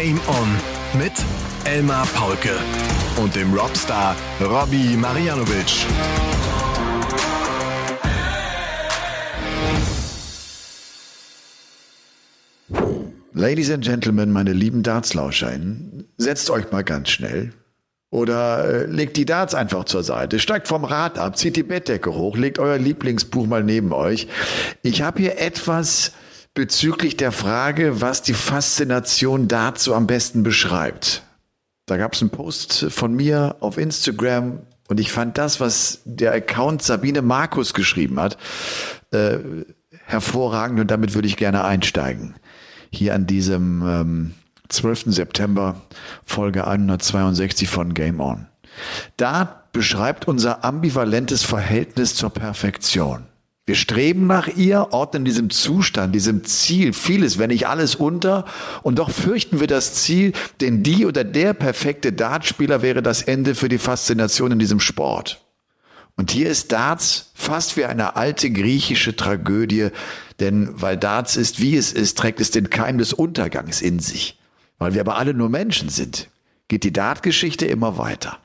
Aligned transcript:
Game 0.00 0.20
On 0.28 1.00
mit 1.00 1.12
Elmar 1.64 2.06
Paulke 2.14 2.56
und 3.20 3.34
dem 3.34 3.52
Robstar 3.52 4.14
Robbie 4.40 4.96
Marianovic. 4.96 5.86
Ladies 13.32 13.72
and 13.72 13.82
Gentlemen, 13.82 14.30
meine 14.30 14.52
lieben 14.52 14.84
DartslauscherInnen, 14.84 16.06
setzt 16.16 16.48
euch 16.50 16.70
mal 16.70 16.84
ganz 16.84 17.08
schnell. 17.08 17.52
Oder 18.10 18.64
äh, 18.66 18.86
legt 18.86 19.16
die 19.16 19.24
Darts 19.24 19.56
einfach 19.56 19.84
zur 19.84 20.04
Seite, 20.04 20.38
steigt 20.38 20.68
vom 20.68 20.84
Rad 20.84 21.18
ab, 21.18 21.36
zieht 21.36 21.56
die 21.56 21.64
Bettdecke 21.64 22.14
hoch, 22.14 22.36
legt 22.36 22.60
euer 22.60 22.78
Lieblingsbuch 22.78 23.48
mal 23.48 23.64
neben 23.64 23.92
euch. 23.92 24.28
Ich 24.82 25.02
habe 25.02 25.20
hier 25.20 25.40
etwas 25.40 26.12
bezüglich 26.58 27.16
der 27.16 27.30
Frage, 27.30 28.00
was 28.00 28.20
die 28.20 28.34
Faszination 28.34 29.46
dazu 29.46 29.94
am 29.94 30.08
besten 30.08 30.42
beschreibt. 30.42 31.22
Da 31.86 31.96
gab 31.96 32.14
es 32.14 32.20
einen 32.20 32.30
Post 32.30 32.86
von 32.88 33.14
mir 33.14 33.54
auf 33.60 33.78
Instagram 33.78 34.62
und 34.88 34.98
ich 34.98 35.12
fand 35.12 35.38
das, 35.38 35.60
was 35.60 36.00
der 36.04 36.32
Account 36.32 36.82
Sabine 36.82 37.22
Markus 37.22 37.74
geschrieben 37.74 38.18
hat, 38.18 38.38
äh, 39.12 39.38
hervorragend 40.04 40.80
und 40.80 40.90
damit 40.90 41.14
würde 41.14 41.28
ich 41.28 41.36
gerne 41.36 41.62
einsteigen. 41.62 42.34
Hier 42.90 43.14
an 43.14 43.28
diesem 43.28 43.82
ähm, 43.86 44.34
12. 44.68 45.14
September, 45.14 45.80
Folge 46.24 46.66
162 46.66 47.68
von 47.68 47.94
Game 47.94 48.18
On. 48.18 48.48
Da 49.16 49.62
beschreibt 49.70 50.26
unser 50.26 50.64
ambivalentes 50.64 51.44
Verhältnis 51.44 52.16
zur 52.16 52.30
Perfektion. 52.30 53.27
Wir 53.68 53.74
streben 53.74 54.26
nach 54.26 54.48
ihr, 54.48 54.94
ordnen 54.94 55.26
diesem 55.26 55.50
Zustand, 55.50 56.14
diesem 56.14 56.42
Ziel 56.42 56.94
vieles, 56.94 57.36
wenn 57.36 57.50
nicht 57.50 57.68
alles 57.68 57.96
unter, 57.96 58.46
und 58.82 58.98
doch 58.98 59.10
fürchten 59.10 59.60
wir 59.60 59.66
das 59.66 59.92
Ziel, 59.92 60.32
denn 60.62 60.82
die 60.82 61.04
oder 61.04 61.22
der 61.22 61.52
perfekte 61.52 62.14
Dartspieler 62.14 62.80
wäre 62.80 63.02
das 63.02 63.20
Ende 63.20 63.54
für 63.54 63.68
die 63.68 63.76
Faszination 63.76 64.52
in 64.52 64.58
diesem 64.58 64.80
Sport. 64.80 65.44
Und 66.16 66.30
hier 66.30 66.48
ist 66.48 66.72
Darts 66.72 67.30
fast 67.34 67.76
wie 67.76 67.84
eine 67.84 68.16
alte 68.16 68.50
griechische 68.50 69.14
Tragödie, 69.14 69.88
denn 70.40 70.70
weil 70.72 70.96
Darts 70.96 71.36
ist, 71.36 71.60
wie 71.60 71.76
es 71.76 71.92
ist, 71.92 72.16
trägt 72.16 72.40
es 72.40 72.50
den 72.50 72.70
Keim 72.70 72.96
des 72.96 73.12
Untergangs 73.12 73.82
in 73.82 73.98
sich. 73.98 74.38
Weil 74.78 74.94
wir 74.94 75.02
aber 75.02 75.18
alle 75.18 75.34
nur 75.34 75.50
Menschen 75.50 75.90
sind, 75.90 76.30
geht 76.68 76.84
die 76.84 76.92
Dartgeschichte 76.94 77.66
immer 77.66 77.98
weiter. 77.98 78.38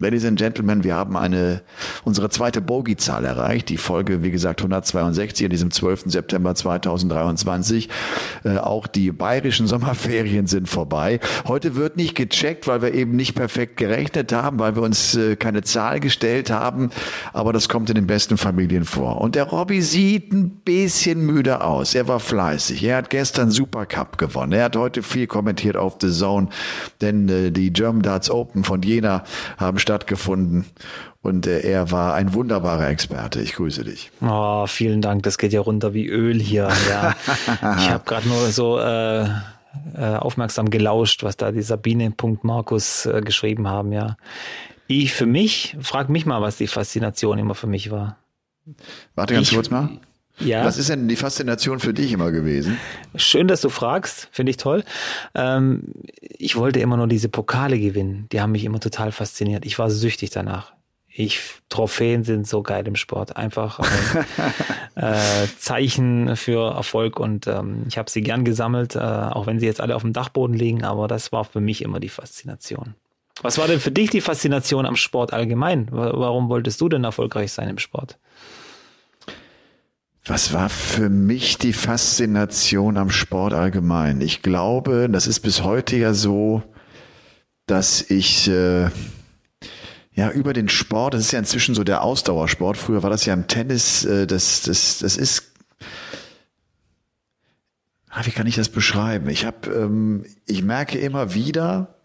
Ladies 0.00 0.24
and 0.24 0.38
Gentlemen, 0.38 0.84
wir 0.84 0.94
haben 0.94 1.16
eine, 1.16 1.60
unsere 2.04 2.30
zweite 2.30 2.60
Bogey-Zahl 2.60 3.24
erreicht. 3.24 3.68
Die 3.68 3.78
Folge, 3.78 4.22
wie 4.22 4.30
gesagt, 4.30 4.60
162 4.60 5.46
an 5.46 5.50
diesem 5.50 5.70
12. 5.72 6.04
September 6.06 6.54
2023. 6.54 7.88
Äh, 8.44 8.58
auch 8.58 8.86
die 8.86 9.10
bayerischen 9.10 9.66
Sommerferien 9.66 10.46
sind 10.46 10.68
vorbei. 10.68 11.18
Heute 11.48 11.74
wird 11.74 11.96
nicht 11.96 12.14
gecheckt, 12.14 12.68
weil 12.68 12.80
wir 12.80 12.94
eben 12.94 13.16
nicht 13.16 13.34
perfekt 13.34 13.76
gerechnet 13.76 14.32
haben, 14.32 14.60
weil 14.60 14.76
wir 14.76 14.82
uns 14.82 15.16
äh, 15.16 15.34
keine 15.34 15.62
Zahl 15.62 15.98
gestellt 15.98 16.48
haben. 16.48 16.90
Aber 17.32 17.52
das 17.52 17.68
kommt 17.68 17.88
in 17.88 17.96
den 17.96 18.06
besten 18.06 18.38
Familien 18.38 18.84
vor. 18.84 19.20
Und 19.20 19.34
der 19.34 19.48
Robby 19.48 19.82
sieht 19.82 20.32
ein 20.32 20.60
bisschen 20.60 21.26
müde 21.26 21.64
aus. 21.64 21.96
Er 21.96 22.06
war 22.06 22.20
fleißig. 22.20 22.84
Er 22.84 22.98
hat 22.98 23.10
gestern 23.10 23.50
Supercup 23.50 24.16
gewonnen. 24.16 24.52
Er 24.52 24.66
hat 24.66 24.76
heute 24.76 25.02
viel 25.02 25.26
kommentiert 25.26 25.76
auf 25.76 25.96
The 26.00 26.12
Zone, 26.12 26.50
denn 27.00 27.28
äh, 27.28 27.50
die 27.50 27.72
German 27.72 28.02
Darts 28.02 28.30
Open 28.30 28.62
von 28.62 28.80
Jena 28.82 29.24
haben 29.56 29.80
stattgefunden. 29.88 30.66
Und 31.22 31.46
äh, 31.46 31.60
er 31.60 31.90
war 31.90 32.14
ein 32.14 32.34
wunderbarer 32.34 32.88
Experte. 32.90 33.40
Ich 33.40 33.54
grüße 33.54 33.84
dich. 33.84 34.10
Oh, 34.20 34.66
vielen 34.66 35.00
Dank. 35.00 35.22
Das 35.22 35.38
geht 35.38 35.54
ja 35.54 35.62
runter 35.62 35.94
wie 35.94 36.06
Öl 36.06 36.38
hier. 36.38 36.68
Ja. 36.90 37.16
ich 37.78 37.90
habe 37.90 38.04
gerade 38.04 38.28
nur 38.28 38.38
so 38.48 38.78
äh, 38.78 39.24
äh, 39.24 40.16
aufmerksam 40.18 40.68
gelauscht, 40.68 41.22
was 41.22 41.38
da 41.38 41.52
die 41.52 41.62
Sabine 41.62 42.12
Markus 42.42 43.06
äh, 43.06 43.22
geschrieben 43.22 43.66
haben. 43.66 43.92
Ja, 43.92 44.16
ich 44.86 45.14
für 45.14 45.26
mich 45.26 45.76
frag 45.80 46.10
mich 46.10 46.26
mal, 46.26 46.42
was 46.42 46.58
die 46.58 46.66
Faszination 46.66 47.38
immer 47.38 47.54
für 47.54 47.66
mich 47.66 47.90
war. 47.90 48.18
Warte 49.14 49.34
ganz 49.34 49.48
ich, 49.48 49.54
kurz 49.54 49.70
mal. 49.70 49.88
Ja. 50.40 50.64
Was 50.64 50.78
ist 50.78 50.88
denn 50.88 51.08
die 51.08 51.16
Faszination 51.16 51.80
für 51.80 51.92
dich 51.92 52.12
immer 52.12 52.30
gewesen? 52.30 52.78
Schön, 53.16 53.48
dass 53.48 53.60
du 53.60 53.68
fragst, 53.68 54.28
finde 54.30 54.50
ich 54.50 54.56
toll. 54.56 54.84
Ähm, 55.34 55.94
ich 56.20 56.56
wollte 56.56 56.80
immer 56.80 56.96
nur 56.96 57.08
diese 57.08 57.28
Pokale 57.28 57.78
gewinnen. 57.78 58.28
Die 58.32 58.40
haben 58.40 58.52
mich 58.52 58.64
immer 58.64 58.80
total 58.80 59.12
fasziniert. 59.12 59.66
Ich 59.66 59.78
war 59.78 59.90
süchtig 59.90 60.30
danach. 60.30 60.72
Ich, 61.08 61.40
Trophäen 61.68 62.22
sind 62.22 62.46
so 62.46 62.62
geil 62.62 62.86
im 62.86 62.94
Sport. 62.94 63.36
Einfach 63.36 63.80
äh, 63.80 64.22
äh, 64.94 65.48
Zeichen 65.58 66.36
für 66.36 66.74
Erfolg 66.74 67.18
und 67.18 67.48
ähm, 67.48 67.86
ich 67.88 67.98
habe 67.98 68.08
sie 68.08 68.20
gern 68.20 68.44
gesammelt, 68.44 68.94
äh, 68.94 69.00
auch 69.00 69.46
wenn 69.46 69.58
sie 69.58 69.66
jetzt 69.66 69.80
alle 69.80 69.96
auf 69.96 70.02
dem 70.02 70.12
Dachboden 70.12 70.54
liegen, 70.54 70.84
aber 70.84 71.08
das 71.08 71.32
war 71.32 71.44
für 71.44 71.60
mich 71.60 71.82
immer 71.82 71.98
die 71.98 72.08
Faszination. 72.08 72.94
Was 73.42 73.58
war 73.58 73.66
denn 73.66 73.80
für 73.80 73.90
dich 73.90 74.10
die 74.10 74.20
Faszination 74.20 74.86
am 74.86 74.96
Sport 74.96 75.32
allgemein? 75.32 75.88
Warum 75.90 76.48
wolltest 76.48 76.80
du 76.80 76.88
denn 76.88 77.04
erfolgreich 77.04 77.52
sein 77.52 77.68
im 77.68 77.78
Sport? 77.78 78.18
Was 80.28 80.52
war 80.52 80.68
für 80.68 81.08
mich 81.08 81.56
die 81.56 81.72
Faszination 81.72 82.98
am 82.98 83.08
Sport 83.08 83.54
allgemein? 83.54 84.20
Ich 84.20 84.42
glaube, 84.42 85.08
das 85.10 85.26
ist 85.26 85.40
bis 85.40 85.62
heute 85.64 85.96
ja 85.96 86.12
so, 86.12 86.62
dass 87.64 88.02
ich 88.10 88.46
äh, 88.46 88.90
ja 90.12 90.30
über 90.30 90.52
den 90.52 90.68
Sport, 90.68 91.14
das 91.14 91.22
ist 91.22 91.32
ja 91.32 91.38
inzwischen 91.38 91.74
so 91.74 91.82
der 91.82 92.02
Ausdauersport. 92.02 92.76
Früher 92.76 93.02
war 93.02 93.08
das 93.08 93.24
ja 93.24 93.32
im 93.32 93.46
Tennis, 93.46 94.04
äh, 94.04 94.26
das 94.26 94.60
das 94.60 94.98
das 94.98 95.16
ist 95.16 95.50
ah, 98.10 98.26
wie 98.26 98.30
kann 98.30 98.46
ich 98.46 98.56
das 98.56 98.68
beschreiben? 98.68 99.30
Ich 99.30 99.46
habe, 99.46 99.70
ähm, 99.70 100.26
ich 100.44 100.62
merke 100.62 100.98
immer 100.98 101.32
wieder, 101.32 101.97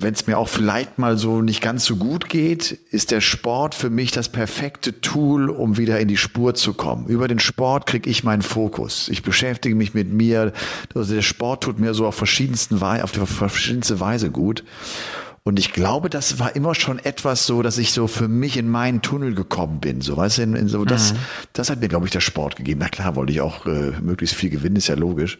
wenn 0.00 0.14
es 0.14 0.28
mir 0.28 0.38
auch 0.38 0.48
vielleicht 0.48 0.98
mal 0.98 1.18
so 1.18 1.42
nicht 1.42 1.60
ganz 1.60 1.84
so 1.84 1.96
gut 1.96 2.28
geht, 2.28 2.78
ist 2.92 3.10
der 3.10 3.20
Sport 3.20 3.74
für 3.74 3.90
mich 3.90 4.12
das 4.12 4.28
perfekte 4.28 5.00
Tool, 5.00 5.50
um 5.50 5.76
wieder 5.76 5.98
in 5.98 6.06
die 6.06 6.16
Spur 6.16 6.54
zu 6.54 6.72
kommen. 6.72 7.06
Über 7.08 7.26
den 7.26 7.40
Sport 7.40 7.86
kriege 7.86 8.08
ich 8.08 8.22
meinen 8.22 8.42
Fokus. 8.42 9.08
Ich 9.08 9.24
beschäftige 9.24 9.74
mich 9.74 9.94
mit 9.94 10.12
mir. 10.12 10.52
Also 10.94 11.14
der 11.14 11.22
Sport 11.22 11.64
tut 11.64 11.80
mir 11.80 11.94
so 11.94 12.06
auf 12.06 12.14
verschiedensten 12.14 12.80
Weise, 12.80 13.02
auf 13.02 13.10
die 13.10 13.26
verschiedenste 13.26 13.98
Weise 13.98 14.30
gut. 14.30 14.62
Und 15.42 15.58
ich 15.58 15.72
glaube, 15.72 16.10
das 16.10 16.38
war 16.38 16.54
immer 16.54 16.76
schon 16.76 17.00
etwas 17.00 17.46
so, 17.46 17.62
dass 17.62 17.76
ich 17.78 17.92
so 17.92 18.06
für 18.06 18.28
mich 18.28 18.56
in 18.56 18.68
meinen 18.68 19.02
Tunnel 19.02 19.34
gekommen 19.34 19.80
bin. 19.80 20.00
So, 20.00 20.16
weißt 20.16 20.38
du, 20.38 20.42
in, 20.42 20.54
in 20.54 20.68
so, 20.68 20.84
das, 20.84 21.14
mhm. 21.14 21.18
das 21.54 21.70
hat 21.70 21.80
mir, 21.80 21.88
glaube 21.88 22.06
ich, 22.06 22.12
der 22.12 22.20
Sport 22.20 22.54
gegeben. 22.54 22.80
Na 22.80 22.88
klar, 22.88 23.16
wollte 23.16 23.32
ich 23.32 23.40
auch 23.40 23.66
äh, 23.66 23.92
möglichst 24.00 24.36
viel 24.36 24.50
gewinnen, 24.50 24.76
ist 24.76 24.86
ja 24.88 24.94
logisch. 24.94 25.38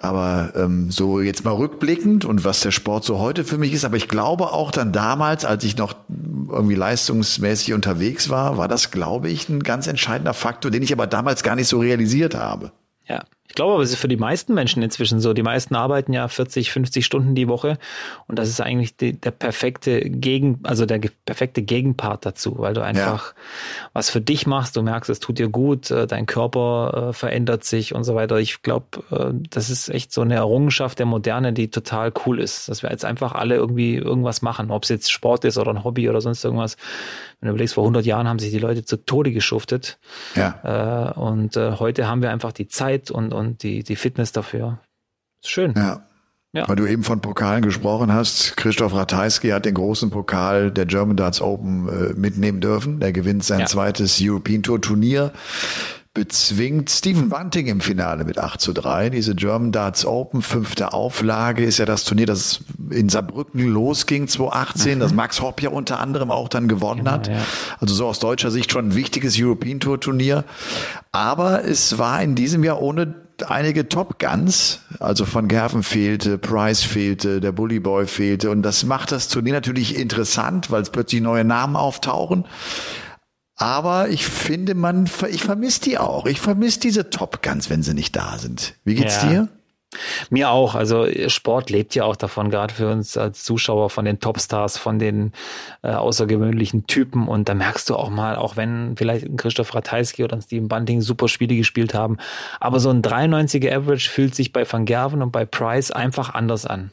Aber 0.00 0.52
ähm, 0.56 0.90
so 0.90 1.20
jetzt 1.20 1.44
mal 1.44 1.52
rückblickend 1.52 2.24
und 2.24 2.44
was 2.44 2.60
der 2.60 2.70
Sport 2.70 3.04
so 3.04 3.18
heute 3.18 3.44
für 3.44 3.58
mich 3.58 3.72
ist, 3.72 3.84
aber 3.84 3.96
ich 3.96 4.08
glaube 4.08 4.52
auch 4.52 4.70
dann 4.70 4.92
damals, 4.92 5.44
als 5.44 5.62
ich 5.64 5.76
noch 5.76 5.94
irgendwie 6.08 6.74
leistungsmäßig 6.74 7.74
unterwegs 7.74 8.30
war, 8.30 8.56
war 8.56 8.66
das, 8.66 8.90
glaube 8.90 9.28
ich, 9.28 9.48
ein 9.48 9.62
ganz 9.62 9.86
entscheidender 9.86 10.34
Faktor, 10.34 10.70
den 10.70 10.82
ich 10.82 10.92
aber 10.92 11.06
damals 11.06 11.42
gar 11.42 11.54
nicht 11.54 11.68
so 11.68 11.80
realisiert 11.80 12.34
habe. 12.34 12.72
Ja. 13.06 13.24
Ich 13.50 13.56
glaube 13.56 13.72
aber, 13.72 13.82
es 13.82 13.90
ist 13.90 13.98
für 13.98 14.06
die 14.06 14.16
meisten 14.16 14.54
Menschen 14.54 14.80
inzwischen 14.80 15.18
so. 15.18 15.32
Die 15.32 15.42
meisten 15.42 15.74
arbeiten 15.74 16.12
ja 16.12 16.28
40, 16.28 16.70
50 16.70 17.04
Stunden 17.04 17.34
die 17.34 17.48
Woche 17.48 17.78
und 18.28 18.38
das 18.38 18.48
ist 18.48 18.60
eigentlich 18.60 18.96
die, 18.96 19.12
der 19.12 19.32
perfekte 19.32 20.08
Gegen, 20.08 20.60
also 20.62 20.86
der 20.86 21.00
perfekte 21.24 21.62
Gegenpart 21.62 22.24
dazu, 22.24 22.58
weil 22.58 22.74
du 22.74 22.80
einfach 22.80 23.34
ja. 23.34 23.42
was 23.92 24.08
für 24.08 24.20
dich 24.20 24.46
machst, 24.46 24.76
du 24.76 24.82
merkst, 24.82 25.10
es 25.10 25.18
tut 25.18 25.40
dir 25.40 25.48
gut, 25.48 25.90
äh, 25.90 26.06
dein 26.06 26.26
Körper 26.26 27.08
äh, 27.08 27.12
verändert 27.12 27.64
sich 27.64 27.92
und 27.92 28.04
so 28.04 28.14
weiter. 28.14 28.38
Ich 28.38 28.62
glaube, 28.62 29.02
äh, 29.10 29.34
das 29.50 29.68
ist 29.68 29.88
echt 29.88 30.12
so 30.12 30.20
eine 30.20 30.34
Errungenschaft 30.34 31.00
der 31.00 31.06
Moderne, 31.06 31.52
die 31.52 31.72
total 31.72 32.12
cool 32.24 32.38
ist, 32.38 32.68
dass 32.68 32.84
wir 32.84 32.90
jetzt 32.90 33.04
einfach 33.04 33.32
alle 33.32 33.56
irgendwie 33.56 33.96
irgendwas 33.96 34.42
machen, 34.42 34.70
ob 34.70 34.84
es 34.84 34.90
jetzt 34.90 35.10
Sport 35.10 35.44
ist 35.44 35.58
oder 35.58 35.72
ein 35.72 35.82
Hobby 35.82 36.08
oder 36.08 36.20
sonst 36.20 36.44
irgendwas. 36.44 36.76
Wenn 37.40 37.48
du 37.48 37.54
überlegst, 37.54 37.74
vor 37.74 37.82
100 37.82 38.06
Jahren 38.06 38.28
haben 38.28 38.38
sich 38.38 38.52
die 38.52 38.58
Leute 38.60 38.84
zu 38.84 38.96
Tode 38.96 39.32
geschuftet. 39.32 39.98
Ja. 40.36 41.12
und 41.12 41.56
heute 41.56 42.06
haben 42.06 42.20
wir 42.20 42.30
einfach 42.30 42.52
die 42.52 42.68
Zeit 42.68 43.10
und, 43.10 43.32
und 43.32 43.39
die, 43.42 43.82
die 43.82 43.96
Fitness 43.96 44.32
dafür. 44.32 44.80
Ist 45.42 45.50
schön. 45.50 45.74
Ja. 45.76 46.06
Ja. 46.52 46.68
Weil 46.68 46.74
du 46.74 46.86
eben 46.86 47.04
von 47.04 47.20
Pokalen 47.20 47.62
gesprochen 47.62 48.12
hast, 48.12 48.56
Christoph 48.56 48.92
Ratajski 48.92 49.50
hat 49.50 49.66
den 49.66 49.74
großen 49.74 50.10
Pokal 50.10 50.72
der 50.72 50.84
German 50.84 51.16
Darts 51.16 51.40
Open 51.40 51.88
äh, 51.88 52.12
mitnehmen 52.14 52.60
dürfen. 52.60 52.98
Der 52.98 53.12
gewinnt 53.12 53.44
sein 53.44 53.60
ja. 53.60 53.66
zweites 53.66 54.18
European 54.20 54.64
Tour 54.64 54.80
Turnier 54.80 55.32
bezwingt 56.12 56.90
Stephen 56.90 57.28
Bunting 57.28 57.68
im 57.68 57.80
Finale 57.80 58.24
mit 58.24 58.36
8 58.36 58.60
zu 58.60 58.72
3. 58.72 59.10
Diese 59.10 59.36
German 59.36 59.70
Darts 59.70 60.04
Open, 60.04 60.42
fünfte 60.42 60.92
Auflage, 60.92 61.64
ist 61.64 61.78
ja 61.78 61.86
das 61.86 62.02
Turnier, 62.02 62.26
das 62.26 62.64
in 62.90 63.08
Saarbrücken 63.08 63.60
losging 63.60 64.26
2018, 64.26 64.96
mhm. 64.96 65.00
das 65.00 65.14
Max 65.14 65.40
Hopp 65.40 65.62
ja 65.62 65.70
unter 65.70 66.00
anderem 66.00 66.32
auch 66.32 66.48
dann 66.48 66.66
gewonnen 66.66 67.04
genau, 67.04 67.12
hat. 67.12 67.28
Ja. 67.28 67.38
Also 67.78 67.94
so 67.94 68.06
aus 68.06 68.18
deutscher 68.18 68.50
Sicht 68.50 68.72
schon 68.72 68.88
ein 68.88 68.94
wichtiges 68.96 69.36
European 69.38 69.78
Tour 69.78 70.00
Turnier. 70.00 70.44
Aber 71.12 71.64
es 71.64 71.96
war 71.96 72.20
in 72.20 72.34
diesem 72.34 72.64
Jahr 72.64 72.82
ohne 72.82 73.14
einige 73.44 73.88
Top 73.88 74.18
Guns, 74.18 74.80
also 74.98 75.24
von 75.24 75.48
Gerven 75.48 75.82
fehlte, 75.82 76.38
Price 76.38 76.82
fehlte, 76.82 77.40
der 77.40 77.52
Bully 77.52 77.80
Boy 77.80 78.06
fehlte 78.06 78.50
und 78.50 78.62
das 78.62 78.84
macht 78.84 79.12
das 79.12 79.28
Turnier 79.28 79.54
natürlich 79.54 79.96
interessant, 79.96 80.70
weil 80.70 80.82
es 80.82 80.90
plötzlich 80.90 81.20
neue 81.20 81.44
Namen 81.44 81.76
auftauchen. 81.76 82.44
Aber 83.56 84.08
ich 84.08 84.26
finde, 84.26 84.74
man, 84.74 85.08
ich 85.30 85.42
vermisse 85.42 85.82
die 85.82 85.98
auch. 85.98 86.24
Ich 86.24 86.40
vermisse 86.40 86.80
diese 86.80 87.10
Top 87.10 87.42
Guns, 87.42 87.68
wenn 87.68 87.82
sie 87.82 87.92
nicht 87.92 88.16
da 88.16 88.38
sind. 88.38 88.74
Wie 88.84 88.94
geht's 88.94 89.22
ja. 89.22 89.28
dir? 89.28 89.48
Mir 90.30 90.50
auch. 90.50 90.74
Also 90.74 91.06
Sport 91.28 91.70
lebt 91.70 91.94
ja 91.94 92.04
auch 92.04 92.16
davon, 92.16 92.50
gerade 92.50 92.72
für 92.72 92.90
uns 92.90 93.16
als 93.16 93.42
Zuschauer 93.42 93.90
von 93.90 94.04
den 94.04 94.20
Topstars, 94.20 94.78
von 94.78 94.98
den 94.98 95.32
äh, 95.82 95.90
außergewöhnlichen 95.90 96.86
Typen. 96.86 97.26
Und 97.26 97.48
da 97.48 97.54
merkst 97.54 97.90
du 97.90 97.96
auch 97.96 98.10
mal, 98.10 98.36
auch 98.36 98.56
wenn 98.56 98.96
vielleicht 98.96 99.36
Christoph 99.36 99.74
Ratajski 99.74 100.22
oder 100.22 100.40
Steven 100.40 100.68
Bunting 100.68 101.00
super 101.00 101.28
Spiele 101.28 101.56
gespielt 101.56 101.94
haben, 101.94 102.18
aber 102.60 102.78
so 102.78 102.90
ein 102.90 103.02
93er 103.02 103.74
Average 103.74 104.10
fühlt 104.10 104.34
sich 104.34 104.52
bei 104.52 104.70
Van 104.70 104.84
Gerven 104.84 105.22
und 105.22 105.32
bei 105.32 105.44
Price 105.44 105.90
einfach 105.90 106.34
anders 106.34 106.66
an. 106.66 106.92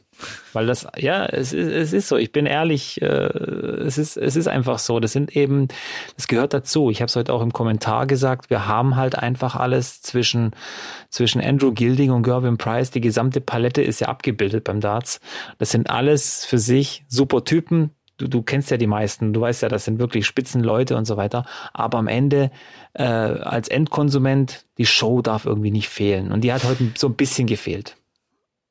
Weil 0.53 0.65
das, 0.65 0.87
ja, 0.97 1.25
es 1.25 1.53
ist, 1.53 1.67
es 1.67 1.93
ist 1.93 2.07
so. 2.07 2.17
Ich 2.17 2.31
bin 2.31 2.45
ehrlich, 2.45 3.01
äh, 3.01 3.05
es, 3.05 3.97
ist, 3.97 4.17
es 4.17 4.35
ist 4.35 4.47
einfach 4.47 4.79
so. 4.79 4.99
Das 4.99 5.11
sind 5.11 5.35
eben, 5.35 5.67
das 6.15 6.27
gehört 6.27 6.53
dazu. 6.53 6.89
Ich 6.89 7.01
habe 7.01 7.07
es 7.07 7.15
heute 7.15 7.33
auch 7.33 7.41
im 7.41 7.53
Kommentar 7.53 8.07
gesagt. 8.07 8.49
Wir 8.49 8.67
haben 8.67 8.95
halt 8.95 9.17
einfach 9.17 9.55
alles 9.55 10.01
zwischen, 10.01 10.51
zwischen 11.09 11.41
Andrew 11.41 11.71
Gilding 11.71 12.11
und 12.11 12.23
Gervin 12.23 12.57
Price. 12.57 12.91
Die 12.91 13.01
gesamte 13.01 13.41
Palette 13.41 13.81
ist 13.81 14.01
ja 14.01 14.07
abgebildet 14.07 14.63
beim 14.63 14.81
Darts. 14.81 15.19
Das 15.57 15.71
sind 15.71 15.89
alles 15.89 16.45
für 16.45 16.57
sich 16.57 17.03
super 17.07 17.43
Typen. 17.43 17.91
Du, 18.17 18.27
du 18.27 18.41
kennst 18.41 18.71
ja 18.71 18.77
die 18.77 18.87
meisten. 18.87 19.33
Du 19.33 19.41
weißt 19.41 19.61
ja, 19.61 19.69
das 19.69 19.85
sind 19.85 19.99
wirklich 19.99 20.25
Spitzenleute 20.25 20.97
und 20.97 21.05
so 21.05 21.17
weiter. 21.17 21.45
Aber 21.73 21.99
am 21.99 22.07
Ende, 22.07 22.49
äh, 22.93 23.03
als 23.03 23.67
Endkonsument, 23.67 24.65
die 24.79 24.87
Show 24.87 25.21
darf 25.21 25.45
irgendwie 25.45 25.71
nicht 25.71 25.89
fehlen. 25.89 26.31
Und 26.31 26.41
die 26.41 26.51
hat 26.51 26.63
heute 26.63 26.91
so 26.97 27.07
ein 27.07 27.15
bisschen 27.15 27.45
gefehlt. 27.45 27.95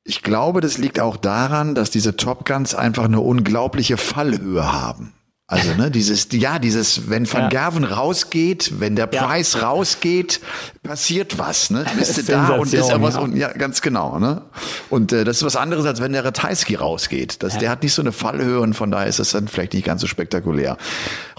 Ich 0.09 0.21
glaube, 0.21 0.61
das 0.61 0.77
liegt 0.77 1.01
auch 1.01 1.17
daran, 1.17 1.75
dass 1.75 1.91
diese 1.91 2.15
Top 2.15 2.45
Guns 2.45 2.73
einfach 2.73 3.03
eine 3.03 3.19
unglaubliche 3.19 3.97
Fallhöhe 3.97 4.71
haben. 4.71 5.11
Also, 5.49 5.75
ne, 5.75 5.89
dieses, 5.89 6.27
ja, 6.33 6.59
dieses, 6.59 7.09
wenn 7.09 7.31
Van 7.31 7.43
ja. 7.43 7.47
Gerven 7.47 7.85
rausgeht, 7.85 8.81
wenn 8.81 8.97
der 8.97 9.07
Preis 9.07 9.53
ja. 9.53 9.69
rausgeht, 9.69 10.41
passiert 10.83 11.39
was, 11.39 11.69
ne? 11.69 11.85
Bist 11.97 12.17
du 12.17 12.23
da 12.23 12.49
und 12.49 12.73
ist 12.73 12.89
ja 12.89 13.01
was. 13.01 13.15
Und, 13.15 13.37
ja, 13.37 13.53
ganz 13.53 13.81
genau, 13.81 14.19
ne? 14.19 14.41
Und 14.89 15.13
äh, 15.13 15.23
das 15.23 15.37
ist 15.37 15.43
was 15.43 15.55
anderes, 15.55 15.85
als 15.85 16.01
wenn 16.01 16.11
der 16.11 16.25
Ratajski 16.25 16.75
rausgeht. 16.75 17.43
Das, 17.43 17.53
ja. 17.53 17.59
Der 17.61 17.69
hat 17.69 17.81
nicht 17.81 17.93
so 17.93 18.01
eine 18.01 18.11
Fallhöhe 18.11 18.59
und 18.59 18.73
von 18.73 18.91
daher 18.91 19.07
ist 19.07 19.19
das 19.19 19.31
dann 19.31 19.47
vielleicht 19.47 19.73
nicht 19.73 19.85
ganz 19.85 20.01
so 20.01 20.07
spektakulär. 20.07 20.75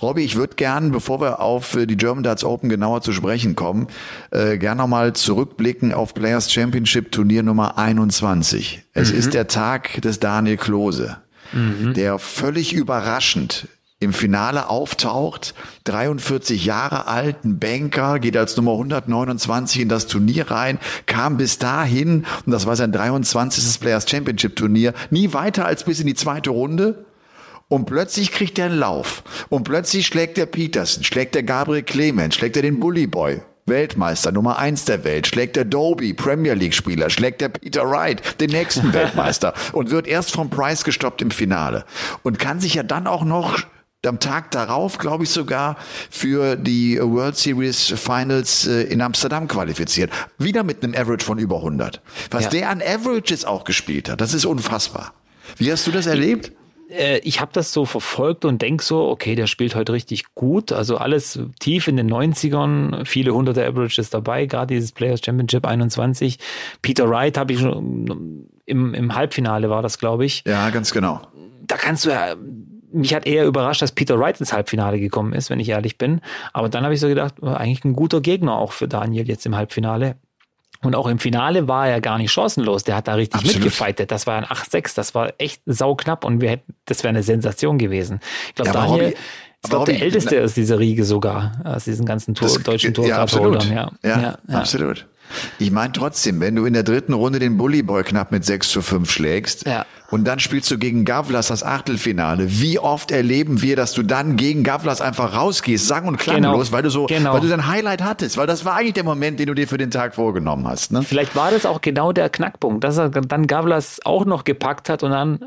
Robby, 0.00 0.22
ich 0.22 0.36
würde 0.36 0.54
gern, 0.54 0.90
bevor 0.90 1.20
wir 1.20 1.40
auf 1.40 1.74
äh, 1.74 1.84
die 1.84 1.98
German 1.98 2.24
Darts 2.24 2.44
Open 2.44 2.70
genauer 2.70 3.02
zu 3.02 3.12
sprechen 3.12 3.56
kommen, 3.56 3.88
äh, 4.30 4.56
gern 4.56 4.78
nochmal 4.78 5.12
zurückblicken 5.12 5.92
auf 5.92 6.14
Players 6.14 6.50
Championship 6.50 7.12
Turnier 7.12 7.42
Nummer 7.42 7.76
21. 7.76 8.84
Es 8.94 9.12
mhm. 9.12 9.18
ist 9.18 9.34
der 9.34 9.48
Tag 9.48 10.00
des 10.00 10.18
Daniel 10.18 10.56
Klose. 10.56 11.18
Mhm. 11.50 11.94
der 11.94 12.18
völlig 12.18 12.74
überraschend 12.74 13.68
im 14.00 14.12
Finale 14.12 14.68
auftaucht, 14.68 15.54
43 15.84 16.64
Jahre 16.64 17.08
alt, 17.08 17.44
ein 17.44 17.58
Banker, 17.58 18.20
geht 18.20 18.36
als 18.36 18.56
Nummer 18.56 18.72
129 18.72 19.82
in 19.82 19.88
das 19.88 20.06
Turnier 20.06 20.50
rein, 20.50 20.78
kam 21.06 21.36
bis 21.36 21.58
dahin, 21.58 22.24
und 22.46 22.52
das 22.52 22.66
war 22.66 22.76
sein 22.76 22.92
23. 22.92 23.80
Players 23.80 24.08
Championship 24.08 24.54
Turnier, 24.54 24.94
nie 25.10 25.32
weiter 25.32 25.66
als 25.66 25.82
bis 25.82 25.98
in 25.98 26.06
die 26.06 26.14
zweite 26.14 26.50
Runde. 26.50 27.04
Und 27.66 27.84
plötzlich 27.84 28.32
kriegt 28.32 28.58
er 28.58 28.66
einen 28.66 28.78
Lauf. 28.78 29.22
Und 29.50 29.64
plötzlich 29.64 30.06
schlägt 30.06 30.38
er 30.38 30.46
Peterson, 30.46 31.04
schlägt 31.04 31.36
er 31.36 31.42
Gabriel 31.42 31.82
Clement, 31.82 32.34
schlägt 32.34 32.56
er 32.56 32.62
den 32.62 32.80
Bully 32.80 33.06
Boy. 33.06 33.42
Weltmeister, 33.66 34.32
Nummer 34.32 34.58
eins 34.58 34.86
der 34.86 35.04
Welt, 35.04 35.26
schlägt 35.26 35.56
der 35.56 35.66
Doby, 35.66 36.14
Premier 36.14 36.54
League 36.54 36.72
Spieler, 36.72 37.10
schlägt 37.10 37.42
der 37.42 37.50
Peter 37.50 37.88
Wright, 37.90 38.40
den 38.40 38.48
nächsten 38.48 38.92
Weltmeister 38.94 39.52
und 39.72 39.90
wird 39.90 40.06
erst 40.06 40.32
vom 40.32 40.48
Price 40.48 40.84
gestoppt 40.84 41.20
im 41.20 41.30
Finale 41.30 41.84
und 42.22 42.38
kann 42.38 42.60
sich 42.60 42.74
ja 42.74 42.82
dann 42.82 43.06
auch 43.06 43.24
noch 43.24 43.58
am 44.06 44.20
Tag 44.20 44.52
darauf, 44.52 44.98
glaube 44.98 45.24
ich 45.24 45.30
sogar, 45.30 45.76
für 46.10 46.56
die 46.56 46.98
World 47.00 47.36
Series 47.36 47.92
Finals 47.96 48.66
äh, 48.66 48.82
in 48.82 49.00
Amsterdam 49.00 49.48
qualifiziert. 49.48 50.10
Wieder 50.38 50.62
mit 50.62 50.84
einem 50.84 50.94
Average 50.94 51.24
von 51.24 51.38
über 51.38 51.56
100. 51.56 52.00
Was 52.30 52.44
ja. 52.44 52.50
der 52.50 52.70
an 52.70 52.80
Averages 52.80 53.44
auch 53.44 53.64
gespielt 53.64 54.08
hat, 54.08 54.20
das 54.20 54.34
ist 54.34 54.44
unfassbar. 54.44 55.14
Wie 55.56 55.72
hast 55.72 55.86
du 55.86 55.90
das 55.90 56.06
erlebt? 56.06 56.52
Äh, 56.88 57.18
ich 57.18 57.40
habe 57.40 57.50
das 57.52 57.72
so 57.72 57.84
verfolgt 57.84 58.44
und 58.44 58.62
denk 58.62 58.82
so, 58.82 59.08
okay, 59.08 59.34
der 59.34 59.48
spielt 59.48 59.74
heute 59.74 59.92
richtig 59.92 60.32
gut. 60.36 60.70
Also 60.70 60.96
alles 60.98 61.40
tief 61.58 61.88
in 61.88 61.96
den 61.96 62.08
90ern, 62.08 63.04
viele 63.04 63.34
hunderte 63.34 63.66
Averages 63.66 64.10
dabei, 64.10 64.46
gerade 64.46 64.74
dieses 64.74 64.92
Players 64.92 65.20
Championship 65.24 65.66
21. 65.66 66.38
Peter 66.82 67.10
Wright 67.10 67.36
habe 67.36 67.52
ich 67.52 67.58
schon 67.58 68.46
im, 68.64 68.94
im 68.94 69.14
Halbfinale 69.16 69.70
war 69.70 69.82
das, 69.82 69.98
glaube 69.98 70.24
ich. 70.24 70.44
Ja, 70.46 70.70
ganz 70.70 70.92
genau. 70.92 71.22
Da 71.66 71.76
kannst 71.76 72.04
du 72.04 72.10
ja 72.10 72.36
mich 72.92 73.14
hat 73.14 73.26
eher 73.26 73.46
überrascht, 73.46 73.82
dass 73.82 73.92
Peter 73.92 74.18
Wright 74.18 74.40
ins 74.40 74.52
Halbfinale 74.52 74.98
gekommen 74.98 75.32
ist, 75.32 75.50
wenn 75.50 75.60
ich 75.60 75.68
ehrlich 75.68 75.98
bin. 75.98 76.20
Aber 76.52 76.68
dann 76.68 76.84
habe 76.84 76.94
ich 76.94 77.00
so 77.00 77.08
gedacht, 77.08 77.34
oh, 77.40 77.48
eigentlich 77.48 77.84
ein 77.84 77.94
guter 77.94 78.20
Gegner 78.20 78.56
auch 78.56 78.72
für 78.72 78.88
Daniel 78.88 79.28
jetzt 79.28 79.46
im 79.46 79.56
Halbfinale. 79.56 80.16
Und 80.82 80.94
auch 80.94 81.08
im 81.08 81.18
Finale 81.18 81.66
war 81.66 81.88
er 81.88 82.00
gar 82.00 82.18
nicht 82.18 82.30
chancenlos. 82.30 82.84
Der 82.84 82.96
hat 82.96 83.08
da 83.08 83.14
richtig 83.14 83.40
Absolut. 83.40 83.56
mitgefeitet. 83.56 84.12
Das 84.12 84.26
war 84.26 84.36
ein 84.36 84.44
8-6. 84.44 84.94
Das 84.94 85.14
war 85.14 85.32
echt 85.38 85.60
sauknapp 85.66 86.24
und 86.24 86.40
wir 86.40 86.50
hätten, 86.50 86.74
das 86.84 87.02
wäre 87.02 87.10
eine 87.10 87.24
Sensation 87.24 87.78
gewesen. 87.78 88.20
Ich 88.48 88.54
glaube, 88.54 88.70
ja, 88.70 88.86
Daniel 88.86 89.14
ist 89.62 89.70
glaube 89.70 89.92
der 89.92 90.02
älteste 90.02 90.44
aus 90.44 90.54
dieser 90.54 90.78
Riege 90.78 91.04
sogar, 91.04 91.60
aus 91.64 91.84
diesen 91.84 92.06
ganzen 92.06 92.34
Tour, 92.34 92.46
das, 92.46 92.62
deutschen 92.62 92.94
Tourcard-Holdern. 92.94 93.72
Ja, 93.72 93.90
ja, 94.04 94.08
ja, 94.08 94.38
ja, 94.48 94.58
absolut. 94.58 95.06
Ich 95.58 95.70
meine 95.70 95.92
trotzdem, 95.92 96.40
wenn 96.40 96.56
du 96.56 96.64
in 96.64 96.72
der 96.72 96.82
dritten 96.82 97.12
Runde 97.12 97.38
den 97.38 97.56
Bullyboy 97.56 98.02
knapp 98.04 98.32
mit 98.32 98.44
6 98.44 98.70
zu 98.70 98.82
5 98.82 99.10
schlägst 99.10 99.66
ja. 99.66 99.84
und 100.10 100.24
dann 100.24 100.38
spielst 100.38 100.70
du 100.70 100.78
gegen 100.78 101.04
Gavlas 101.04 101.48
das 101.48 101.62
Achtelfinale, 101.62 102.60
wie 102.60 102.78
oft 102.78 103.10
erleben 103.10 103.62
wir, 103.62 103.76
dass 103.76 103.92
du 103.92 104.02
dann 104.02 104.36
gegen 104.36 104.62
Gavlas 104.64 105.00
einfach 105.00 105.34
rausgehst, 105.34 105.86
sang- 105.86 106.06
und 106.06 106.16
klanglos, 106.16 106.68
genau. 106.68 106.76
weil 106.76 106.82
du 106.82 106.90
so, 106.90 107.06
genau. 107.06 107.34
weil 107.34 107.40
du 107.40 107.48
dein 107.48 107.66
Highlight 107.66 108.02
hattest, 108.02 108.36
weil 108.36 108.46
das 108.46 108.64
war 108.64 108.76
eigentlich 108.76 108.94
der 108.94 109.04
Moment, 109.04 109.40
den 109.40 109.46
du 109.46 109.54
dir 109.54 109.68
für 109.68 109.78
den 109.78 109.90
Tag 109.90 110.14
vorgenommen 110.14 110.66
hast. 110.66 110.92
Ne? 110.92 111.02
Vielleicht 111.02 111.36
war 111.36 111.50
das 111.50 111.66
auch 111.66 111.80
genau 111.80 112.12
der 112.12 112.30
Knackpunkt, 112.30 112.84
dass 112.84 112.96
er 112.98 113.10
dann 113.10 113.46
Gavlas 113.46 114.00
auch 114.04 114.24
noch 114.24 114.44
gepackt 114.44 114.88
hat 114.88 115.02
und 115.02 115.10
dann 115.10 115.40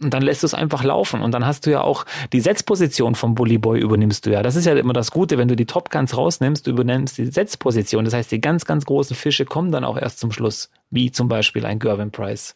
und 0.00 0.14
dann 0.14 0.22
lässt 0.22 0.42
du 0.42 0.46
es 0.46 0.54
einfach 0.54 0.84
laufen. 0.84 1.20
Und 1.20 1.32
dann 1.32 1.44
hast 1.46 1.66
du 1.66 1.70
ja 1.70 1.80
auch 1.80 2.04
die 2.32 2.40
Setzposition 2.40 3.14
vom 3.14 3.34
Bully 3.34 3.58
Boy 3.58 3.80
übernimmst 3.80 4.26
du 4.26 4.30
ja. 4.30 4.42
Das 4.42 4.56
ist 4.56 4.64
ja 4.64 4.74
immer 4.74 4.92
das 4.92 5.10
Gute, 5.10 5.38
wenn 5.38 5.48
du 5.48 5.56
die 5.56 5.66
Top 5.66 5.90
Guns 5.90 6.16
rausnimmst, 6.16 6.66
du 6.66 6.70
übernimmst 6.70 7.18
die 7.18 7.26
Setzposition. 7.26 8.04
Das 8.04 8.14
heißt, 8.14 8.30
die 8.30 8.40
ganz, 8.40 8.64
ganz 8.64 8.84
großen 8.84 9.16
Fische 9.16 9.44
kommen 9.44 9.72
dann 9.72 9.84
auch 9.84 9.96
erst 9.96 10.20
zum 10.20 10.32
Schluss, 10.32 10.70
wie 10.90 11.10
zum 11.10 11.28
Beispiel 11.28 11.66
ein 11.66 11.78
Gervin 11.78 12.10
Price. 12.10 12.54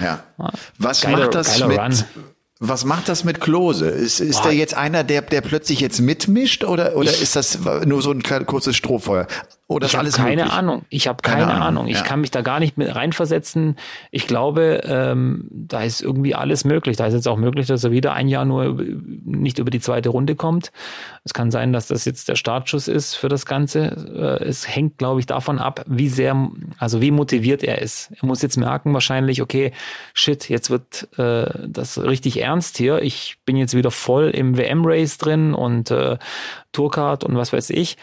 Ja. 0.00 0.22
Was 0.78 1.02
geiler, 1.02 1.18
macht 1.18 1.34
das 1.34 1.64
mit, 1.66 1.78
Run. 1.78 1.94
Was 2.60 2.84
macht 2.84 3.08
das 3.08 3.24
mit 3.24 3.40
Klose? 3.40 3.88
Ist, 3.88 4.20
ist 4.20 4.44
der 4.44 4.52
jetzt 4.52 4.74
einer, 4.74 5.04
der, 5.04 5.22
der 5.22 5.40
plötzlich 5.40 5.80
jetzt 5.80 6.00
mitmischt 6.00 6.64
oder, 6.64 6.96
oder 6.96 7.10
ich, 7.10 7.22
ist 7.22 7.36
das 7.36 7.58
nur 7.84 8.00
so 8.00 8.10
ein 8.10 8.22
kurzes 8.22 8.76
Strohfeuer? 8.76 9.26
Oder 9.66 9.86
ich 9.86 9.96
habe 9.96 10.10
keine 10.10 10.42
möglich? 10.42 10.52
Ahnung. 10.52 10.84
Ich 10.90 11.08
habe 11.08 11.22
keine, 11.22 11.40
keine, 11.40 11.52
Ahnung. 11.54 11.66
Ahnung. 11.66 11.86
Ich 11.86 11.96
ja. 11.96 12.02
kann 12.02 12.20
mich 12.20 12.30
da 12.30 12.42
gar 12.42 12.60
nicht 12.60 12.76
mit 12.76 12.94
reinversetzen. 12.94 13.76
Ich 14.10 14.26
glaube, 14.26 14.82
ähm, 14.84 15.48
da 15.50 15.82
ist 15.82 16.02
irgendwie 16.02 16.34
alles 16.34 16.66
möglich. 16.66 16.98
Da 16.98 17.06
ist 17.06 17.14
jetzt 17.14 17.26
auch 17.26 17.38
möglich, 17.38 17.66
dass 17.66 17.82
er 17.82 17.90
wieder 17.90 18.12
ein 18.12 18.28
Jahr 18.28 18.44
nur 18.44 18.78
nicht 19.24 19.58
über 19.58 19.70
die 19.70 19.80
zweite 19.80 20.10
Runde 20.10 20.34
kommt. 20.34 20.70
Es 21.24 21.32
kann 21.32 21.50
sein, 21.50 21.72
dass 21.72 21.86
das 21.86 22.04
jetzt 22.04 22.28
der 22.28 22.36
Startschuss 22.36 22.88
ist 22.88 23.14
für 23.14 23.30
das 23.30 23.46
Ganze. 23.46 24.40
Äh, 24.40 24.44
es 24.44 24.68
hängt, 24.68 24.98
glaube 24.98 25.20
ich, 25.20 25.26
davon 25.26 25.58
ab, 25.58 25.82
wie 25.86 26.10
sehr, 26.10 26.50
also 26.78 27.00
wie 27.00 27.10
motiviert 27.10 27.62
er 27.62 27.80
ist. 27.80 28.12
Er 28.20 28.26
muss 28.26 28.42
jetzt 28.42 28.58
merken 28.58 28.92
wahrscheinlich, 28.92 29.40
okay, 29.40 29.72
shit, 30.12 30.46
jetzt 30.50 30.68
wird 30.68 31.08
äh, 31.18 31.46
das 31.66 31.96
richtig 31.96 32.42
ernst 32.42 32.76
hier. 32.76 33.00
Ich 33.00 33.38
bin 33.46 33.56
jetzt 33.56 33.74
wieder 33.74 33.90
voll 33.90 34.28
im 34.28 34.58
WM-Race 34.58 35.16
drin 35.16 35.54
und 35.54 35.90
äh, 35.90 36.18
Tourcard 36.72 37.24
und 37.24 37.34
was 37.36 37.54
weiß 37.54 37.70
ich 37.70 37.96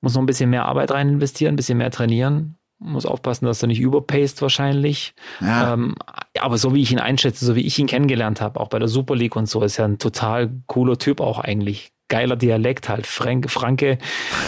muss 0.00 0.14
noch 0.14 0.22
ein 0.22 0.26
bisschen 0.26 0.50
mehr 0.50 0.66
Arbeit 0.66 0.90
rein 0.90 1.08
investieren, 1.08 1.54
ein 1.54 1.56
bisschen 1.56 1.78
mehr 1.78 1.90
trainieren. 1.90 2.56
Muss 2.78 3.04
aufpassen, 3.04 3.44
dass 3.44 3.62
er 3.62 3.68
nicht 3.68 3.80
überpaced 3.80 4.40
wahrscheinlich. 4.40 5.14
Ja. 5.40 5.74
Ähm, 5.74 5.96
aber 6.38 6.56
so 6.56 6.74
wie 6.74 6.80
ich 6.80 6.92
ihn 6.92 6.98
einschätze, 6.98 7.44
so 7.44 7.54
wie 7.54 7.66
ich 7.66 7.78
ihn 7.78 7.86
kennengelernt 7.86 8.40
habe, 8.40 8.58
auch 8.58 8.68
bei 8.68 8.78
der 8.78 8.88
Super 8.88 9.14
League 9.14 9.36
und 9.36 9.50
so, 9.50 9.62
ist 9.62 9.78
er 9.78 9.84
ein 9.84 9.98
total 9.98 10.50
cooler 10.66 10.96
Typ 10.96 11.20
auch 11.20 11.38
eigentlich. 11.38 11.92
Geiler 12.08 12.36
Dialekt 12.36 12.88
halt, 12.88 13.06
Frank, 13.06 13.50
Franke, 13.50 13.98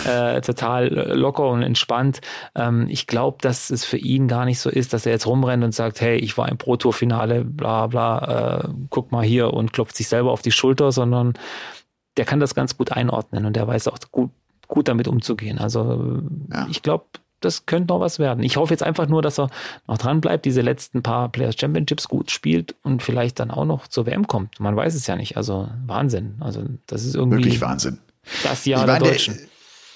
äh, 0.05 0.41
total 0.41 0.89
locker 1.15 1.49
und 1.49 1.63
entspannt. 1.63 2.23
Ähm, 2.57 2.87
ich 2.89 3.07
glaube, 3.07 3.39
dass 3.43 3.69
es 3.69 3.85
für 3.85 3.99
ihn 3.99 4.29
gar 4.29 4.47
nicht 4.47 4.59
so 4.59 4.71
ist, 4.71 4.95
dass 4.95 5.05
er 5.05 5.13
jetzt 5.13 5.27
rumrennt 5.27 5.63
und 5.63 5.75
sagt, 5.75 6.01
hey, 6.01 6.17
ich 6.17 6.37
war 6.39 6.49
im 6.49 6.57
Pro-Tour-Finale, 6.57 7.45
bla 7.45 7.87
bla, 7.87 8.63
äh, 8.65 8.69
guck 8.89 9.13
mal 9.13 9.25
hier 9.25 9.53
und 9.53 9.75
klopft 9.75 9.97
sich 9.97 10.09
selber 10.09 10.33
auf 10.33 10.43
die 10.43 10.51
Schulter, 10.53 10.91
sondern 10.91 11.35
der 12.17 12.25
kann 12.25 12.41
das 12.41 12.55
ganz 12.55 12.77
gut 12.77 12.93
einordnen 12.93 13.45
und 13.45 13.57
der 13.57 13.67
weiß 13.67 13.89
auch 13.89 13.99
gut 14.11 14.31
gut 14.73 14.89
damit 14.89 15.07
umzugehen. 15.07 15.59
Also 15.59 16.23
ja. 16.51 16.67
ich 16.71 16.81
glaube, 16.83 17.05
das 17.41 17.67
könnte 17.67 17.93
noch 17.93 18.01
was 18.01 18.19
werden. 18.19 18.43
Ich 18.43 18.57
hoffe 18.57 18.73
jetzt 18.73 18.83
einfach 18.83 19.07
nur, 19.07 19.21
dass 19.21 19.39
er 19.39 19.51
noch 19.87 19.99
dran 19.99 20.23
bleibt, 20.23 20.47
diese 20.47 20.63
letzten 20.63 21.03
paar 21.03 21.29
Players 21.29 21.57
Championships 21.59 22.09
gut 22.09 22.31
spielt 22.31 22.75
und 22.83 23.03
vielleicht 23.03 23.39
dann 23.39 23.51
auch 23.51 23.67
noch 23.67 23.87
zur 23.87 24.07
WM 24.07 24.27
kommt. 24.27 24.61
Man 24.61 24.75
weiß 24.75 24.95
es 24.95 25.07
ja 25.07 25.15
nicht. 25.17 25.37
Also 25.37 25.69
Wahnsinn. 25.87 26.37
Also 26.41 26.63
das 26.87 27.05
ist 27.05 27.15
irgendwie 27.15 27.39
wirklich 27.39 27.61
Wahnsinn. 27.61 27.99
Das 28.45 28.65
Jahr 28.65 28.81
ich 28.81 28.87
meine, 28.87 29.05
der 29.05 29.13
Deutschen. 29.13 29.35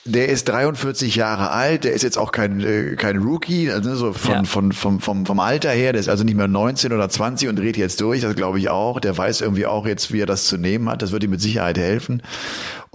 Der, 0.04 0.26
der 0.26 0.28
ist 0.28 0.49
43 0.49 1.16
Jahre 1.16 1.50
alt, 1.50 1.85
der 1.85 1.92
ist 1.92 2.02
jetzt 2.02 2.18
auch 2.18 2.33
kein, 2.33 2.61
äh, 2.61 2.97
kein 2.97 3.16
Rookie, 3.16 3.71
also 3.71 3.95
so 3.95 4.12
von, 4.12 4.33
ja. 4.33 4.45
von, 4.45 4.73
vom, 4.73 5.00
vom, 5.00 5.26
vom 5.26 5.40
Alter 5.40 5.71
her, 5.71 5.92
der 5.92 6.00
ist 6.00 6.09
also 6.09 6.23
nicht 6.23 6.37
mehr 6.37 6.49
19 6.49 6.92
oder 6.92 7.09
20 7.09 7.49
und 7.49 7.56
dreht 7.56 7.76
jetzt 7.76 8.00
durch, 8.00 8.21
das 8.21 8.37
glaube 8.37 8.59
ich 8.59 8.68
auch. 8.68 9.00
Der 9.00 9.16
weiß 9.16 9.40
irgendwie 9.40 9.66
auch 9.66 9.87
jetzt, 9.87 10.12
wie 10.12 10.21
er 10.21 10.26
das 10.26 10.47
zu 10.47 10.59
nehmen 10.59 10.88
hat, 10.88 11.02
das 11.02 11.12
wird 11.12 11.25
ihm 11.25 11.30
mit 11.30 11.40
Sicherheit 11.40 11.78
helfen. 11.78 12.23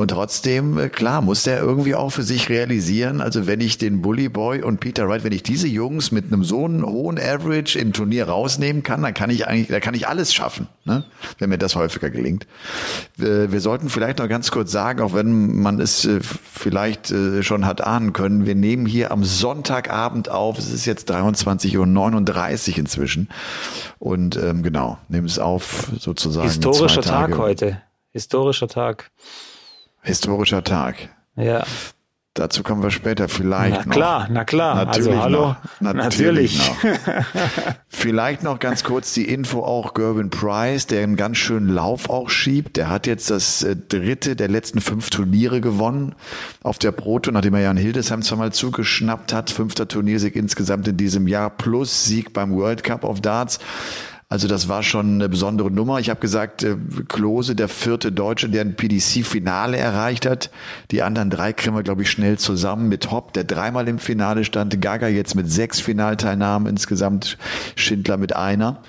Und 0.01 0.07
trotzdem, 0.07 0.79
äh, 0.79 0.89
klar, 0.89 1.21
muss 1.21 1.43
der 1.43 1.59
irgendwie 1.59 1.93
auch 1.93 2.09
für 2.09 2.23
sich 2.23 2.49
realisieren, 2.49 3.21
also 3.21 3.45
wenn 3.45 3.61
ich 3.61 3.77
den 3.77 4.01
Bully 4.01 4.29
Boy 4.29 4.63
und 4.63 4.79
Peter 4.79 5.07
Wright, 5.07 5.23
wenn 5.23 5.31
ich 5.31 5.43
diese 5.43 5.67
Jungs 5.67 6.11
mit 6.11 6.25
einem 6.25 6.43
so 6.43 6.67
hohen 6.67 7.19
Average 7.19 7.77
im 7.77 7.93
Turnier 7.93 8.27
rausnehmen 8.27 8.81
kann, 8.81 9.03
dann 9.03 9.13
kann 9.13 9.29
ich 9.29 9.47
eigentlich, 9.47 9.67
da 9.67 9.79
kann 9.79 9.93
ich 9.93 10.07
alles 10.07 10.33
schaffen, 10.33 10.67
ne? 10.85 11.05
wenn 11.37 11.49
mir 11.49 11.59
das 11.59 11.75
häufiger 11.75 12.09
gelingt. 12.09 12.47
Wir, 13.15 13.51
wir 13.51 13.61
sollten 13.61 13.89
vielleicht 13.89 14.17
noch 14.17 14.27
ganz 14.27 14.49
kurz 14.49 14.71
sagen, 14.71 15.01
auch 15.01 15.13
wenn 15.13 15.61
man 15.61 15.79
es 15.79 16.03
äh, 16.05 16.19
vielleicht 16.21 17.11
äh, 17.11 17.43
schon 17.43 17.67
hat 17.67 17.81
ahnen 17.81 18.11
können, 18.11 18.47
wir 18.47 18.55
nehmen 18.55 18.87
hier 18.87 19.11
am 19.11 19.23
Sonntagabend 19.23 20.29
auf, 20.29 20.57
es 20.57 20.73
ist 20.73 20.87
jetzt 20.87 21.11
23.39 21.11 22.71
Uhr 22.71 22.77
inzwischen 22.79 23.29
und 23.99 24.35
ähm, 24.35 24.63
genau, 24.63 24.97
nehmen 25.09 25.27
es 25.27 25.37
auf 25.37 25.91
sozusagen. 25.99 26.47
Historischer 26.47 27.03
Tag 27.03 27.37
heute. 27.37 27.83
Historischer 28.13 28.67
Tag. 28.67 29.11
Historischer 30.01 30.63
Tag. 30.63 31.09
Ja. 31.35 31.63
Dazu 32.33 32.63
kommen 32.63 32.81
wir 32.81 32.91
später 32.91 33.27
vielleicht 33.27 33.87
na 33.87 33.93
klar, 33.93 34.21
noch. 34.21 34.29
Na 34.29 34.45
klar, 34.45 34.75
na 34.75 34.85
klar. 34.85 34.95
Also 34.95 35.21
hallo. 35.21 35.55
Noch. 35.81 35.93
Natürlich. 35.93 36.71
natürlich. 36.81 37.03
Noch. 37.03 37.75
vielleicht 37.89 38.43
noch 38.43 38.59
ganz 38.59 38.85
kurz 38.85 39.13
die 39.13 39.25
Info 39.25 39.63
auch 39.63 39.93
Gervin 39.93 40.29
Price, 40.29 40.87
der 40.87 41.03
einen 41.03 41.17
ganz 41.17 41.39
schönen 41.39 41.67
Lauf 41.67 42.09
auch 42.09 42.29
schiebt. 42.29 42.77
Der 42.77 42.89
hat 42.89 43.05
jetzt 43.05 43.29
das 43.29 43.63
äh, 43.63 43.75
dritte 43.75 44.37
der 44.37 44.47
letzten 44.47 44.79
fünf 44.79 45.09
Turniere 45.09 45.59
gewonnen 45.59 46.15
auf 46.63 46.79
der 46.79 46.93
Proto, 46.93 47.31
nachdem 47.31 47.53
er 47.55 47.61
ja 47.61 47.71
in 47.71 47.77
Hildesheim 47.77 48.21
zweimal 48.21 48.53
zugeschnappt 48.53 49.33
hat. 49.33 49.49
Fünfter 49.49 49.89
Turniersieg 49.89 50.37
insgesamt 50.37 50.87
in 50.87 50.95
diesem 50.95 51.27
Jahr 51.27 51.49
plus 51.49 52.05
Sieg 52.05 52.31
beim 52.31 52.53
World 52.53 52.85
Cup 52.85 53.03
of 53.03 53.19
Darts. 53.19 53.59
Also 54.31 54.47
das 54.47 54.69
war 54.69 54.81
schon 54.81 55.15
eine 55.15 55.27
besondere 55.27 55.69
Nummer. 55.69 55.99
Ich 55.99 56.09
habe 56.09 56.21
gesagt, 56.21 56.63
äh, 56.63 56.77
Klose, 57.09 57.53
der 57.53 57.67
vierte 57.67 58.13
Deutsche, 58.13 58.47
der 58.47 58.61
ein 58.61 58.77
PDC-Finale 58.77 59.75
erreicht 59.75 60.25
hat. 60.25 60.51
Die 60.89 61.01
anderen 61.01 61.29
drei 61.29 61.51
kriegen 61.51 61.75
wir, 61.75 61.83
glaube 61.83 62.03
ich, 62.03 62.11
schnell 62.11 62.37
zusammen 62.39 62.87
mit 62.87 63.11
Hopp, 63.11 63.33
der 63.33 63.43
dreimal 63.43 63.89
im 63.89 63.99
Finale 63.99 64.45
stand. 64.45 64.79
Gaga 64.79 65.09
jetzt 65.09 65.35
mit 65.35 65.51
sechs 65.51 65.81
Finalteilnahmen 65.81 66.69
insgesamt. 66.69 67.37
Schindler 67.75 68.15
mit 68.15 68.33
einer. 68.33 68.81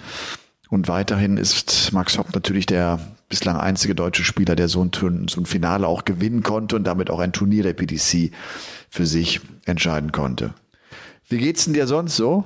Und 0.71 0.87
weiterhin 0.87 1.37
ist 1.37 1.93
Max 1.93 2.19
Hopp 2.19 2.33
natürlich 2.37 2.67
der 2.67 3.01
bislang 3.29 3.57
einzige 3.57 3.97
deutsche 3.97 4.23
Spieler, 4.23 4.55
der 4.55 4.69
so 4.69 4.85
ein, 4.85 4.93
so 5.29 5.41
ein 5.41 5.47
Finale 5.47 5.89
auch 5.89 6.05
gewinnen 6.05 6.45
konnte 6.45 6.77
und 6.77 6.85
damit 6.85 7.11
auch 7.11 7.19
ein 7.19 7.33
Turnier 7.33 7.65
der 7.65 7.73
PDC 7.73 8.31
für 8.91 9.07
sich 9.07 9.41
entscheiden 9.65 10.13
konnte. 10.13 10.55
Wie 11.29 11.39
geht's 11.39 11.65
denn 11.65 11.75
dir 11.75 11.89
sonst 11.89 12.15
so? 12.15 12.45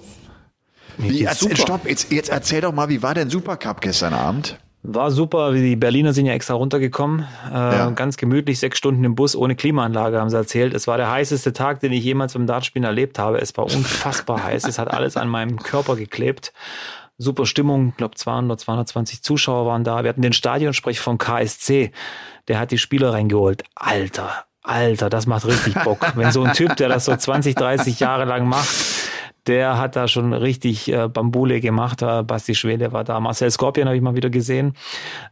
Wie, 0.99 1.25
erzähl, 1.25 1.57
stopp, 1.57 1.87
jetzt, 1.87 2.11
jetzt 2.11 2.29
erzähl 2.29 2.61
doch 2.61 2.73
mal, 2.73 2.89
wie 2.89 3.03
war 3.03 3.15
denn 3.15 3.31
Supercup 3.31 3.81
gestern 3.81 4.15
Abend? 4.15 4.59
War 4.89 5.11
super, 5.11 5.53
die 5.53 5.75
Berliner 5.75 6.13
sind 6.13 6.27
ja 6.27 6.33
extra 6.33 6.55
runtergekommen. 6.55 7.27
Äh, 7.51 7.55
ja. 7.55 7.91
Ganz 7.91 8.17
gemütlich, 8.17 8.61
sechs 8.61 8.79
Stunden 8.79 9.03
im 9.03 9.17
Bus 9.17 9.35
ohne 9.35 9.57
Klimaanlage, 9.57 10.21
haben 10.21 10.31
sie 10.31 10.37
erzählt. 10.37 10.75
Es 10.75 10.87
war 10.87 10.97
der 10.97 11.11
heißeste 11.11 11.53
Tag, 11.53 11.81
den 11.81 11.93
ich 11.93 12.05
jemals 12.05 12.35
beim 12.35 12.47
Dartspielen 12.47 12.85
erlebt 12.85 13.19
habe. 13.19 13.39
Es 13.39 13.57
war 13.57 13.65
unfassbar 13.65 14.45
heiß. 14.45 14.65
Es 14.65 14.79
hat 14.79 14.89
alles 14.89 15.17
an 15.17 15.29
meinem 15.29 15.59
Körper 15.59 15.97
geklebt. 15.97 16.53
Super 17.19 17.47
Stimmung, 17.47 17.89
ich 17.89 17.97
glaube 17.97 18.15
200, 18.15 18.61
220 18.61 19.23
Zuschauer 19.23 19.67
waren 19.67 19.83
da. 19.83 20.05
Wir 20.05 20.11
hatten 20.11 20.23
den 20.23 20.35
Stadionsprech 20.35 21.01
vom 21.01 21.19
KSC, 21.19 21.91
der 22.47 22.61
hat 22.61 22.71
die 22.71 22.79
Spieler 22.79 23.13
reingeholt. 23.13 23.65
Alter, 23.75 24.45
Alter, 24.63 25.09
das 25.09 25.27
macht 25.27 25.47
richtig 25.47 25.75
Bock. 25.83 26.13
Wenn 26.15 26.31
so 26.31 26.43
ein 26.43 26.53
Typ, 26.53 26.77
der 26.77 26.89
das 26.89 27.07
so 27.07 27.17
20, 27.17 27.55
30 27.55 27.99
Jahre 28.01 28.25
lang 28.25 28.47
macht, 28.49 28.69
der 29.47 29.79
hat 29.79 29.97
da 29.97 30.09
schon 30.09 30.33
richtig 30.33 30.93
äh, 30.93 31.09
Bambule 31.09 31.61
gemacht. 31.61 32.03
Äh, 32.03 32.23
Basti 32.23 32.55
Schwede 32.55 32.93
war 32.93 33.05
da. 33.05 33.21
Marcel 33.21 33.51
Scorpion 33.51 33.87
habe 33.87 33.97
ich 33.97 34.03
mal 34.03 34.15
wieder 34.15 34.31
gesehen. 34.31 34.75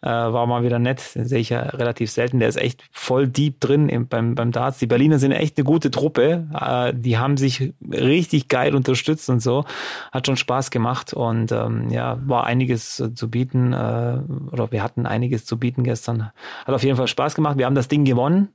Äh, 0.02 0.08
war 0.08 0.46
mal 0.46 0.62
wieder 0.62 0.78
nett. 0.78 1.14
Den 1.14 1.26
sehe 1.26 1.40
ich 1.40 1.50
ja 1.50 1.60
relativ 1.60 2.10
selten. 2.10 2.38
Der 2.38 2.48
ist 2.48 2.56
echt 2.56 2.84
voll 2.92 3.28
deep 3.28 3.60
drin 3.60 3.88
im, 3.88 4.08
beim, 4.08 4.34
beim 4.34 4.52
Darts. 4.52 4.78
Die 4.78 4.86
Berliner 4.86 5.18
sind 5.18 5.32
echt 5.32 5.58
eine 5.58 5.64
gute 5.64 5.90
Truppe. 5.90 6.48
Äh, 6.54 6.94
die 6.96 7.18
haben 7.18 7.36
sich 7.36 7.72
richtig 7.90 8.48
geil 8.48 8.74
unterstützt 8.74 9.28
und 9.30 9.40
so. 9.40 9.64
Hat 10.12 10.26
schon 10.26 10.36
Spaß 10.36 10.70
gemacht 10.70 11.12
und 11.12 11.52
ähm, 11.52 11.90
ja, 11.90 12.18
war 12.24 12.44
einiges 12.44 13.02
zu 13.14 13.30
bieten. 13.30 13.72
Äh, 13.72 14.20
oder 14.52 14.70
wir 14.70 14.82
hatten 14.82 15.06
einiges 15.06 15.44
zu 15.44 15.58
bieten 15.58 15.82
gestern. 15.82 16.30
Hat 16.64 16.74
auf 16.74 16.82
jeden 16.82 16.96
Fall 16.96 17.08
Spaß 17.08 17.34
gemacht. 17.34 17.58
Wir 17.58 17.66
haben 17.66 17.74
das 17.74 17.88
Ding 17.88 18.04
gewonnen. 18.04 18.48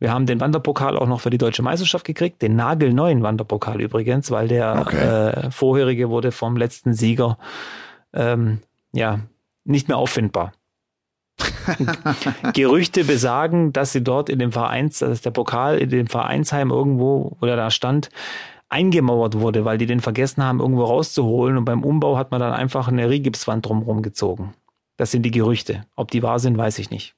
Wir 0.00 0.12
haben 0.12 0.24
den 0.24 0.40
Wanderpokal 0.40 0.96
auch 0.96 1.06
noch 1.06 1.20
für 1.20 1.30
die 1.30 1.38
deutsche 1.38 1.62
Meisterschaft 1.62 2.06
gekriegt, 2.06 2.40
den 2.40 2.56
nagelneuen 2.56 3.22
Wanderpokal 3.22 3.80
übrigens, 3.82 4.30
weil 4.30 4.48
der 4.48 4.80
okay. 4.80 4.96
äh, 4.96 5.50
vorherige 5.50 6.08
wurde 6.08 6.32
vom 6.32 6.56
letzten 6.56 6.94
Sieger 6.94 7.38
ähm, 8.14 8.60
ja 8.92 9.20
nicht 9.64 9.88
mehr 9.88 9.98
auffindbar. 9.98 10.52
Gerüchte 12.54 13.04
besagen, 13.04 13.72
dass 13.72 13.92
sie 13.92 14.02
dort 14.02 14.30
in 14.30 14.38
dem 14.38 14.52
Vereins, 14.52 14.98
dass 14.98 15.20
der 15.20 15.30
Pokal 15.30 15.78
in 15.78 15.90
dem 15.90 16.06
Vereinsheim 16.06 16.70
irgendwo, 16.70 17.36
wo 17.38 17.46
er 17.46 17.56
da 17.56 17.70
stand, 17.70 18.08
eingemauert 18.70 19.38
wurde, 19.38 19.64
weil 19.66 19.78
die 19.78 19.86
den 19.86 20.00
vergessen 20.00 20.42
haben, 20.42 20.60
irgendwo 20.60 20.84
rauszuholen. 20.84 21.58
Und 21.58 21.66
beim 21.66 21.84
Umbau 21.84 22.16
hat 22.16 22.30
man 22.30 22.40
dann 22.40 22.52
einfach 22.52 22.88
eine 22.88 23.10
Rigipswand 23.10 23.66
drumherum 23.66 24.00
gezogen. 24.00 24.54
Das 24.96 25.10
sind 25.10 25.22
die 25.22 25.30
Gerüchte. 25.30 25.84
Ob 25.96 26.10
die 26.10 26.22
wahr 26.22 26.38
sind, 26.38 26.56
weiß 26.56 26.78
ich 26.78 26.90
nicht. 26.90 27.14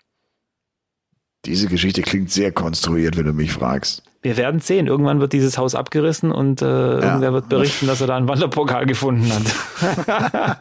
Diese 1.45 1.67
Geschichte 1.67 2.03
klingt 2.03 2.31
sehr 2.31 2.53
konstruiert, 2.53 3.17
wenn 3.17 3.27
du 3.27 3.33
mich 3.33 3.53
fragst. 3.53 4.03
Wir 4.23 4.37
werden 4.37 4.61
sehen. 4.61 4.87
Irgendwann 4.87 5.19
wird 5.19 5.33
dieses 5.33 5.59
Haus 5.59 5.75
abgerissen 5.75 6.31
und 6.31 6.63
äh, 6.63 6.67
ja. 6.67 7.01
irgendwer 7.01 7.33
wird 7.33 7.49
berichten, 7.49 7.89
dass 7.89 8.01
er 8.01 8.07
da 8.07 8.17
einen 8.17 8.29
Wanderpokal 8.29 8.87
gefunden 8.87 9.33
hat. 9.33 10.59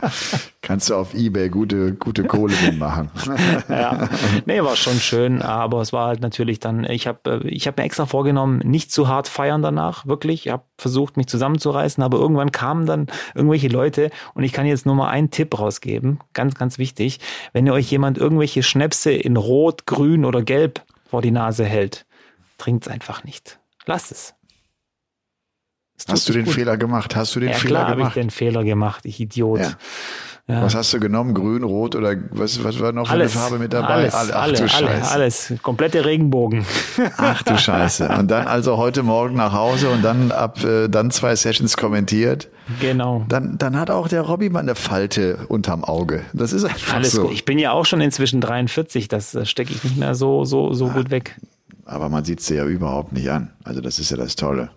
Kannst 0.66 0.90
du 0.90 0.96
auf 0.96 1.14
Ebay 1.14 1.48
gute, 1.48 1.94
gute 1.94 2.24
Kohle 2.24 2.52
mitmachen. 2.64 3.08
ja. 3.68 4.08
Nee, 4.46 4.64
war 4.64 4.74
schon 4.74 4.98
schön, 4.98 5.40
aber 5.40 5.80
es 5.80 5.92
war 5.92 6.08
halt 6.08 6.20
natürlich 6.22 6.58
dann, 6.58 6.82
ich 6.82 7.06
habe 7.06 7.42
äh, 7.44 7.48
ich 7.48 7.68
hab 7.68 7.78
mir 7.78 7.84
extra 7.84 8.04
vorgenommen, 8.04 8.58
nicht 8.64 8.90
zu 8.90 9.06
hart 9.06 9.28
feiern 9.28 9.62
danach, 9.62 10.06
wirklich. 10.06 10.46
Ich 10.46 10.52
habe 10.52 10.64
versucht, 10.76 11.16
mich 11.16 11.28
zusammenzureißen, 11.28 12.02
aber 12.02 12.18
irgendwann 12.18 12.50
kamen 12.50 12.84
dann 12.84 13.06
irgendwelche 13.36 13.68
Leute 13.68 14.10
und 14.34 14.42
ich 14.42 14.52
kann 14.52 14.66
jetzt 14.66 14.86
nur 14.86 14.96
mal 14.96 15.08
einen 15.08 15.30
Tipp 15.30 15.56
rausgeben, 15.56 16.18
ganz, 16.34 16.56
ganz 16.56 16.78
wichtig. 16.78 17.20
Wenn 17.52 17.64
ihr 17.68 17.72
euch 17.72 17.88
jemand 17.88 18.18
irgendwelche 18.18 18.64
Schnäpse 18.64 19.12
in 19.12 19.36
Rot, 19.36 19.86
Grün 19.86 20.24
oder 20.24 20.42
Gelb 20.42 20.82
vor 21.08 21.22
die 21.22 21.30
Nase 21.30 21.64
hält, 21.64 22.06
Trinkt's 22.58 22.88
einfach 22.88 23.22
nicht. 23.22 23.60
Lass 23.84 24.10
es. 24.10 24.34
Hast 26.08 26.28
du 26.28 26.32
den 26.32 26.44
gut. 26.44 26.54
Fehler 26.54 26.76
gemacht? 26.76 27.14
Hast 27.14 27.36
du 27.36 27.40
den 27.40 27.50
ja, 27.50 27.54
Fehler 27.54 27.68
klar 27.68 27.94
gemacht? 27.94 28.10
habe 28.10 28.20
ich 28.20 28.24
den 28.24 28.30
Fehler 28.30 28.64
gemacht, 28.64 29.04
ich 29.04 29.20
Idiot. 29.20 29.60
Ja. 29.60 29.72
Ja. 30.48 30.62
Was 30.62 30.76
hast 30.76 30.92
du 30.92 31.00
genommen? 31.00 31.34
Grün, 31.34 31.64
Rot 31.64 31.96
oder 31.96 32.14
was, 32.30 32.62
was 32.62 32.78
war 32.78 32.92
noch 32.92 33.08
für 33.08 33.14
alles, 33.14 33.32
eine 33.32 33.42
Farbe 33.42 33.58
mit 33.58 33.72
dabei? 33.72 34.12
Alles, 34.12 34.14
Ach, 34.14 34.42
alle, 34.42 34.52
du 34.52 34.68
Scheiße. 34.68 34.84
Alle, 34.84 35.10
alles. 35.10 35.54
Komplette 35.60 36.04
Regenbogen. 36.04 36.64
Ach 37.16 37.42
du 37.42 37.58
Scheiße. 37.58 38.08
Und 38.16 38.30
dann 38.30 38.46
also 38.46 38.76
heute 38.76 39.02
Morgen 39.02 39.34
nach 39.34 39.52
Hause 39.52 39.90
und 39.90 40.02
dann 40.02 40.30
ab 40.30 40.62
äh, 40.62 40.86
dann 40.88 41.10
zwei 41.10 41.34
Sessions 41.34 41.76
kommentiert. 41.76 42.48
Genau. 42.80 43.24
Dann, 43.28 43.58
dann 43.58 43.76
hat 43.76 43.90
auch 43.90 44.06
der 44.06 44.22
Robby 44.22 44.48
mal 44.48 44.60
eine 44.60 44.76
Falte 44.76 45.38
unterm 45.48 45.82
Auge. 45.82 46.24
Das 46.32 46.52
ist 46.52 46.62
einfach 46.62 46.94
alles 46.94 47.12
so. 47.12 47.22
Gut. 47.22 47.32
Ich 47.32 47.44
bin 47.44 47.58
ja 47.58 47.72
auch 47.72 47.84
schon 47.84 48.00
inzwischen 48.00 48.40
43. 48.40 49.08
Das 49.08 49.34
äh, 49.34 49.46
stecke 49.46 49.72
ich 49.72 49.82
nicht 49.82 49.96
mehr 49.96 50.14
so, 50.14 50.44
so, 50.44 50.72
so 50.74 50.90
gut 50.90 51.10
weg. 51.10 51.34
Aber 51.84 52.08
man 52.08 52.24
sieht 52.24 52.40
sie 52.40 52.54
ja 52.54 52.64
überhaupt 52.66 53.12
nicht 53.12 53.28
an. 53.30 53.50
Also 53.64 53.80
das 53.80 53.98
ist 53.98 54.12
ja 54.12 54.16
das 54.16 54.36
Tolle. 54.36 54.70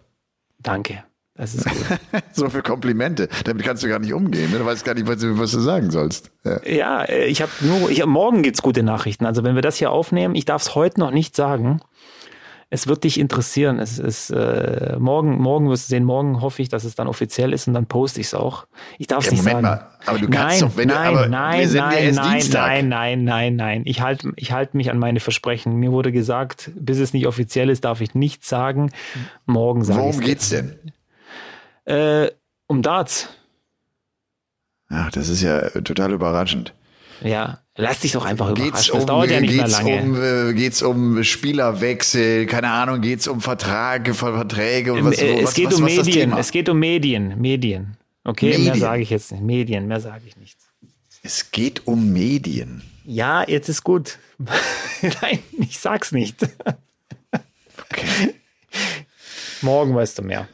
Danke. 0.63 1.03
Das 1.39 1.55
ist 1.55 1.63
gut. 1.63 1.99
so 2.33 2.49
viele 2.49 2.63
Komplimente. 2.63 3.29
Damit 3.45 3.63
kannst 3.63 3.81
du 3.81 3.87
gar 3.87 3.99
nicht 3.99 4.13
umgehen. 4.13 4.51
Ne? 4.51 4.59
Du 4.59 4.65
weißt 4.65 4.83
gar 4.83 4.93
nicht, 4.93 5.07
was 5.07 5.19
du, 5.19 5.39
was 5.39 5.51
du 5.51 5.59
sagen 5.59 5.89
sollst. 5.89 6.31
Ja, 6.43 6.59
ja 6.65 7.03
äh, 7.03 7.27
ich 7.27 7.41
habe 7.41 7.51
nur, 7.61 7.89
ich, 7.89 8.05
morgen 8.05 8.43
gibt's 8.43 8.61
gute 8.61 8.83
Nachrichten. 8.83 9.25
Also 9.25 9.43
wenn 9.45 9.55
wir 9.55 9.61
das 9.61 9.77
hier 9.77 9.89
aufnehmen, 9.91 10.35
ich 10.35 10.43
darf 10.43 10.63
es 10.63 10.75
heute 10.75 10.99
noch 10.99 11.11
nicht 11.11 11.37
sagen 11.37 11.79
es 12.71 12.87
wird 12.87 13.03
dich 13.03 13.19
interessieren. 13.19 13.79
Es 13.79 13.97
ist 13.97 14.29
äh, 14.29 14.95
morgen, 14.99 15.39
morgen 15.41 15.69
wirst 15.69 15.87
du 15.87 15.89
sehen, 15.89 16.03
morgen 16.03 16.41
hoffe 16.41 16.61
ich, 16.61 16.69
dass 16.69 16.83
es 16.83 16.93
dann 16.93 17.07
offiziell 17.07 17.51
ist 17.51 17.67
und 17.67 17.73
dann 17.73 17.87
poste 17.87 18.21
ich 18.21 18.27
es 18.27 18.33
auch. 18.35 18.67
Ich 18.99 19.07
darf 19.07 19.21
es 19.21 19.25
ja, 19.25 19.31
nicht 19.31 19.43
Moment 19.43 19.65
sagen. 19.65 19.81
Mal, 19.81 19.97
aber 20.05 20.19
du 20.19 20.29
kannst 20.29 20.61
nein, 20.61 20.69
doch, 20.69 20.77
wenn 20.77 20.87
nein, 20.87 21.13
du, 21.13 21.19
aber 21.19 21.27
nein, 21.27 21.59
wir 21.59 21.67
sind 21.67 21.79
nein, 21.79 21.93
ja 21.93 21.99
erst 21.99 22.19
nein, 22.19 22.33
Dienstag. 22.33 22.67
nein, 22.67 22.89
nein, 22.89 23.23
nein, 23.23 23.55
nein. 23.55 23.81
Ich 23.85 24.01
halte 24.01 24.31
ich 24.35 24.51
halt 24.51 24.75
mich 24.75 24.91
an 24.91 24.99
meine 24.99 25.19
Versprechen. 25.19 25.77
Mir 25.77 25.91
wurde 25.91 26.11
gesagt, 26.11 26.69
bis 26.75 26.99
es 26.99 27.11
nicht 27.11 27.25
offiziell 27.25 27.69
ist, 27.69 27.85
darf 27.85 28.01
ich 28.01 28.13
nichts 28.13 28.47
sagen. 28.47 28.91
Morgen 29.47 29.83
sage 29.83 29.99
ich 29.99 30.05
Worum 30.05 30.19
geht's 30.21 30.49
denn? 30.49 30.75
Äh, 31.89 32.31
um 32.67 32.83
Darts. 32.83 33.29
Ach, 34.89 35.11
das 35.11 35.27
ist 35.29 35.41
ja 35.41 35.69
total 35.81 36.13
überraschend. 36.13 36.73
Ja, 37.21 37.59
lass 37.75 37.99
dich 38.01 38.11
doch 38.11 38.25
einfach 38.25 38.53
geht's 38.53 38.87
überraschen. 38.87 38.91
Um, 38.93 38.99
das 38.99 39.05
dauert 39.07 39.31
ja 39.31 39.41
nicht 39.41 39.55
mehr 39.55 39.67
lange. 39.67 40.01
Um, 40.01 40.49
äh, 40.49 40.53
geht's 40.53 40.81
um 40.83 41.23
Spielerwechsel, 41.23 42.45
keine 42.45 42.69
Ahnung, 42.69 43.01
geht's 43.01 43.27
um 43.27 43.41
Vertrag, 43.41 44.07
Verträge 44.15 44.93
und 44.93 45.05
was, 45.05 45.19
Ähm, 45.19 45.27
äh, 45.27 45.43
was, 45.43 45.49
es 45.49 45.55
geht 45.55 45.67
was, 45.67 45.75
um 45.79 45.85
was 45.85 45.95
das 45.95 46.05
Medien. 46.05 46.33
Es 46.33 46.51
geht 46.51 46.69
um 46.69 46.79
Medien. 46.79 47.41
Medien. 47.41 47.97
Okay, 48.23 48.49
Medien. 48.49 48.65
mehr 48.65 48.75
sage 48.75 49.01
ich 49.01 49.09
jetzt 49.09 49.31
nicht. 49.31 49.41
Medien, 49.43 49.87
mehr 49.87 49.99
sage 49.99 50.21
ich 50.27 50.37
nicht. 50.37 50.57
Es 51.23 51.51
geht 51.51 51.87
um 51.87 52.13
Medien. 52.13 52.83
Ja, 53.03 53.43
jetzt 53.47 53.67
ist 53.67 53.83
gut. 53.83 54.19
Nein, 55.21 55.39
ich 55.57 55.79
sag's 55.79 56.11
nicht. 56.11 56.47
Okay. 57.91 58.35
Morgen 59.61 59.95
weißt 59.95 60.19
du 60.19 60.21
mehr. 60.21 60.47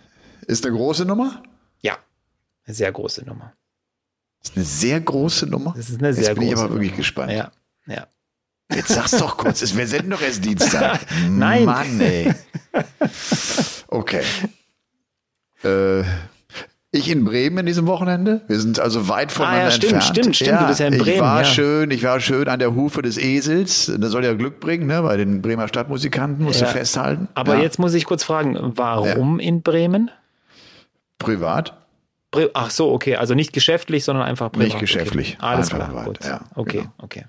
Ist 0.48 0.66
eine 0.66 0.76
große 0.76 1.06
Nummer? 1.06 1.44
Ja, 1.82 1.98
eine 2.66 2.76
sehr 2.76 2.92
große 2.92 3.26
Nummer. 3.26 3.54
Ist 4.44 4.56
eine 4.56 4.66
sehr 4.66 5.02
große 5.02 5.48
Nummer? 5.48 5.74
Das 5.76 5.90
ist 5.90 6.00
eine 6.00 6.14
sehr 6.14 6.30
Jetzt 6.30 6.36
bin 6.36 6.44
ich 6.44 6.54
große 6.54 6.64
aber 6.64 6.74
wirklich 6.74 6.92
Nummer. 6.92 6.98
gespannt. 6.98 7.32
Ja, 7.32 7.52
ja. 7.88 8.08
Jetzt 8.74 8.90
sag's 8.90 9.12
doch 9.12 9.38
kurz, 9.38 9.76
wir 9.76 9.88
senden 9.88 10.12
doch 10.12 10.22
erst 10.22 10.44
Dienstag. 10.44 11.00
Nein. 11.30 11.66
Mann, 11.66 12.00
ey. 12.00 12.34
Okay. 13.88 14.24
Äh, 15.64 16.04
ich 16.92 17.10
in 17.10 17.26
Bremen 17.26 17.60
in 17.60 17.66
diesem 17.66 17.88
Wochenende. 17.88 18.42
Wir 18.48 18.60
sind 18.60 18.80
also 18.80 19.10
weit 19.10 19.32
voneinander 19.32 19.64
ah, 19.64 19.66
ja, 19.66 19.72
stimmt, 19.72 19.94
entfernt. 19.94 20.18
Stimmt, 20.18 20.36
stimmt, 20.38 20.62
du 20.62 20.68
bist 20.68 20.80
ja 20.80 20.88
in 20.88 20.98
Bremen. 20.98 21.16
Ich 21.16 21.22
war 21.22 21.40
ja. 21.42 21.46
schön, 21.46 21.92
ich 21.92 22.04
war 22.04 22.20
schön 22.20 22.48
an 22.48 22.60
der 22.60 22.74
Hufe 22.74 23.02
des 23.02 23.18
Esels. 23.18 23.92
Das 24.00 24.12
soll 24.12 24.24
ja 24.24 24.34
Glück 24.34 24.60
bringen, 24.60 24.88
ne? 24.88 25.02
Bei 25.02 25.18
den 25.18 25.42
Bremer 25.42 25.68
Stadtmusikanten 25.68 26.44
musst 26.44 26.62
Ja. 26.62 26.68
du 26.68 26.74
festhalten. 26.74 27.28
Aber 27.34 27.56
ja. 27.58 27.64
jetzt 27.64 27.80
muss 27.80 27.94
ich 27.94 28.06
kurz 28.06 28.24
fragen, 28.24 28.58
warum 28.76 29.40
in 29.40 29.62
Bremen? 29.62 30.10
Privat. 31.20 31.86
Bre 32.32 32.50
Ach 32.54 32.70
so, 32.70 32.92
okay, 32.92 33.16
also 33.16 33.34
nicht 33.34 33.54
geschäftlich, 33.54 34.04
sondern 34.04 34.26
einfach 34.26 34.52
privat. 34.52 34.68
Nicht 34.68 34.80
geschäftlich, 34.80 35.36
Okay. 35.36 35.46
Alles 35.46 35.72
einfach 35.72 35.90
klar, 35.90 36.04
privat, 36.04 36.06
gut. 36.06 36.26
ja, 36.26 36.42
okay, 36.56 36.78
genau. 36.80 36.94
okay. 36.98 37.26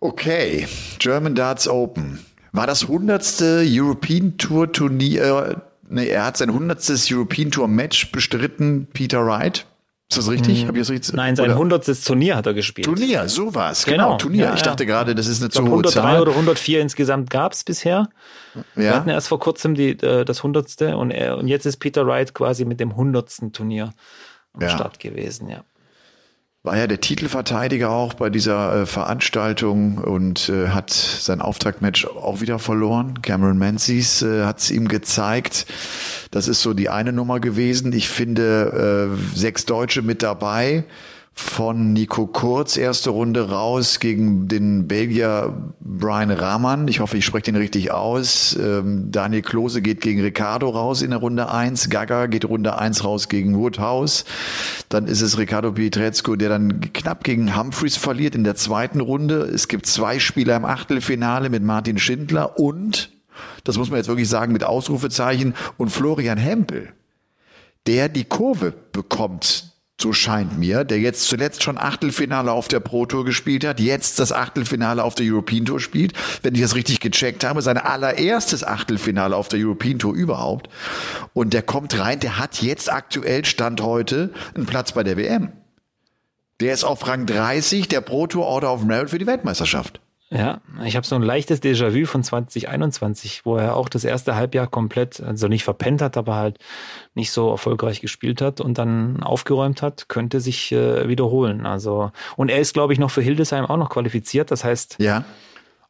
Okay, 0.00 0.66
German 0.98 1.34
Darts 1.34 1.68
Open. 1.68 2.24
War 2.52 2.66
das 2.66 2.88
hundertste 2.88 3.62
European 3.64 4.38
Tour 4.38 4.72
Turnier, 4.72 5.62
nee, 5.88 6.08
er 6.08 6.24
hat 6.24 6.36
sein 6.36 6.52
hundertstes 6.52 7.10
European 7.12 7.50
Tour 7.50 7.68
Match 7.68 8.10
bestritten, 8.10 8.88
Peter 8.92 9.24
Wright. 9.24 9.66
Ist 10.10 10.18
das 10.18 10.28
richtig? 10.28 10.66
Hab 10.66 10.74
ich 10.74 10.80
das 10.80 10.90
richtig? 10.90 11.14
Nein, 11.14 11.36
sein 11.36 11.54
hundertstes 11.56 12.02
Turnier 12.02 12.34
hat 12.36 12.44
er 12.46 12.52
gespielt. 12.52 12.84
Turnier, 12.86 13.28
sowas. 13.28 13.84
Genau, 13.84 14.04
Genau, 14.06 14.16
Turnier. 14.16 14.46
ja, 14.46 14.54
ich 14.54 14.60
ja. 14.60 14.66
dachte 14.66 14.84
gerade, 14.84 15.14
das 15.14 15.28
ist 15.28 15.40
eine 15.40 15.50
zu 15.50 15.62
hohe 15.62 15.68
103 15.68 16.00
Zahl. 16.00 16.20
oder 16.20 16.32
104 16.32 16.80
insgesamt 16.80 17.30
gab 17.30 17.52
es 17.52 17.62
bisher. 17.62 18.08
Wir 18.74 18.92
hatten 18.92 19.08
ja? 19.08 19.14
erst 19.14 19.28
vor 19.28 19.38
kurzem 19.38 19.76
die, 19.76 19.90
äh, 19.90 20.24
das 20.24 20.42
hundertste 20.42 20.96
und, 20.96 21.12
er, 21.12 21.38
und 21.38 21.46
jetzt 21.46 21.64
ist 21.64 21.76
Peter 21.76 22.06
Wright 22.08 22.34
quasi 22.34 22.64
mit 22.64 22.80
dem 22.80 22.96
hundertsten 22.96 23.52
Turnier 23.52 23.92
am 24.52 24.62
Ja. 24.62 24.70
Start 24.70 24.98
gewesen, 24.98 25.48
ja. 25.48 25.62
War 26.62 26.76
ja 26.76 26.86
der 26.86 27.00
Titelverteidiger 27.00 27.88
auch 27.88 28.12
bei 28.12 28.28
dieser 28.28 28.82
äh, 28.82 28.86
Veranstaltung 28.86 29.96
und 29.96 30.50
äh, 30.50 30.68
hat 30.68 30.90
sein 30.90 31.40
Auftaktmatch 31.40 32.04
auch 32.04 32.42
wieder 32.42 32.58
verloren. 32.58 33.22
Cameron 33.22 33.56
Menzies 33.56 34.20
äh, 34.20 34.44
hat 34.44 34.58
es 34.58 34.70
ihm 34.70 34.86
gezeigt. 34.86 35.64
Das 36.30 36.48
ist 36.48 36.60
so 36.60 36.74
die 36.74 36.90
eine 36.90 37.14
Nummer 37.14 37.40
gewesen. 37.40 37.94
Ich 37.94 38.10
finde 38.10 39.08
äh, 39.10 39.36
sechs 39.38 39.64
Deutsche 39.64 40.02
mit 40.02 40.22
dabei. 40.22 40.84
Von 41.32 41.92
Nico 41.94 42.26
Kurz, 42.26 42.76
erste 42.76 43.10
Runde 43.10 43.48
raus 43.50 43.98
gegen 43.98 44.46
den 44.46 44.86
Belgier 44.88 45.72
Brian 45.80 46.30
Rahman. 46.30 46.86
Ich 46.88 47.00
hoffe, 47.00 47.16
ich 47.16 47.24
spreche 47.24 47.44
den 47.44 47.56
richtig 47.56 47.92
aus. 47.92 48.56
Ähm, 48.60 49.10
Daniel 49.10 49.42
Klose 49.42 49.80
geht 49.80 50.00
gegen 50.00 50.20
Ricardo 50.20 50.68
raus 50.68 51.02
in 51.02 51.10
der 51.10 51.18
Runde 51.20 51.50
eins. 51.50 51.88
Gaga 51.88 52.26
geht 52.26 52.44
Runde 52.44 52.78
eins 52.78 53.04
raus 53.04 53.28
gegen 53.28 53.58
Woodhouse. 53.58 54.24
Dann 54.90 55.06
ist 55.06 55.22
es 55.22 55.38
Ricardo 55.38 55.72
Pietrezco, 55.72 56.36
der 56.36 56.50
dann 56.50 56.92
knapp 56.92 57.24
gegen 57.24 57.56
Humphreys 57.56 57.96
verliert 57.96 58.34
in 58.34 58.44
der 58.44 58.56
zweiten 58.56 59.00
Runde. 59.00 59.42
Es 59.42 59.68
gibt 59.68 59.86
zwei 59.86 60.18
Spieler 60.18 60.56
im 60.56 60.64
Achtelfinale 60.64 61.48
mit 61.48 61.62
Martin 61.62 61.98
Schindler 61.98 62.58
und, 62.58 63.10
das 63.64 63.78
muss 63.78 63.88
man 63.88 63.96
jetzt 63.96 64.08
wirklich 64.08 64.28
sagen, 64.28 64.52
mit 64.52 64.64
Ausrufezeichen 64.64 65.54
und 65.78 65.90
Florian 65.90 66.38
Hempel 66.38 66.92
der 67.86 68.08
die 68.08 68.24
Kurve 68.24 68.72
bekommt, 68.92 69.69
so 70.00 70.12
scheint 70.12 70.58
mir, 70.58 70.84
der 70.84 70.98
jetzt 70.98 71.24
zuletzt 71.24 71.62
schon 71.62 71.78
Achtelfinale 71.78 72.52
auf 72.52 72.68
der 72.68 72.80
Pro 72.80 73.06
Tour 73.06 73.24
gespielt 73.24 73.64
hat, 73.64 73.80
jetzt 73.80 74.18
das 74.18 74.32
Achtelfinale 74.32 75.04
auf 75.04 75.14
der 75.14 75.26
European 75.26 75.64
Tour 75.64 75.80
spielt, 75.80 76.12
wenn 76.42 76.54
ich 76.54 76.60
das 76.60 76.74
richtig 76.74 77.00
gecheckt 77.00 77.44
habe, 77.44 77.62
sein 77.62 77.78
allererstes 77.78 78.64
Achtelfinale 78.64 79.36
auf 79.36 79.48
der 79.48 79.60
European 79.60 79.98
Tour 79.98 80.14
überhaupt. 80.14 80.68
Und 81.32 81.52
der 81.52 81.62
kommt 81.62 81.98
rein, 81.98 82.20
der 82.20 82.38
hat 82.38 82.62
jetzt 82.62 82.92
aktuell 82.92 83.44
Stand 83.44 83.82
heute 83.82 84.32
einen 84.54 84.66
Platz 84.66 84.92
bei 84.92 85.02
der 85.02 85.16
WM. 85.16 85.52
Der 86.60 86.74
ist 86.74 86.84
auf 86.84 87.06
Rang 87.06 87.26
30 87.26 87.88
der 87.88 88.02
Pro 88.02 88.26
Tour 88.26 88.46
Order 88.46 88.72
of 88.72 88.84
Merit 88.84 89.10
für 89.10 89.18
die 89.18 89.26
Weltmeisterschaft. 89.26 90.00
Ja, 90.32 90.60
ich 90.84 90.94
habe 90.94 91.04
so 91.04 91.16
ein 91.16 91.22
leichtes 91.22 91.60
Déjà-vu 91.60 92.06
von 92.06 92.22
2021, 92.22 93.44
wo 93.44 93.56
er 93.56 93.74
auch 93.74 93.88
das 93.88 94.04
erste 94.04 94.36
Halbjahr 94.36 94.68
komplett, 94.68 95.20
also 95.20 95.48
nicht 95.48 95.64
verpennt 95.64 96.00
hat, 96.00 96.16
aber 96.16 96.36
halt 96.36 96.58
nicht 97.14 97.32
so 97.32 97.50
erfolgreich 97.50 98.00
gespielt 98.00 98.40
hat 98.40 98.60
und 98.60 98.78
dann 98.78 99.24
aufgeräumt 99.24 99.82
hat, 99.82 100.08
könnte 100.08 100.38
sich 100.40 100.70
äh, 100.70 101.08
wiederholen. 101.08 101.66
Also 101.66 102.12
und 102.36 102.48
er 102.48 102.60
ist, 102.60 102.74
glaube 102.74 102.92
ich, 102.92 103.00
noch 103.00 103.10
für 103.10 103.22
Hildesheim 103.22 103.66
auch 103.66 103.76
noch 103.76 103.90
qualifiziert. 103.90 104.52
Das 104.52 104.62
heißt, 104.62 104.98
Ja. 105.00 105.24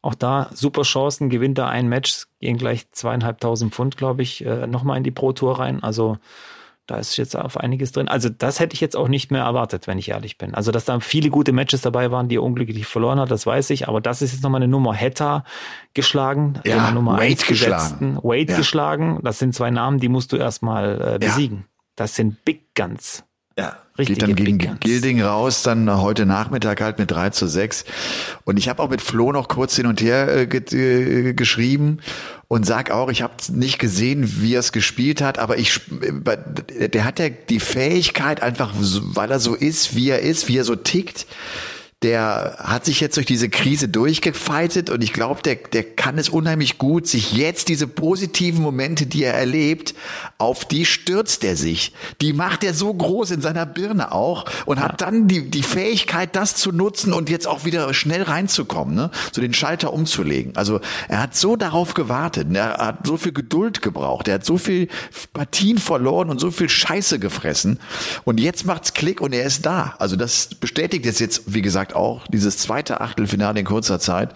auch 0.01 0.15
da 0.15 0.49
super 0.55 0.83
Chancen, 0.83 1.29
gewinnt 1.29 1.59
er 1.59 1.69
ein 1.69 1.89
Match, 1.91 2.25
gehen 2.41 2.57
gleich 2.57 2.91
zweieinhalbtausend 2.93 3.75
Pfund, 3.75 3.99
glaube 3.99 4.23
ich, 4.23 4.43
äh, 4.47 4.67
nochmal 4.67 4.97
in 4.97 5.05
die 5.05 5.11
Pro 5.11 5.33
Tour 5.35 5.59
rein. 5.59 5.83
Also 5.83 6.17
da 6.91 6.97
ist 6.97 7.17
jetzt 7.17 7.37
auf 7.37 7.57
einiges 7.57 7.93
drin. 7.93 8.09
Also 8.09 8.29
das 8.29 8.59
hätte 8.59 8.75
ich 8.75 8.81
jetzt 8.81 8.97
auch 8.97 9.09
nicht 9.09 9.31
mehr 9.31 9.43
erwartet, 9.45 9.87
wenn 9.87 9.97
ich 9.99 10.09
ehrlich 10.11 10.39
bin. 10.39 10.55
Also 10.55 10.73
dass 10.73 10.85
da 10.85 10.99
viele 11.01 11.31
gute 11.31 11.53
Matches 11.53 11.83
dabei 11.83 12.11
waren, 12.11 12.29
die 12.29 12.37
er 12.37 12.43
unglücklich 12.43 12.87
verloren 12.87 13.21
hat, 13.21 13.31
das 13.31 13.47
weiß 13.47 13.71
ich. 13.71 13.89
Aber 13.89 14.01
das 14.01 14.23
ist 14.23 14.33
jetzt 14.33 14.43
nochmal 14.43 14.61
eine 14.63 14.69
Nummer 14.71 14.93
Hetta 14.95 15.45
geschlagen, 15.95 16.55
Ja, 16.65 16.87
den 16.87 16.95
Nummer 16.95 17.13
Wade 17.13 17.23
eins 17.23 17.47
geschlagen. 17.47 18.19
Wade 18.23 18.51
Ja. 18.51 18.57
geschlagen. 18.57 19.21
Das 19.23 19.39
sind 19.39 19.55
zwei 19.55 19.71
Namen, 19.71 19.99
die 20.01 20.09
musst 20.09 20.33
du 20.33 20.37
erstmal 20.37 21.15
äh, 21.15 21.19
besiegen. 21.19 21.67
Das 21.97 22.15
sind 22.17 22.45
Big 22.45 22.75
Guns. 22.75 23.25
Ja, 23.59 23.77
Richtige 23.99 24.19
geht 24.19 24.23
dann 24.23 24.37
gegen 24.37 24.59
Guns. 24.59 24.81
Gilding 24.81 25.23
raus, 25.23 25.63
dann 25.63 25.91
heute 26.01 26.25
Nachmittag 26.25 26.81
halt 26.81 26.99
mit 26.99 27.11
3 27.11 27.31
zu 27.31 27.47
6. 27.47 27.85
Und 28.45 28.57
ich 28.57 28.69
habe 28.69 28.83
auch 28.83 28.89
mit 28.89 29.03
Flo 29.03 29.33
noch 29.33 29.49
kurz 29.49 29.77
hin 29.77 29.87
und 29.87 30.01
her 30.01 30.29
äh, 30.35 30.47
ge 30.47 30.61
äh, 31.31 31.35
geschrieben 31.35 31.99
und 32.49 32.65
sag 32.65 32.91
auch, 32.91 33.11
ich 33.11 33.23
habe 33.23 33.35
nicht 33.53 33.79
gesehen, 33.79 34.41
wie 34.41 34.55
er 34.55 34.61
es 34.61 34.73
gespielt 34.73 35.21
hat, 35.21 35.39
aber 35.39 35.59
ich, 35.59 35.81
äh, 36.01 36.89
der 36.89 37.05
hat 37.05 37.19
ja 37.19 37.29
die 37.29 37.61
Fähigkeit 37.61 38.43
einfach, 38.43 38.73
weil 38.75 39.31
er 39.31 39.41
so 39.41 39.55
ist, 39.55 39.95
wie 39.95 40.11
er 40.11 40.21
ist, 40.21 40.49
wie 40.49 40.57
er 40.57 40.65
so 40.65 40.77
tickt, 40.77 41.27
der 42.03 42.57
hat 42.59 42.87
sich 42.87 42.99
jetzt 43.01 43.19
durch 43.19 43.27
diese 43.27 43.51
Krise 43.51 43.87
durchgefeitet 43.87 44.89
und 44.89 45.05
ich 45.05 45.13
glaube, 45.13 45.43
der, 45.43 45.57
der 45.57 45.83
kann 45.83 46.17
es 46.17 46.31
unheimlich 46.31 46.79
gut, 46.79 47.07
sich 47.07 47.35
jetzt 47.35 47.69
diese 47.69 47.87
positiven 47.87 48.63
Momente, 48.63 49.05
die 49.05 49.23
er 49.23 49.35
erlebt, 49.35 49.95
auf 50.39 50.65
die 50.65 50.87
stürzt 50.87 51.45
er 51.45 51.57
sich. 51.57 51.93
Die 52.23 52.33
macht 52.33 52.65
er 52.65 52.73
so 52.73 52.93
groß 52.95 53.33
in 53.33 53.43
seiner 53.43 53.67
Birne 53.67 54.13
auch 54.13 54.47
und 54.65 54.81
hat 54.81 55.03
dann 55.03 55.29
die, 55.29 55.51
die 55.51 55.63
Fähigkeit, 55.63 56.35
das 56.37 56.57
zu 56.57 56.73
nutzen 56.73 57.13
und 57.13 57.29
jetzt 57.29 57.47
auch 57.47 57.67
wieder 57.67 57.93
schnell 57.93 58.23
reinzukommen, 58.23 58.95
ne? 58.95 59.11
so 59.33 59.43
den 59.43 59.53
Schalter 59.53 59.93
umzulegen. 59.93 60.57
Also 60.57 60.81
er 61.09 61.21
hat 61.21 61.37
so 61.37 61.57
darauf 61.57 61.93
gewartet, 61.93 62.49
und 62.49 62.55
er 62.55 62.79
hat 62.79 63.07
so 63.07 63.19
viel 63.19 63.33
Geduld 63.33 63.83
gebraucht, 63.83 64.27
er 64.27 64.37
hat 64.37 64.47
so 64.47 64.57
viel 64.57 64.89
Partien 65.35 65.77
verloren 65.77 66.31
und 66.31 66.41
so 66.41 66.51
viel 66.51 66.71
Scheiße 66.71 67.19
gefressen 67.19 67.79
und 68.25 68.41
jetzt 68.41 68.65
macht's 68.65 68.95
Klick 68.95 69.21
und 69.21 69.35
er 69.35 69.45
ist 69.45 69.67
da. 69.67 69.97
Also 69.99 70.17
das 70.17 70.47
bestätigt 70.55 71.05
es 71.05 71.19
jetzt, 71.19 71.43
wie 71.47 71.61
gesagt, 71.61 71.90
auch 71.95 72.27
dieses 72.29 72.59
zweite 72.59 73.01
Achtelfinale 73.01 73.61
in 73.61 73.67
kurzer 73.67 73.99
Zeit. 73.99 74.35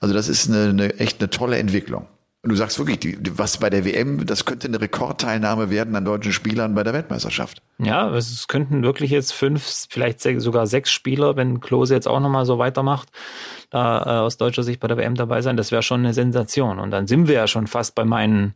Also 0.00 0.14
das 0.14 0.28
ist 0.28 0.48
eine, 0.48 0.70
eine 0.70 0.98
echt 0.98 1.20
eine 1.20 1.30
tolle 1.30 1.58
Entwicklung. 1.58 2.06
Und 2.42 2.48
du 2.48 2.56
sagst 2.56 2.78
wirklich, 2.78 3.00
die, 3.00 3.18
was 3.36 3.58
bei 3.58 3.68
der 3.68 3.84
WM, 3.84 4.24
das 4.24 4.46
könnte 4.46 4.66
eine 4.66 4.80
Rekordteilnahme 4.80 5.68
werden 5.68 5.94
an 5.94 6.06
deutschen 6.06 6.32
Spielern 6.32 6.74
bei 6.74 6.82
der 6.82 6.94
Weltmeisterschaft. 6.94 7.60
Ja, 7.76 8.08
es 8.14 8.48
könnten 8.48 8.82
wirklich 8.82 9.10
jetzt 9.10 9.34
fünf, 9.34 9.86
vielleicht 9.90 10.20
sech- 10.20 10.40
sogar 10.40 10.66
sechs 10.66 10.90
Spieler, 10.90 11.36
wenn 11.36 11.60
Klose 11.60 11.92
jetzt 11.92 12.08
auch 12.08 12.18
nochmal 12.18 12.46
so 12.46 12.58
weitermacht, 12.58 13.10
da 13.68 14.00
äh, 14.02 14.20
aus 14.20 14.38
deutscher 14.38 14.62
Sicht 14.62 14.80
bei 14.80 14.88
der 14.88 14.96
WM 14.96 15.16
dabei 15.16 15.42
sein. 15.42 15.58
Das 15.58 15.70
wäre 15.70 15.82
schon 15.82 16.00
eine 16.00 16.14
Sensation. 16.14 16.78
Und 16.78 16.90
dann 16.92 17.06
sind 17.06 17.28
wir 17.28 17.34
ja 17.34 17.46
schon 17.46 17.66
fast 17.66 17.94
bei 17.94 18.06
meinen 18.06 18.54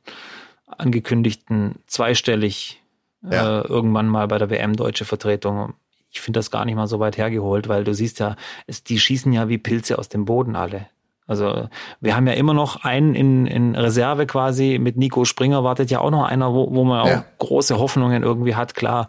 angekündigten 0.79 1.77
zweistellig 1.87 2.83
Ja. 3.23 3.61
äh, 3.61 3.67
irgendwann 3.67 4.09
mal 4.09 4.29
bei 4.29 4.39
der 4.39 4.51
WM 4.51 4.77
deutsche 4.77 5.05
Vertretung. 5.05 5.75
Ich 6.15 6.21
finde 6.21 6.39
das 6.39 6.51
gar 6.51 6.65
nicht 6.65 6.77
mal 6.77 6.87
so 6.87 7.01
weit 7.01 7.19
hergeholt, 7.19 7.69
weil 7.69 7.85
du 7.85 7.93
siehst 7.93 8.21
ja, 8.21 8.37
es, 8.67 8.85
die 8.85 8.99
schießen 8.99 9.33
ja 9.33 9.49
wie 9.49 9.59
Pilze 9.59 9.99
aus 9.99 10.09
dem 10.09 10.25
Boden 10.25 10.55
alle. 10.57 10.87
Also 11.27 11.69
wir 12.01 12.15
haben 12.15 12.27
ja 12.27 12.35
immer 12.35 12.53
noch 12.53 12.85
einen 12.85 13.15
in, 13.15 13.47
in 13.47 13.75
Reserve 13.75 14.27
quasi 14.27 14.79
mit 14.79 14.97
Nico 14.99 15.25
Springer 15.25 15.65
wartet 15.65 15.91
ja 15.91 16.01
auch 16.01 16.11
noch 16.11 16.25
einer, 16.25 16.53
wo, 16.53 16.73
wo 16.75 16.85
man 16.85 17.07
Ja. 17.07 17.19
auch 17.21 17.25
große 17.39 17.79
Hoffnungen 17.79 18.23
irgendwie 18.23 18.55
hat. 18.55 18.75
Klar, 18.75 19.09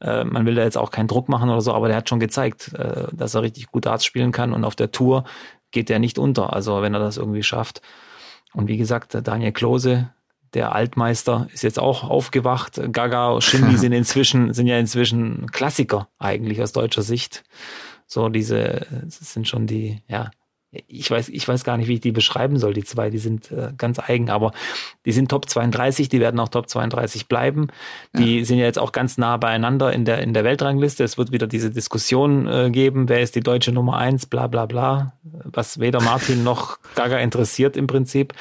äh, 0.00 0.24
man 0.24 0.44
will 0.44 0.54
da 0.54 0.62
jetzt 0.62 0.76
auch 0.76 0.90
keinen 0.90 1.08
Druck 1.08 1.28
machen 1.30 1.48
oder 1.48 1.62
so, 1.62 1.72
aber 1.72 1.88
der 1.88 1.96
hat 1.96 2.08
schon 2.08 2.20
gezeigt, 2.20 2.72
äh, 2.74 3.06
dass 3.12 3.34
er 3.34 3.42
richtig 3.42 3.68
gut 3.68 3.86
Darts 3.86 4.04
spielen 4.04 4.30
kann 4.30 4.52
und 4.52 4.62
auf 4.64 4.76
der 4.76 4.92
Tour 4.92 5.24
geht 5.70 5.88
der 5.88 5.98
nicht 5.98 6.18
unter. 6.18 6.52
Also 6.52 6.82
wenn 6.82 6.92
er 6.94 7.00
das 7.00 7.16
irgendwie 7.16 7.42
schafft. 7.42 7.80
Und 8.52 8.68
wie 8.68 8.76
gesagt, 8.76 9.16
Daniel 9.26 9.52
Klose, 9.52 10.10
der 10.54 10.74
Altmeister, 10.74 11.48
ist 11.52 11.62
jetzt 11.62 11.78
auch 11.78 12.04
aufgewacht. 12.04 12.80
Gaga, 12.92 13.40
Shindy 13.40 13.76
sind 13.78 13.92
inzwischen, 13.92 14.54
sind 14.54 14.66
ja 14.66 14.78
inzwischen 14.78 15.50
Klassiker 15.50 16.08
eigentlich 16.18 16.62
aus 16.62 16.72
deutscher 16.72 17.02
Sicht. 17.02 17.44
So 18.06 18.28
diese, 18.28 18.86
sind 19.08 19.48
schon 19.48 19.66
die, 19.66 20.02
ja, 20.08 20.30
ich 20.88 21.10
weiß, 21.10 21.28
ich 21.28 21.46
weiß 21.46 21.64
gar 21.64 21.76
nicht, 21.76 21.88
wie 21.88 21.94
ich 21.94 22.00
die 22.00 22.12
beschreiben 22.12 22.58
soll, 22.58 22.74
die 22.74 22.84
zwei, 22.84 23.10
die 23.10 23.18
sind 23.18 23.50
äh, 23.50 23.72
ganz 23.76 23.98
eigen, 23.98 24.30
aber 24.30 24.52
die 25.04 25.12
sind 25.12 25.28
Top 25.30 25.48
32, 25.48 26.08
die 26.08 26.20
werden 26.20 26.38
auch 26.40 26.48
Top 26.48 26.68
32 26.68 27.28
bleiben. 27.28 27.68
Die 28.16 28.44
sind 28.44 28.58
ja 28.58 28.64
jetzt 28.64 28.78
auch 28.78 28.92
ganz 28.92 29.18
nah 29.18 29.36
beieinander 29.36 29.92
in 29.92 30.04
der, 30.04 30.20
in 30.22 30.34
der 30.34 30.44
Weltrangliste. 30.44 31.04
Es 31.04 31.18
wird 31.18 31.32
wieder 31.32 31.46
diese 31.46 31.70
Diskussion 31.70 32.46
äh, 32.46 32.70
geben, 32.70 33.08
wer 33.08 33.20
ist 33.20 33.34
die 33.34 33.40
deutsche 33.40 33.72
Nummer 33.72 33.96
eins, 33.98 34.26
bla 34.26 34.46
bla 34.46 34.66
bla, 34.66 35.14
was 35.44 35.80
weder 35.80 36.00
Martin 36.00 36.42
noch 36.44 36.78
Gaga 36.94 37.18
interessiert 37.18 37.76
im 37.76 37.86
Prinzip. 37.86 38.34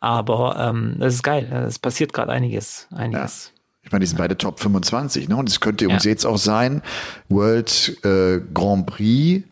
Aber 0.00 0.56
ähm, 0.58 0.96
das 0.98 1.14
ist 1.14 1.22
geil, 1.22 1.46
es 1.66 1.78
passiert 1.78 2.12
gerade 2.12 2.32
einiges, 2.32 2.88
einiges. 2.90 3.52
Ich 3.82 3.92
meine, 3.92 4.02
die 4.02 4.06
sind 4.08 4.18
beide 4.18 4.36
Top 4.36 4.60
25, 4.60 5.28
ne? 5.28 5.36
Und 5.36 5.48
es 5.48 5.58
könnte 5.60 5.88
uns 5.88 6.04
Ja. 6.04 6.10
jetzt 6.10 6.26
auch 6.26 6.36
sein, 6.36 6.82
World 7.30 7.96
äh, 8.04 8.40
Grand 8.52 8.86
Prix, 8.86 9.44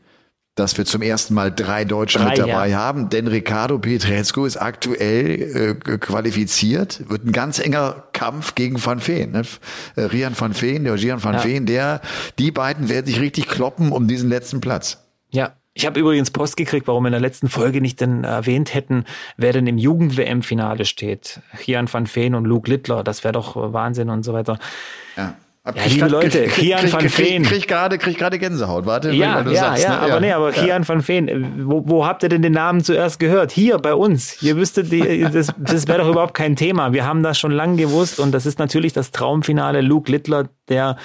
dass 0.59 0.77
wir 0.77 0.85
zum 0.85 1.03
ersten 1.03 1.35
Mal 1.35 1.53
drei 1.53 1.85
Deutsche 1.85 2.19
drei, 2.19 2.31
mit 2.31 2.39
dabei 2.39 2.69
ja. 2.69 2.79
haben, 2.79 3.09
denn 3.09 3.27
Ricardo 3.27 3.79
Pietrezco 3.79 4.45
ist 4.45 4.57
aktuell 4.57 5.77
äh, 5.87 5.99
qualifiziert, 5.99 7.09
wird 7.09 7.25
ein 7.25 7.33
ganz 7.33 7.59
enger 7.59 8.05
Kampf 8.13 8.55
gegen 8.55 8.85
Van 8.85 9.07
Veen. 9.07 9.33
Ne? 9.33 9.43
Äh, 9.97 10.03
Rian 10.03 10.35
Van 10.39 10.61
Veen, 10.61 10.85
der 10.85 10.97
Gian 10.97 11.23
Van 11.23 11.35
ja. 11.35 11.45
Veen, 11.45 11.67
der, 11.67 12.01
die 12.39 12.51
beiden 12.51 12.89
werden 12.89 13.07
sich 13.07 13.21
richtig 13.21 13.49
kloppen 13.49 13.93
um 13.93 14.09
diesen 14.09 14.29
letzten 14.29 14.61
Platz. 14.61 15.05
Ja, 15.31 15.53
ich 15.75 15.87
habe 15.87 16.01
übrigens 16.01 16.33
Post 16.33 16.57
gekriegt, 16.57 16.89
warum 16.89 17.05
wir 17.05 17.09
in 17.09 17.13
der 17.13 17.21
letzten 17.21 17.49
Folge 17.49 17.81
nicht 17.81 18.01
denn 18.01 18.25
erwähnt 18.25 18.75
hätten, 18.75 19.05
wer 19.37 19.53
denn 19.53 19.69
im 19.69 19.79
Jugend-WM-Finale 19.79 20.85
steht. 20.85 21.41
Gian 21.65 21.93
van 21.93 22.13
Veen 22.13 22.35
und 22.35 22.47
Luke 22.47 22.69
Littler, 22.69 23.05
das 23.05 23.23
wäre 23.23 23.33
doch 23.33 23.55
Wahnsinn 23.55 24.11
und 24.11 24.25
so 24.25 24.33
weiter. 24.33 24.59
Ja. 25.17 25.35
Ja, 25.77 25.85
liebe 25.85 26.01
grad, 26.01 26.11
Leute, 26.11 26.43
krieg, 26.45 26.53
Kian 26.53 26.81
krieg, 26.81 26.93
van 26.93 27.09
Veen. 27.09 27.43
Krieg, 27.43 27.45
krieg 27.45 27.69
gerade 27.69 27.99
krieg 27.99 28.19
gerade 28.19 28.39
Gänsehaut. 28.39 28.87
Warte, 28.87 29.11
ja, 29.11 29.43
ja, 29.43 29.55
sagst, 29.55 29.85
ja, 29.85 29.91
ne? 29.91 29.99
aber 29.99 30.09
ja. 30.09 30.21
nee, 30.21 30.33
aber 30.33 30.55
ja. 30.55 30.63
Kian 30.63 30.89
van 30.89 31.07
Veen, 31.07 31.67
wo, 31.67 31.83
wo 31.87 32.07
habt 32.07 32.23
ihr 32.23 32.29
denn 32.29 32.43
den 32.43 32.53
Namen 32.53 32.83
zuerst 32.83 33.19
gehört? 33.19 33.53
Hier 33.53 33.79
bei 33.79 33.95
uns. 33.95 34.43
Ihr 34.43 34.57
wüsstet, 34.57 34.93
die, 34.93 35.27
das, 35.33 35.53
das 35.57 35.89
wäre 35.89 35.99
doch 35.99 36.09
überhaupt 36.09 36.35
kein 36.35 36.57
Thema. 36.57 36.93
Wir 36.93 37.07
haben 37.07 37.23
das 37.23 37.39
schon 37.39 37.53
lange 37.53 37.77
gewusst 37.77 38.21
und 38.21 38.33
das 38.33 38.47
ist 38.47 38.59
natürlich 38.59 38.93
das 38.93 39.11
Traumfinale. 39.11 39.81
Luke 39.81 40.11
Littler, 40.11 40.49
der 40.69 40.97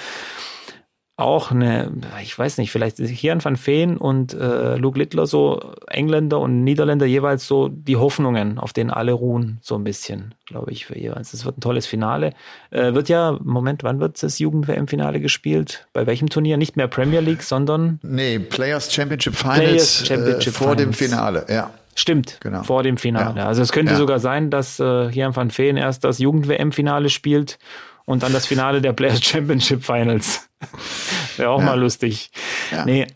auch 1.16 1.52
eine, 1.52 1.92
ich 2.22 2.36
weiß 2.36 2.58
nicht, 2.58 2.72
vielleicht 2.72 2.96
Kian 2.96 3.44
van 3.44 3.56
Veen 3.56 3.96
und 3.96 4.34
äh, 4.34 4.74
Luke 4.76 4.98
Littler 4.98 5.26
so 5.26 5.74
Engländer 5.86 6.40
und 6.40 6.64
Niederländer 6.64 7.06
jeweils 7.06 7.46
so 7.46 7.68
die 7.68 7.96
Hoffnungen, 7.96 8.58
auf 8.58 8.72
denen 8.72 8.90
alle 8.90 9.12
ruhen, 9.12 9.58
so 9.62 9.76
ein 9.76 9.84
bisschen, 9.84 10.34
glaube 10.46 10.72
ich, 10.72 10.86
für 10.86 10.98
jeweils. 10.98 11.32
Es 11.32 11.44
wird 11.44 11.58
ein 11.58 11.60
tolles 11.60 11.86
Finale. 11.86 12.32
Äh, 12.70 12.94
wird 12.94 13.08
ja, 13.08 13.38
Moment, 13.44 13.84
wann 13.84 14.00
wird 14.00 14.20
das 14.24 14.40
Jugend-WM-Finale 14.40 15.20
gespielt? 15.20 15.86
Bei 15.92 16.04
welchem 16.06 16.30
Turnier? 16.30 16.56
Nicht 16.56 16.76
mehr 16.76 16.88
Premier 16.88 17.20
League, 17.20 17.42
sondern? 17.42 18.00
Nee, 18.02 18.40
Players 18.40 18.92
Championship 18.92 19.36
Finals 19.36 19.58
Players 19.60 20.06
Championship 20.06 20.54
äh, 20.54 20.56
vor 20.56 20.72
Finals. 20.72 20.82
dem 20.82 20.92
Finale, 20.94 21.46
ja. 21.48 21.70
Stimmt, 21.94 22.38
genau. 22.40 22.64
vor 22.64 22.82
dem 22.82 22.96
Finale. 22.96 23.38
Ja. 23.38 23.46
Also 23.46 23.62
es 23.62 23.70
könnte 23.70 23.92
ja. 23.92 23.98
sogar 23.98 24.18
sein, 24.18 24.50
dass 24.50 24.80
äh, 24.80 25.10
Kian 25.10 25.36
van 25.36 25.56
Veen 25.56 25.76
erst 25.76 26.02
das 26.02 26.18
Jugend-WM-Finale 26.18 27.08
spielt 27.08 27.58
und 28.04 28.22
dann 28.22 28.32
das 28.32 28.46
Finale 28.46 28.80
der 28.80 28.92
Players 28.92 29.22
Championship 29.24 29.84
Finals. 29.84 30.48
Wäre 31.36 31.50
auch 31.50 31.60
ja. 31.60 31.66
mal 31.66 31.80
lustig. 31.80 32.30
Ja. 32.70 32.84
Nee. 32.84 33.06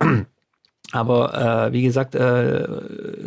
Aber 0.92 1.66
äh, 1.68 1.72
wie 1.72 1.82
gesagt, 1.82 2.14
äh, 2.14 2.66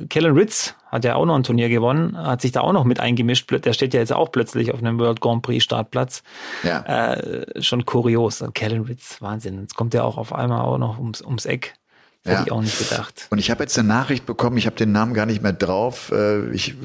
Kellen 0.10 0.36
Ritz 0.36 0.76
hat 0.88 1.06
ja 1.06 1.16
auch 1.16 1.26
noch 1.26 1.36
ein 1.36 1.44
Turnier 1.44 1.70
gewonnen, 1.70 2.18
hat 2.18 2.42
sich 2.42 2.52
da 2.52 2.62
auch 2.62 2.74
noch 2.74 2.86
mit 2.86 3.00
eingemischt. 3.00 3.52
Der 3.52 3.74
steht 3.74 3.94
ja 3.94 4.00
jetzt 4.00 4.14
auch 4.14 4.32
plötzlich 4.32 4.74
auf 4.74 4.80
einem 4.80 5.00
World 5.00 5.22
Grand 5.22 5.44
Prix 5.44 5.64
Startplatz. 5.64 6.24
Ja. 6.64 7.14
Äh, 7.14 7.62
schon 7.62 7.86
kurios. 7.86 8.44
Kellen 8.56 8.84
Ritz, 8.84 9.22
Wahnsinn. 9.22 9.62
Jetzt 9.62 9.76
kommt 9.76 9.94
er 9.94 10.06
auch 10.06 10.18
auf 10.18 10.34
einmal 10.34 10.62
auch 10.62 10.80
noch 10.80 10.98
ums, 10.98 11.22
ums 11.22 11.46
Eck. 11.46 11.76
Hätte 12.24 12.36
ja. 12.36 12.44
ich 12.44 12.52
auch 12.52 12.62
nicht 12.62 12.78
gedacht. 12.78 13.28
Und 13.30 13.40
ich 13.40 13.50
habe 13.50 13.64
jetzt 13.64 13.78
eine 13.78 13.88
Nachricht 13.88 14.26
bekommen, 14.26 14.58
ich 14.58 14.66
habe 14.66 14.76
den 14.76 14.92
Namen 14.92 15.14
gar 15.14 15.26
nicht 15.26 15.42
mehr 15.42 15.54
drauf. 15.54 16.12
Äh, 16.12 16.52
ich 16.52 16.76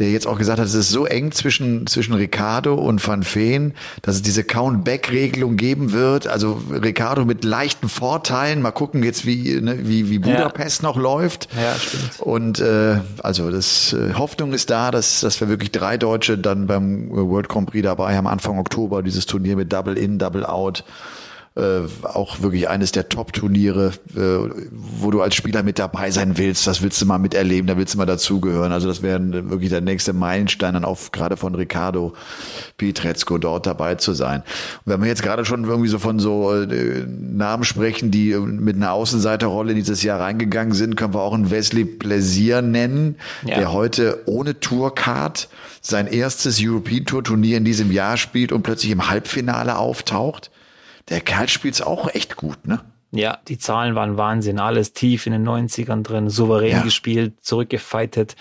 der 0.00 0.10
jetzt 0.10 0.26
auch 0.26 0.38
gesagt 0.38 0.58
hat, 0.58 0.66
es 0.66 0.74
ist 0.74 0.88
so 0.88 1.04
eng 1.04 1.30
zwischen, 1.30 1.86
zwischen 1.86 2.14
Ricardo 2.14 2.74
und 2.74 3.06
Van 3.06 3.22
Veen, 3.22 3.74
dass 4.02 4.16
es 4.16 4.22
diese 4.22 4.42
Count-Back-Regelung 4.42 5.56
geben 5.56 5.92
wird. 5.92 6.26
Also 6.26 6.60
Ricardo 6.70 7.26
mit 7.26 7.44
leichten 7.44 7.88
Vorteilen. 7.88 8.62
Mal 8.62 8.70
gucken 8.72 9.04
jetzt, 9.04 9.26
wie, 9.26 9.60
ne, 9.60 9.86
wie, 9.86 10.08
wie 10.08 10.18
Budapest 10.18 10.82
ja. 10.82 10.88
noch 10.88 10.96
läuft. 10.96 11.48
Ja, 11.54 11.74
stimmt. 11.78 12.20
Und 12.20 12.60
äh, 12.60 12.98
also 13.22 13.50
das 13.50 13.92
äh, 13.92 14.14
Hoffnung 14.14 14.54
ist 14.54 14.70
da, 14.70 14.90
dass, 14.90 15.20
dass 15.20 15.40
wir 15.40 15.48
wirklich 15.48 15.70
drei 15.70 15.98
Deutsche 15.98 16.38
dann 16.38 16.66
beim 16.66 17.10
World 17.10 17.50
Grand 17.50 17.70
Prix 17.70 17.84
dabei 17.84 18.16
haben, 18.16 18.26
Anfang 18.26 18.58
Oktober, 18.58 19.02
dieses 19.02 19.26
Turnier 19.26 19.56
mit 19.56 19.70
Double 19.72 19.98
In, 19.98 20.18
Double 20.18 20.46
Out 20.46 20.82
äh, 21.56 21.80
auch 22.04 22.42
wirklich 22.42 22.68
eines 22.68 22.92
der 22.92 23.08
Top-Turniere, 23.08 23.92
äh, 24.14 24.50
wo 24.70 25.10
du 25.10 25.20
als 25.20 25.34
Spieler 25.34 25.64
mit 25.64 25.80
dabei 25.80 26.12
sein 26.12 26.38
willst. 26.38 26.64
Das 26.68 26.80
willst 26.80 27.02
du 27.02 27.06
mal 27.06 27.18
miterleben, 27.18 27.66
da 27.66 27.76
willst 27.76 27.94
du 27.94 27.98
mal 27.98 28.06
dazugehören. 28.06 28.70
Also 28.70 28.86
das 28.86 29.02
wäre 29.02 29.20
wirklich 29.50 29.70
der 29.70 29.80
nächste 29.80 30.12
Meilenstein 30.12 30.74
dann 30.74 30.84
auch 30.84 31.10
gerade 31.10 31.36
von 31.36 31.56
Ricardo 31.56 32.14
Pietrezco 32.76 33.38
dort 33.38 33.66
dabei 33.66 33.96
zu 33.96 34.12
sein. 34.12 34.44
Und 34.84 34.92
wenn 34.92 35.00
wir 35.00 35.08
jetzt 35.08 35.24
gerade 35.24 35.44
schon 35.44 35.64
irgendwie 35.64 35.88
so 35.88 35.98
von 35.98 36.20
so 36.20 36.54
äh, 36.54 37.04
Namen 37.08 37.64
sprechen, 37.64 38.12
die 38.12 38.36
mit 38.36 38.76
einer 38.76 38.92
Außenseiterrolle 38.92 39.74
dieses 39.74 40.04
Jahr 40.04 40.20
reingegangen 40.20 40.72
sind, 40.72 40.96
können 40.96 41.14
wir 41.14 41.20
auch 41.20 41.34
einen 41.34 41.50
Wesley 41.50 41.84
Plaisir 41.84 42.62
nennen, 42.62 43.16
ja. 43.44 43.56
der 43.56 43.72
heute 43.72 44.22
ohne 44.26 44.60
Tourcard 44.60 45.48
sein 45.80 46.06
erstes 46.06 46.60
European 46.62 47.06
Tour 47.06 47.24
Turnier 47.24 47.56
in 47.56 47.64
diesem 47.64 47.90
Jahr 47.90 48.16
spielt 48.16 48.52
und 48.52 48.62
plötzlich 48.62 48.92
im 48.92 49.10
Halbfinale 49.10 49.76
auftaucht 49.76 50.52
der 51.10 51.20
Kerl 51.20 51.48
spielt's 51.48 51.82
auch 51.82 52.08
echt 52.14 52.36
gut, 52.36 52.66
ne? 52.66 52.80
Ja, 53.12 53.38
die 53.48 53.58
Zahlen 53.58 53.96
waren 53.96 54.16
Wahnsinn. 54.16 54.60
Alles 54.60 54.92
tief 54.92 55.26
in 55.26 55.32
den 55.32 55.46
90ern 55.46 56.02
drin, 56.02 56.30
souverän 56.30 56.70
ja. 56.70 56.82
gespielt, 56.82 57.44
zurückgefeitet. 57.44 58.36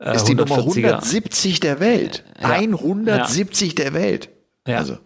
Äh, 0.00 0.16
ist 0.16 0.24
die 0.24 0.34
Nummer 0.34 0.58
170 0.58 1.60
der 1.60 1.78
Welt. 1.78 2.24
Ja. 2.40 2.48
170 2.48 3.68
ja. 3.68 3.84
der 3.84 3.94
Welt. 3.94 4.30
Ja. 4.66 4.78
Also. 4.78 4.98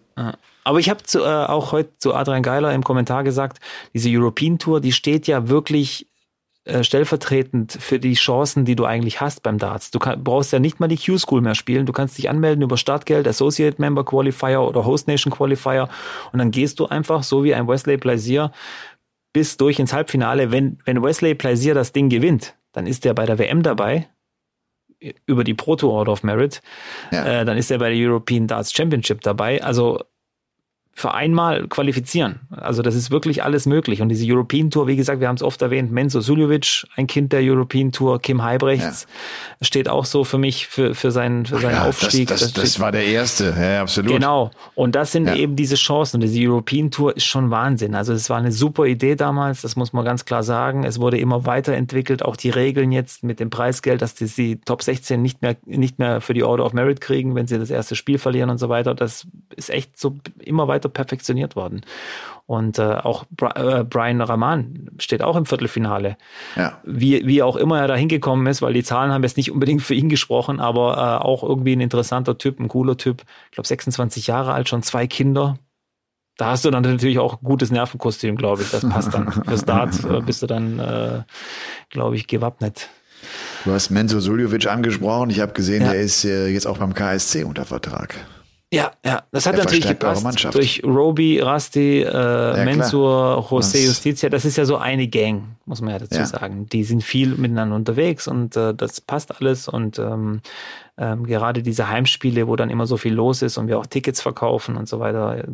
Aber 0.63 0.79
ich 0.79 0.89
habe 0.89 1.01
äh, 1.13 1.19
auch 1.19 1.71
heute 1.71 1.97
zu 1.99 2.15
Adrian 2.15 2.41
Geiler 2.41 2.73
im 2.73 2.83
Kommentar 2.83 3.23
gesagt, 3.23 3.59
diese 3.93 4.09
European 4.09 4.57
Tour, 4.57 4.81
die 4.81 4.93
steht 4.93 5.27
ja 5.27 5.49
wirklich 5.49 6.07
äh, 6.65 6.83
stellvertretend 6.83 7.77
für 7.79 7.99
die 7.99 8.15
Chancen, 8.15 8.65
die 8.65 8.75
du 8.75 8.85
eigentlich 8.85 9.21
hast 9.21 9.43
beim 9.43 9.59
Darts. 9.59 9.91
Du 9.91 9.99
kann, 9.99 10.23
brauchst 10.23 10.51
ja 10.51 10.57
nicht 10.57 10.79
mal 10.79 10.87
die 10.87 10.97
Q-School 10.97 11.41
mehr 11.41 11.53
spielen. 11.53 11.85
Du 11.85 11.93
kannst 11.93 12.17
dich 12.17 12.27
anmelden 12.27 12.63
über 12.63 12.75
Startgeld, 12.75 13.27
Associate 13.27 13.79
Member 13.79 14.03
Qualifier 14.03 14.61
oder 14.61 14.83
Host 14.83 15.07
Nation 15.07 15.31
Qualifier 15.31 15.87
und 16.31 16.39
dann 16.39 16.49
gehst 16.49 16.79
du 16.79 16.87
einfach 16.87 17.21
so 17.21 17.43
wie 17.43 17.53
ein 17.53 17.67
Wesley 17.67 17.97
Plaisier 17.97 18.51
bis 19.31 19.57
durch 19.57 19.77
ins 19.77 19.93
Halbfinale. 19.93 20.51
Wenn, 20.51 20.79
wenn 20.85 21.03
Wesley 21.03 21.35
Plaisier 21.35 21.75
das 21.75 21.91
Ding 21.91 22.09
gewinnt, 22.09 22.55
dann 22.71 22.87
ist 22.87 23.05
der 23.05 23.13
bei 23.13 23.27
der 23.27 23.37
WM 23.37 23.61
dabei 23.61 24.09
über 25.27 25.43
die 25.43 25.53
Proto 25.53 25.91
Order 25.91 26.13
of 26.13 26.23
Merit. 26.23 26.63
Ja. 27.11 27.41
Äh, 27.41 27.45
dann 27.45 27.57
ist 27.57 27.69
er 27.69 27.77
bei 27.77 27.93
der 27.93 28.09
European 28.09 28.47
Darts 28.47 28.73
Championship 28.73 29.21
dabei. 29.21 29.63
Also 29.63 29.99
für 30.97 31.13
einmal 31.13 31.67
qualifizieren. 31.67 32.39
Also 32.51 32.81
das 32.81 32.95
ist 32.95 33.11
wirklich 33.11 33.43
alles 33.43 33.65
möglich. 33.65 34.01
Und 34.01 34.07
diese 34.07 34.25
European 34.31 34.71
Tour, 34.71 34.87
wie 34.87 34.95
gesagt, 34.95 35.19
wir 35.19 35.27
haben 35.27 35.35
es 35.35 35.43
oft 35.43 35.61
erwähnt, 35.61 35.91
Menzo 35.91 36.21
Suljovic, 36.21 36.87
ein 36.95 37.05
Kind 37.05 37.33
der 37.33 37.41
European 37.43 37.91
Tour, 37.91 38.21
Kim 38.21 38.41
Heibrechts, 38.41 39.05
ja. 39.59 39.65
steht 39.65 39.89
auch 39.89 40.05
so 40.05 40.23
für 40.23 40.37
mich 40.37 40.67
für, 40.67 40.95
für 40.95 41.11
seinen, 41.11 41.45
für 41.45 41.59
seinen 41.59 41.73
ja, 41.73 41.85
Aufstieg. 41.85 42.29
Das, 42.29 42.39
das, 42.39 42.53
das, 42.53 42.79
war 42.79 42.93
der 42.93 43.03
erste, 43.05 43.53
ja, 43.59 43.81
absolut. 43.81 44.13
Genau. 44.13 44.51
Und 44.73 44.95
das 44.95 45.11
sind 45.11 45.27
ja. 45.27 45.35
eben 45.35 45.57
diese 45.57 45.75
Chancen. 45.75 46.15
Und 46.15 46.21
diese 46.21 46.39
European 46.39 46.89
Tour 46.91 47.17
ist 47.17 47.25
schon 47.25 47.51
Wahnsinn. 47.51 47.93
Also 47.93 48.13
es 48.13 48.29
war 48.29 48.37
eine 48.37 48.53
super 48.53 48.85
Idee 48.85 49.15
damals, 49.15 49.63
das 49.63 49.75
muss 49.75 49.91
man 49.91 50.05
ganz 50.05 50.23
klar 50.23 50.43
sagen. 50.43 50.85
Es 50.85 51.01
wurde 51.01 51.17
immer 51.17 51.45
weiterentwickelt, 51.45 52.23
auch 52.23 52.37
die 52.37 52.51
Regeln 52.51 52.93
jetzt 52.93 53.21
mit 53.21 53.41
dem 53.41 53.49
Preisgeld, 53.49 54.01
dass 54.01 54.15
die, 54.15 54.27
die 54.27 54.61
Top 54.61 54.81
16 54.81 55.21
nicht 55.21 55.41
mehr, 55.41 55.57
nicht 55.65 55.99
mehr 55.99 56.21
für 56.21 56.33
die 56.33 56.45
Order 56.45 56.65
of 56.65 56.71
Merit 56.71 57.01
kriegen, 57.01 57.35
wenn 57.35 57.47
sie 57.47 57.59
das 57.59 57.69
erste 57.69 57.97
Spiel 57.97 58.17
verlieren 58.17 58.49
und 58.49 58.59
so 58.59 58.69
weiter. 58.69 58.95
Das 58.95 59.27
ist 59.57 59.69
echt 59.69 59.99
so 59.99 60.15
immer 60.39 60.69
weiter 60.69 60.84
weiter 60.85 60.89
perfektioniert 60.89 61.55
worden. 61.55 61.81
Und 62.47 62.77
äh, 62.77 62.83
auch 62.83 63.25
Bra 63.31 63.79
äh, 63.79 63.83
Brian 63.83 64.21
Rahman 64.21 64.91
steht 64.99 65.23
auch 65.23 65.35
im 65.35 65.47
Viertelfinale. 65.47 66.15
Ja. 66.55 66.79
Wie, 66.83 67.25
wie 67.25 67.41
auch 67.41 67.55
immer 67.55 67.79
er 67.79 67.87
da 67.87 67.95
hingekommen 67.95 68.45
ist, 68.45 68.61
weil 68.61 68.73
die 68.73 68.83
Zahlen 68.83 69.11
haben 69.11 69.23
jetzt 69.23 69.37
nicht 69.37 69.51
unbedingt 69.51 69.81
für 69.81 69.95
ihn 69.95 70.09
gesprochen, 70.09 70.59
aber 70.59 70.97
äh, 70.97 71.25
auch 71.25 71.41
irgendwie 71.41 71.75
ein 71.75 71.81
interessanter 71.81 72.37
Typ, 72.37 72.59
ein 72.59 72.67
cooler 72.67 72.97
Typ. 72.97 73.23
Ich 73.45 73.55
glaube 73.55 73.67
26 73.67 74.27
Jahre 74.27 74.53
alt, 74.53 74.69
schon 74.69 74.83
zwei 74.83 75.07
Kinder. 75.07 75.57
Da 76.37 76.47
hast 76.47 76.65
du 76.65 76.69
dann 76.69 76.83
natürlich 76.83 77.17
auch 77.17 77.41
ein 77.41 77.43
gutes 77.43 77.71
Nervenkostüm, 77.71 78.35
glaube 78.35 78.61
ich. 78.61 78.69
Das 78.69 78.87
passt 78.87 79.13
dann. 79.13 79.31
Für 79.47 79.57
Start 79.57 80.03
äh, 80.03 80.21
bist 80.21 80.43
du 80.43 80.47
dann, 80.47 80.77
äh, 80.79 81.23
glaube 81.89 82.15
ich, 82.15 82.27
gewappnet. 82.27 82.89
Du 83.63 83.71
hast 83.71 83.89
Menzo 83.89 84.19
Suljovic 84.19 84.67
angesprochen. 84.67 85.31
Ich 85.31 85.39
habe 85.39 85.53
gesehen, 85.53 85.81
ja. 85.81 85.93
der 85.93 86.01
ist 86.01 86.25
äh, 86.25 86.47
jetzt 86.47 86.67
auch 86.67 86.77
beim 86.77 86.93
KSC 86.93 87.43
unter 87.43 87.65
Vertrag. 87.65 88.13
Ja, 88.75 88.91
ja, 89.05 89.23
das 89.31 89.45
hat 89.45 89.55
er 89.55 89.63
natürlich 89.63 89.87
gepasst 89.87 90.53
durch 90.53 90.83
Roby, 90.83 91.39
Rasti, 91.39 92.01
äh, 92.01 92.03
ja, 92.03 92.65
Mensur, 92.65 93.47
José 93.49 93.85
Justicia. 93.85 94.27
Das 94.27 94.43
ist 94.43 94.57
ja 94.57 94.65
so 94.65 94.75
eine 94.75 95.07
Gang, 95.07 95.55
muss 95.65 95.79
man 95.79 95.93
ja 95.93 95.99
dazu 95.99 96.19
ja. 96.19 96.25
sagen. 96.25 96.67
Die 96.67 96.83
sind 96.83 97.01
viel 97.01 97.35
miteinander 97.35 97.73
unterwegs 97.73 98.27
und 98.27 98.57
äh, 98.57 98.73
das 98.73 98.99
passt 98.99 99.39
alles. 99.39 99.69
Und 99.69 99.97
ähm, 99.97 100.41
ähm, 100.97 101.25
gerade 101.25 101.63
diese 101.63 101.87
Heimspiele, 101.87 102.49
wo 102.49 102.57
dann 102.57 102.69
immer 102.69 102.85
so 102.85 102.97
viel 102.97 103.13
los 103.13 103.41
ist 103.41 103.57
und 103.57 103.69
wir 103.69 103.79
auch 103.79 103.85
Tickets 103.85 104.21
verkaufen 104.21 104.75
und 104.75 104.89
so 104.89 104.99
weiter. 104.99 105.45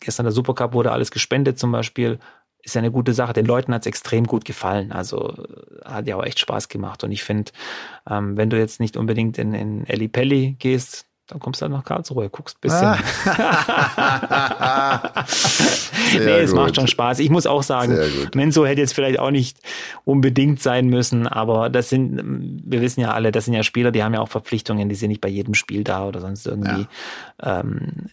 Gestern 0.00 0.24
der 0.26 0.32
Supercup 0.32 0.74
wurde 0.74 0.92
alles 0.92 1.10
gespendet 1.10 1.58
zum 1.58 1.72
Beispiel. 1.72 2.18
Ist 2.62 2.74
ja 2.74 2.80
eine 2.80 2.90
gute 2.90 3.14
Sache. 3.14 3.32
Den 3.32 3.46
Leuten 3.46 3.72
hat 3.72 3.82
es 3.82 3.86
extrem 3.86 4.26
gut 4.26 4.44
gefallen. 4.44 4.92
Also 4.92 5.32
hat 5.82 6.06
ja 6.06 6.16
auch 6.16 6.24
echt 6.24 6.40
Spaß 6.40 6.68
gemacht. 6.68 7.04
Und 7.04 7.12
ich 7.12 7.24
finde, 7.24 7.52
ähm, 8.10 8.36
wenn 8.36 8.50
du 8.50 8.58
jetzt 8.58 8.80
nicht 8.80 8.98
unbedingt 8.98 9.38
in, 9.38 9.54
in 9.54 10.12
Pelli 10.12 10.56
gehst, 10.58 11.05
dann 11.26 11.40
kommst 11.40 11.60
du 11.60 11.64
halt 11.64 11.72
nach 11.72 11.84
Karlsruhe, 11.84 12.30
guckst 12.30 12.56
ein 12.56 12.60
bisschen. 12.60 12.96
Ah. 13.26 15.24
nee, 16.12 16.38
es 16.38 16.54
macht 16.54 16.76
schon 16.76 16.86
Spaß. 16.86 17.18
Ich 17.18 17.30
muss 17.30 17.46
auch 17.46 17.64
sagen, 17.64 17.98
Menso 18.34 18.64
hätte 18.64 18.80
jetzt 18.80 18.94
vielleicht 18.94 19.18
auch 19.18 19.32
nicht 19.32 19.58
unbedingt 20.04 20.62
sein 20.62 20.86
müssen, 20.86 21.26
aber 21.26 21.68
das 21.68 21.88
sind, 21.88 22.62
wir 22.64 22.80
wissen 22.80 23.00
ja 23.00 23.10
alle, 23.10 23.32
das 23.32 23.46
sind 23.46 23.54
ja 23.54 23.64
Spieler, 23.64 23.90
die 23.90 24.04
haben 24.04 24.14
ja 24.14 24.20
auch 24.20 24.28
Verpflichtungen, 24.28 24.88
die 24.88 24.94
sind 24.94 25.08
nicht 25.08 25.20
bei 25.20 25.28
jedem 25.28 25.54
Spiel 25.54 25.82
da 25.82 26.06
oder 26.06 26.20
sonst 26.20 26.46
irgendwie. 26.46 26.86
Ja. 27.42 27.60
Ähm, 27.60 28.06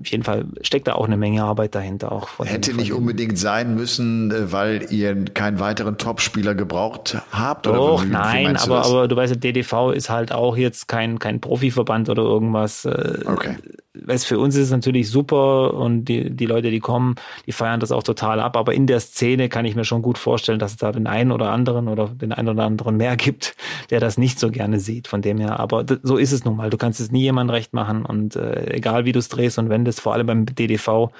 auf 0.00 0.06
jeden 0.06 0.22
Fall 0.22 0.46
steckt 0.62 0.88
da 0.88 0.94
auch 0.94 1.06
eine 1.06 1.16
Menge 1.16 1.44
Arbeit 1.44 1.74
dahinter. 1.74 2.12
Auch 2.12 2.28
Hätte 2.44 2.70
den, 2.70 2.76
nicht 2.76 2.92
unbedingt 2.92 3.38
sein 3.38 3.74
müssen, 3.74 4.30
äh, 4.30 4.52
weil 4.52 4.92
ihr 4.92 5.24
keinen 5.26 5.60
weiteren 5.60 5.98
Topspieler 5.98 6.54
gebraucht 6.54 7.16
habt? 7.30 7.66
Doch, 7.66 8.00
oder 8.00 8.04
wie, 8.04 8.12
nein, 8.12 8.56
aber, 8.56 8.84
aber 8.84 9.08
du 9.08 9.16
weißt, 9.16 9.42
DDV 9.42 9.90
ist 9.90 10.10
halt 10.10 10.32
auch 10.32 10.56
jetzt 10.56 10.88
kein, 10.88 11.18
kein 11.18 11.40
Profiverband 11.40 12.08
oder 12.08 12.22
irgendwas. 12.22 12.84
Äh, 12.84 13.20
okay 13.26 13.56
weiß, 14.04 14.24
für 14.24 14.38
uns 14.38 14.54
ist 14.56 14.64
es 14.64 14.70
natürlich 14.70 15.08
super 15.10 15.74
und 15.74 16.04
die, 16.06 16.30
die 16.30 16.46
Leute, 16.46 16.70
die 16.70 16.80
kommen, 16.80 17.14
die 17.46 17.52
feiern 17.52 17.80
das 17.80 17.92
auch 17.92 18.02
total 18.02 18.40
ab. 18.40 18.56
Aber 18.56 18.74
in 18.74 18.86
der 18.86 19.00
Szene 19.00 19.48
kann 19.48 19.64
ich 19.64 19.74
mir 19.74 19.84
schon 19.84 20.02
gut 20.02 20.18
vorstellen, 20.18 20.58
dass 20.58 20.72
es 20.72 20.76
da 20.76 20.92
den 20.92 21.06
einen 21.06 21.32
oder 21.32 21.50
anderen 21.50 21.88
oder 21.88 22.08
den 22.08 22.32
einen 22.32 22.48
oder 22.48 22.64
anderen 22.64 22.96
mehr 22.96 23.16
gibt, 23.16 23.56
der 23.90 24.00
das 24.00 24.18
nicht 24.18 24.38
so 24.38 24.50
gerne 24.50 24.80
sieht. 24.80 25.08
Von 25.08 25.22
dem 25.22 25.38
her, 25.38 25.60
aber 25.60 25.84
so 26.02 26.16
ist 26.16 26.32
es 26.32 26.44
nun 26.44 26.56
mal. 26.56 26.70
Du 26.70 26.76
kannst 26.76 27.00
es 27.00 27.10
nie 27.10 27.22
jemandem 27.22 27.54
recht 27.54 27.72
machen 27.72 28.04
und 28.04 28.36
äh, 28.36 28.74
egal 28.74 29.04
wie 29.04 29.12
du 29.12 29.18
es 29.18 29.28
drehst 29.28 29.58
und 29.58 29.68
wendest, 29.68 30.00
vor 30.00 30.14
allem 30.14 30.26
beim 30.26 30.46
DDV, 30.46 31.10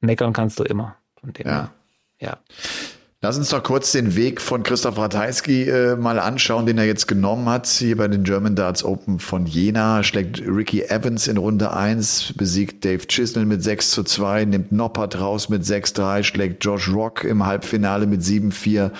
meckern 0.00 0.32
kannst 0.32 0.58
du 0.58 0.64
immer. 0.64 0.96
Von 1.20 1.32
dem 1.32 1.46
ja. 1.46 1.52
Her. 1.52 1.70
Ja. 2.20 2.38
Lass 3.20 3.36
uns 3.36 3.48
doch 3.48 3.64
kurz 3.64 3.90
den 3.90 4.14
Weg 4.14 4.40
von 4.40 4.62
Christoph 4.62 4.96
Ratajski 4.96 5.64
äh, 5.64 5.96
mal 5.96 6.20
anschauen, 6.20 6.66
den 6.66 6.78
er 6.78 6.84
jetzt 6.84 7.08
genommen 7.08 7.48
hat. 7.48 7.66
Hier 7.66 7.96
bei 7.96 8.06
den 8.06 8.22
German 8.22 8.54
Darts 8.54 8.84
Open 8.84 9.18
von 9.18 9.44
Jena 9.44 10.04
schlägt 10.04 10.40
Ricky 10.46 10.82
Evans 10.82 11.26
in 11.26 11.36
Runde 11.36 11.74
1, 11.74 12.34
besiegt 12.36 12.84
Dave 12.84 13.08
Chisnell 13.08 13.44
mit 13.44 13.60
6 13.60 13.90
zu 13.90 14.04
2, 14.04 14.44
nimmt 14.44 14.70
Noppert 14.70 15.18
raus 15.18 15.48
mit 15.48 15.64
6-3, 15.64 16.22
schlägt 16.22 16.64
Josh 16.64 16.92
Rock 16.92 17.24
im 17.24 17.44
Halbfinale 17.44 18.06
mit 18.06 18.22
7-4, 18.22 18.92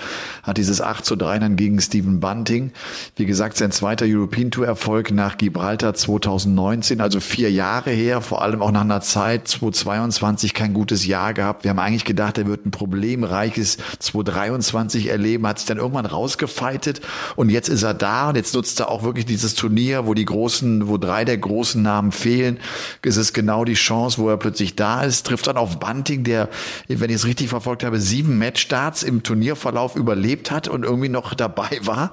hat 0.43 0.57
dieses 0.57 0.81
8 0.81 1.05
zu 1.05 1.15
3 1.15 1.39
dann 1.39 1.55
gegen 1.55 1.79
Stephen 1.79 2.19
Bunting. 2.19 2.73
Wie 3.15 3.25
gesagt, 3.25 3.55
sein 3.55 3.71
zweiter 3.71 4.05
European 4.05 4.51
Tour 4.51 4.67
Erfolg 4.67 5.11
nach 5.11 5.37
Gibraltar 5.37 5.93
2019, 5.93 6.99
also 6.99 7.21
vier 7.21 7.53
Jahre 7.53 7.91
her, 7.91 8.19
vor 8.19 8.41
allem 8.41 8.61
auch 8.61 8.73
nach 8.73 8.81
einer 8.81 8.99
Zeit 8.99 9.47
2022 9.47 10.53
kein 10.53 10.73
gutes 10.73 11.05
Jahr 11.07 11.33
gehabt. 11.33 11.63
Wir 11.63 11.71
haben 11.71 11.79
eigentlich 11.79 12.03
gedacht, 12.03 12.37
er 12.37 12.47
wird 12.47 12.65
ein 12.65 12.71
problemreiches 12.71 13.77
2023 14.11 15.07
erleben, 15.07 15.47
hat 15.47 15.59
sich 15.59 15.67
dann 15.67 15.77
irgendwann 15.77 16.05
rausgefeitet 16.05 17.01
und 17.35 17.49
jetzt 17.49 17.69
ist 17.69 17.83
er 17.83 17.93
da 17.93 18.29
und 18.29 18.35
jetzt 18.35 18.53
nutzt 18.53 18.79
er 18.79 18.89
auch 18.89 19.03
wirklich 19.03 19.25
dieses 19.25 19.55
Turnier, 19.55 20.05
wo 20.05 20.13
die 20.13 20.25
großen, 20.25 20.87
wo 20.87 20.97
drei 20.97 21.25
der 21.25 21.37
großen 21.37 21.81
Namen 21.81 22.11
fehlen. 22.11 22.59
Es 23.01 23.17
ist 23.17 23.33
genau 23.33 23.65
die 23.65 23.73
Chance, 23.73 24.17
wo 24.17 24.29
er 24.29 24.37
plötzlich 24.37 24.75
da 24.75 25.03
ist, 25.03 25.25
trifft 25.25 25.47
dann 25.47 25.57
auf 25.57 25.79
Bunting, 25.79 26.23
der, 26.23 26.49
wenn 26.87 27.09
ich 27.09 27.17
es 27.17 27.25
richtig 27.25 27.49
verfolgt 27.49 27.83
habe, 27.83 27.99
sieben 27.99 28.37
Matchstarts 28.37 29.03
im 29.03 29.23
Turnierverlauf 29.23 29.95
überlebt 29.95 30.51
hat 30.51 30.67
und 30.67 30.83
irgendwie 30.83 31.09
noch 31.09 31.33
dabei 31.39 31.79
war, 31.83 32.11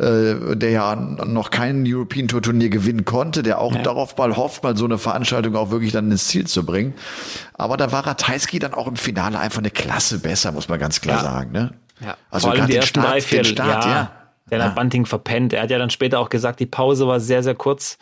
äh, 0.00 0.56
der 0.56 0.70
ja 0.70 0.96
noch 0.96 1.50
kein 1.50 1.84
European 1.86 2.26
Tour 2.26 2.40
Turnier 2.40 2.70
gewinnen 2.70 3.04
konnte, 3.04 3.42
der 3.42 3.60
auch 3.60 3.74
ja. 3.74 3.82
darauf 3.82 4.16
mal 4.16 4.36
hofft, 4.36 4.62
mal 4.62 4.76
so 4.76 4.86
eine 4.86 4.96
Veranstaltung 4.96 5.56
auch 5.56 5.70
wirklich 5.70 5.92
dann 5.92 6.10
ins 6.10 6.28
Ziel 6.28 6.46
zu 6.46 6.64
bringen. 6.64 6.94
Aber 7.54 7.76
da 7.76 7.92
war 7.92 8.06
Ratajski 8.06 8.58
dann 8.58 8.72
auch 8.72 8.86
im 8.86 8.96
Finale 8.96 9.38
einfach 9.38 9.58
eine 9.58 9.70
Klasse 9.70 10.18
besser, 10.18 10.52
muss 10.52 10.68
man 10.68 10.78
ganz 10.78 11.00
klar 11.00 11.18
ja. 11.18 11.22
sagen. 11.22 11.52
Ne? 11.52 11.74
Ja. 12.00 12.16
Also 12.30 12.48
Vor 12.48 12.56
allem 12.56 12.66
die 12.66 12.76
ersten 12.76 13.00
Start, 13.00 13.12
drei, 13.12 13.20
vier, 13.20 13.44
Start, 13.44 13.84
ja. 13.84 13.90
ja. 13.90 14.12
Der 14.50 14.64
hat 14.64 14.74
Bunting 14.74 15.06
verpennt. 15.06 15.52
Er 15.52 15.62
hat 15.62 15.70
ja 15.70 15.78
dann 15.78 15.90
später 15.90 16.18
auch 16.18 16.28
gesagt, 16.28 16.58
die 16.58 16.66
Pause 16.66 17.06
war 17.06 17.20
sehr, 17.20 17.44
sehr 17.44 17.54
kurz. 17.54 17.98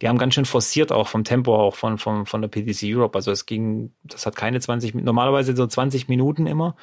Die 0.00 0.08
haben 0.08 0.18
ganz 0.18 0.34
schön 0.34 0.46
forciert 0.46 0.90
auch 0.90 1.06
vom 1.06 1.22
Tempo 1.22 1.54
auch 1.54 1.76
von, 1.76 1.96
von, 1.96 2.26
von 2.26 2.40
der 2.40 2.48
PDC 2.48 2.84
Europe. 2.86 3.16
Also 3.16 3.30
es 3.30 3.46
ging, 3.46 3.92
das 4.02 4.26
hat 4.26 4.34
keine 4.34 4.58
20, 4.58 4.94
normalerweise 4.94 5.54
so 5.54 5.64
20 5.64 6.08
Minuten 6.08 6.48
immer. 6.48 6.74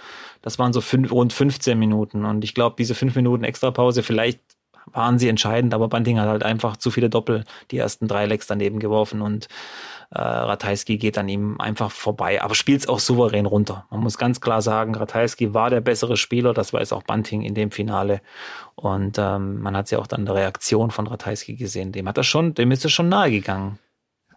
Das 0.41 0.57
waren 0.57 0.71
so 0.71 0.79
fünf, 0.79 1.11
rund 1.11 1.33
15 1.33 1.77
Minuten. 1.77 2.23
Und 2.23 2.45
ich 2.45 2.53
glaube, 2.53 2.75
diese 2.79 2.95
fünf 2.95 3.13
Minuten 3.15 3.43
Extrapause, 3.43 4.03
vielleicht 4.03 4.39
waren 4.93 5.19
sie 5.19 5.29
entscheidend, 5.29 5.73
aber 5.73 5.87
Bunting 5.87 6.19
hat 6.19 6.27
halt 6.27 6.43
einfach 6.43 6.77
zu 6.77 6.91
viele 6.91 7.09
Doppel, 7.09 7.43
die 7.71 7.77
ersten 7.77 8.07
drei 8.07 8.25
Lecks 8.25 8.47
daneben 8.47 8.79
geworfen 8.79 9.21
und 9.21 9.47
äh, 10.11 10.21
Ratajski 10.21 10.97
geht 10.97 11.17
an 11.17 11.29
ihm 11.29 11.59
einfach 11.59 11.91
vorbei, 11.91 12.41
aber 12.41 12.55
spielt 12.55 12.81
es 12.81 12.89
auch 12.89 12.99
souverän 12.99 13.45
runter. 13.45 13.85
Man 13.91 13.99
muss 13.99 14.17
ganz 14.17 14.41
klar 14.41 14.61
sagen, 14.61 14.95
Ratajski 14.95 15.53
war 15.53 15.69
der 15.69 15.81
bessere 15.81 16.17
Spieler, 16.17 16.53
das 16.53 16.73
weiß 16.73 16.93
auch 16.93 17.03
Bunting 17.03 17.43
in 17.43 17.53
dem 17.53 17.69
Finale. 17.71 18.21
Und 18.75 19.17
ähm, 19.19 19.61
man 19.61 19.77
hat 19.77 19.91
ja 19.91 19.99
auch 19.99 20.07
dann 20.07 20.25
der 20.25 20.35
Reaktion 20.35 20.89
von 20.89 21.05
Ratajski 21.05 21.55
gesehen. 21.55 21.91
Dem 21.91 22.07
hat 22.07 22.17
er 22.17 22.23
schon, 22.23 22.55
dem 22.55 22.71
ist 22.71 22.83
er 22.83 22.89
schon 22.89 23.09
nahe 23.09 23.29
gegangen. 23.29 23.77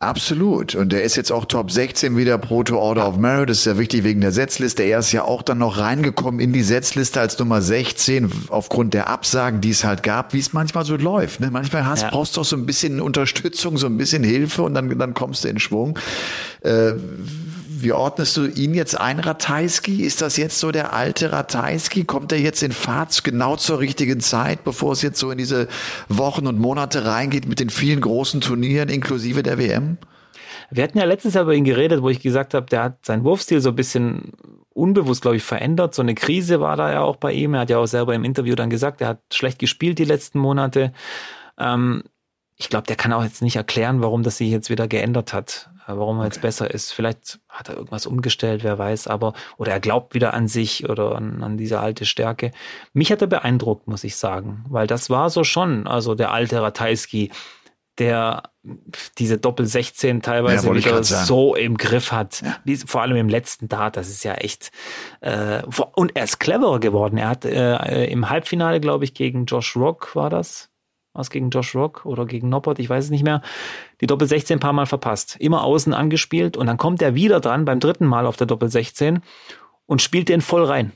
Absolut. 0.02 0.74
Und 0.74 0.92
der 0.92 1.04
ist 1.04 1.14
jetzt 1.14 1.30
auch 1.30 1.44
Top 1.44 1.70
16 1.70 2.16
wieder 2.16 2.36
Proto 2.36 2.76
Order 2.76 3.06
of 3.06 3.18
Merit. 3.18 3.50
Das 3.50 3.58
ist 3.58 3.66
ja 3.66 3.78
wichtig 3.78 4.02
wegen 4.02 4.20
der 4.20 4.32
Setzliste. 4.32 4.82
Er 4.82 4.98
ist 4.98 5.12
ja 5.12 5.22
auch 5.22 5.42
dann 5.42 5.58
noch 5.58 5.78
reingekommen 5.78 6.40
in 6.40 6.52
die 6.52 6.64
Setzliste 6.64 7.20
als 7.20 7.38
Nummer 7.38 7.62
16 7.62 8.28
aufgrund 8.48 8.94
der 8.94 9.08
Absagen, 9.08 9.60
die 9.60 9.70
es 9.70 9.84
halt 9.84 10.02
gab, 10.02 10.32
wie 10.34 10.40
es 10.40 10.52
manchmal 10.52 10.84
so 10.84 10.96
läuft. 10.96 11.38
Ne? 11.38 11.50
Manchmal 11.52 11.86
hast, 11.86 12.02
ja. 12.02 12.10
brauchst 12.10 12.36
du 12.36 12.40
auch 12.40 12.44
so 12.44 12.56
ein 12.56 12.66
bisschen 12.66 13.00
Unterstützung, 13.00 13.78
so 13.78 13.86
ein 13.86 13.96
bisschen 13.96 14.24
Hilfe 14.24 14.62
und 14.62 14.74
dann, 14.74 14.98
dann 14.98 15.14
kommst 15.14 15.44
du 15.44 15.48
in 15.48 15.60
Schwung. 15.60 15.96
Äh, 16.62 16.94
wie 17.82 17.92
ordnest 17.92 18.36
du 18.36 18.46
ihn 18.46 18.74
jetzt 18.74 18.98
ein, 18.98 19.18
Ratajski? 19.18 20.02
Ist 20.02 20.22
das 20.22 20.36
jetzt 20.36 20.58
so 20.58 20.70
der 20.70 20.92
alte 20.92 21.32
Ratajski? 21.32 22.04
Kommt 22.04 22.32
er 22.32 22.38
jetzt 22.38 22.62
in 22.62 22.72
Fahrt 22.72 23.24
genau 23.24 23.56
zur 23.56 23.80
richtigen 23.80 24.20
Zeit, 24.20 24.64
bevor 24.64 24.92
es 24.92 25.02
jetzt 25.02 25.18
so 25.18 25.30
in 25.30 25.38
diese 25.38 25.68
Wochen 26.08 26.46
und 26.46 26.58
Monate 26.58 27.04
reingeht 27.04 27.46
mit 27.46 27.60
den 27.60 27.70
vielen 27.70 28.00
großen 28.00 28.40
Turnieren 28.40 28.88
inklusive 28.88 29.42
der 29.42 29.58
WM? 29.58 29.98
Wir 30.70 30.84
hatten 30.84 30.98
ja 30.98 31.04
letztes 31.04 31.34
Jahr 31.34 31.44
über 31.44 31.54
ihn 31.54 31.64
geredet, 31.64 32.02
wo 32.02 32.08
ich 32.08 32.20
gesagt 32.20 32.54
habe, 32.54 32.66
der 32.66 32.84
hat 32.84 33.04
seinen 33.04 33.24
Wurfstil 33.24 33.60
so 33.60 33.70
ein 33.70 33.76
bisschen 33.76 34.32
unbewusst, 34.70 35.22
glaube 35.22 35.36
ich, 35.36 35.42
verändert. 35.42 35.94
So 35.94 36.02
eine 36.02 36.14
Krise 36.14 36.60
war 36.60 36.76
da 36.76 36.90
ja 36.90 37.00
auch 37.02 37.16
bei 37.16 37.32
ihm. 37.32 37.54
Er 37.54 37.60
hat 37.60 37.70
ja 37.70 37.78
auch 37.78 37.86
selber 37.86 38.14
im 38.14 38.24
Interview 38.24 38.54
dann 38.54 38.70
gesagt, 38.70 39.00
er 39.00 39.08
hat 39.08 39.20
schlecht 39.32 39.58
gespielt 39.58 39.98
die 39.98 40.04
letzten 40.04 40.38
Monate. 40.38 40.92
Ähm, 41.58 42.04
ich 42.56 42.68
glaube, 42.68 42.86
der 42.86 42.96
kann 42.96 43.12
auch 43.12 43.24
jetzt 43.24 43.42
nicht 43.42 43.56
erklären, 43.56 44.02
warum 44.02 44.22
das 44.22 44.38
sich 44.38 44.48
jetzt 44.48 44.70
wieder 44.70 44.86
geändert 44.86 45.32
hat, 45.32 45.70
warum 45.86 46.16
er 46.16 46.20
okay. 46.20 46.28
jetzt 46.28 46.42
besser 46.42 46.72
ist. 46.72 46.92
Vielleicht 46.92 47.40
hat 47.48 47.68
er 47.68 47.76
irgendwas 47.76 48.06
umgestellt, 48.06 48.64
wer 48.64 48.78
weiß, 48.78 49.08
aber, 49.08 49.34
oder 49.56 49.72
er 49.72 49.80
glaubt 49.80 50.14
wieder 50.14 50.34
an 50.34 50.48
sich 50.48 50.88
oder 50.88 51.16
an, 51.16 51.42
an 51.42 51.56
diese 51.56 51.80
alte 51.80 52.04
Stärke. 52.04 52.52
Mich 52.92 53.10
hat 53.12 53.20
er 53.20 53.28
beeindruckt, 53.28 53.88
muss 53.88 54.04
ich 54.04 54.16
sagen, 54.16 54.64
weil 54.68 54.86
das 54.86 55.10
war 55.10 55.30
so 55.30 55.44
schon, 55.44 55.86
also 55.86 56.14
der 56.14 56.32
alte 56.32 56.60
Ratajski, 56.62 57.30
der 57.98 58.44
diese 59.18 59.38
Doppel 59.38 59.66
16 59.66 60.22
teilweise 60.22 60.68
ja, 60.68 60.74
wieder 60.74 61.02
so 61.04 61.54
im 61.54 61.76
Griff 61.76 62.12
hat. 62.12 62.42
Ja. 62.42 62.76
Vor 62.86 63.02
allem 63.02 63.16
im 63.16 63.28
letzten 63.28 63.68
Dart, 63.68 63.96
das 63.96 64.08
ist 64.08 64.24
ja 64.24 64.34
echt. 64.34 64.70
Äh, 65.20 65.62
und 65.94 66.16
er 66.16 66.24
ist 66.24 66.38
cleverer 66.38 66.80
geworden. 66.80 67.18
Er 67.18 67.28
hat 67.28 67.44
äh, 67.44 68.06
im 68.06 68.30
Halbfinale, 68.30 68.80
glaube 68.80 69.04
ich, 69.04 69.14
gegen 69.14 69.44
Josh 69.46 69.76
Rock 69.76 70.14
war 70.16 70.30
das 70.30 70.71
was 71.14 71.30
gegen 71.30 71.50
Josh 71.50 71.74
Rock 71.74 72.06
oder 72.06 72.26
gegen 72.26 72.48
Noppert, 72.48 72.78
ich 72.78 72.88
weiß 72.88 73.04
es 73.04 73.10
nicht 73.10 73.24
mehr, 73.24 73.42
die 74.00 74.06
Doppel 74.06 74.26
16 74.26 74.56
ein 74.56 74.60
paar 74.60 74.72
Mal 74.72 74.86
verpasst. 74.86 75.36
Immer 75.38 75.64
außen 75.64 75.92
angespielt 75.92 76.56
und 76.56 76.66
dann 76.66 76.78
kommt 76.78 77.02
er 77.02 77.14
wieder 77.14 77.40
dran 77.40 77.64
beim 77.64 77.80
dritten 77.80 78.06
Mal 78.06 78.26
auf 78.26 78.36
der 78.36 78.46
Doppel 78.46 78.70
16 78.70 79.20
und 79.86 80.00
spielt 80.00 80.28
den 80.28 80.40
voll 80.40 80.64
rein. 80.64 80.92